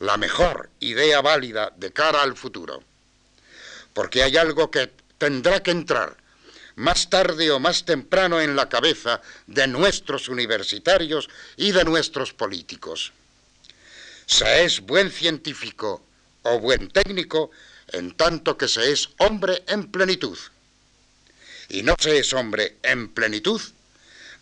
la 0.00 0.16
mejor 0.16 0.70
idea 0.80 1.20
válida 1.20 1.72
de 1.76 1.92
cara 1.92 2.22
al 2.22 2.36
futuro. 2.36 2.82
Porque 3.92 4.22
hay 4.22 4.36
algo 4.36 4.70
que 4.70 4.92
tendrá 5.18 5.62
que 5.62 5.72
entrar 5.72 6.16
más 6.76 7.10
tarde 7.10 7.50
o 7.50 7.58
más 7.58 7.84
temprano 7.84 8.40
en 8.40 8.54
la 8.54 8.68
cabeza 8.68 9.20
de 9.48 9.66
nuestros 9.66 10.28
universitarios 10.28 11.28
y 11.56 11.72
de 11.72 11.84
nuestros 11.84 12.32
políticos. 12.32 13.12
Se 14.26 14.64
es 14.64 14.80
buen 14.80 15.10
científico 15.10 16.02
o 16.42 16.60
buen 16.60 16.88
técnico 16.88 17.50
en 17.92 18.16
tanto 18.16 18.56
que 18.56 18.68
se 18.68 18.92
es 18.92 19.10
hombre 19.18 19.64
en 19.66 19.90
plenitud. 19.90 20.38
Y 21.68 21.82
no 21.82 21.94
se 21.98 22.18
es 22.18 22.32
hombre 22.32 22.78
en 22.82 23.08
plenitud 23.08 23.60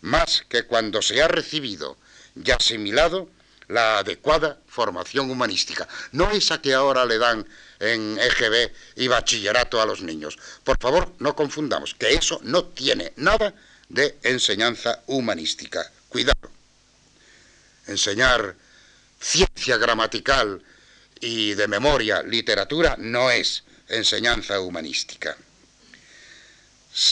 más 0.01 0.45
que 0.47 0.63
cuando 0.63 1.01
se 1.01 1.21
ha 1.21 1.27
recibido 1.27 1.97
y 2.35 2.51
asimilado 2.51 3.29
la 3.67 3.99
adecuada 3.99 4.59
formación 4.67 5.29
humanística, 5.29 5.87
no 6.13 6.31
esa 6.31 6.61
que 6.61 6.73
ahora 6.73 7.05
le 7.05 7.17
dan 7.17 7.45
en 7.79 8.17
EGB 8.17 8.71
y 8.95 9.07
bachillerato 9.07 9.81
a 9.81 9.85
los 9.85 10.01
niños. 10.01 10.37
Por 10.63 10.77
favor, 10.79 11.13
no 11.19 11.35
confundamos, 11.35 11.93
que 11.95 12.13
eso 12.13 12.39
no 12.43 12.65
tiene 12.65 13.13
nada 13.17 13.53
de 13.89 14.17
enseñanza 14.23 15.03
humanística. 15.07 15.91
Cuidado. 16.09 16.49
Enseñar 17.87 18.55
ciencia 19.19 19.77
gramatical 19.77 20.63
y 21.21 21.53
de 21.53 21.67
memoria, 21.67 22.21
literatura, 22.23 22.95
no 22.97 23.31
es 23.31 23.63
enseñanza 23.89 24.59
humanística. 24.59 25.35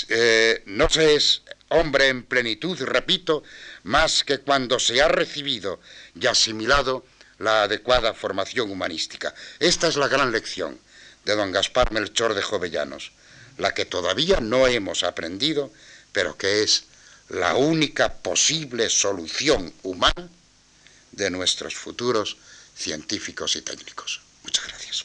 Eh, 0.10 0.64
no 0.66 0.89
se 0.89 1.16
es 1.16 1.41
hombre 1.70 2.08
en 2.08 2.24
plenitud, 2.24 2.80
repito, 2.82 3.43
más 3.84 4.24
que 4.24 4.39
cuando 4.39 4.80
se 4.80 5.01
ha 5.01 5.08
recibido 5.08 5.80
y 6.20 6.26
asimilado 6.28 7.06
la 7.39 7.64
adecuada 7.64 8.14
formación 8.14 8.72
humanística. 8.72 9.34
Esta 9.60 9.88
es 9.88 9.95
la 9.95 10.08
gran 10.08 10.32
lección 10.32 10.80
de 11.26 11.36
don 11.36 11.51
Gaspar 11.51 11.91
Melchor 11.91 12.34
de 12.34 12.41
Jovellanos, 12.41 13.12
la 13.58 13.74
que 13.74 13.86
todavía 13.86 14.39
no 14.39 14.68
hemos 14.68 15.03
aprendido, 15.03 15.72
pero 16.12 16.38
que 16.38 16.64
es 16.64 16.86
la 17.30 17.56
única 17.56 18.14
posible 18.14 18.89
solución 18.89 19.74
humana 19.84 20.30
de 21.12 21.30
nuestros 21.30 21.76
futuros 21.76 22.38
científicos 22.76 23.55
y 23.55 23.61
técnicos. 23.61 24.21
Muchas 24.43 24.67
gracias. 24.67 25.05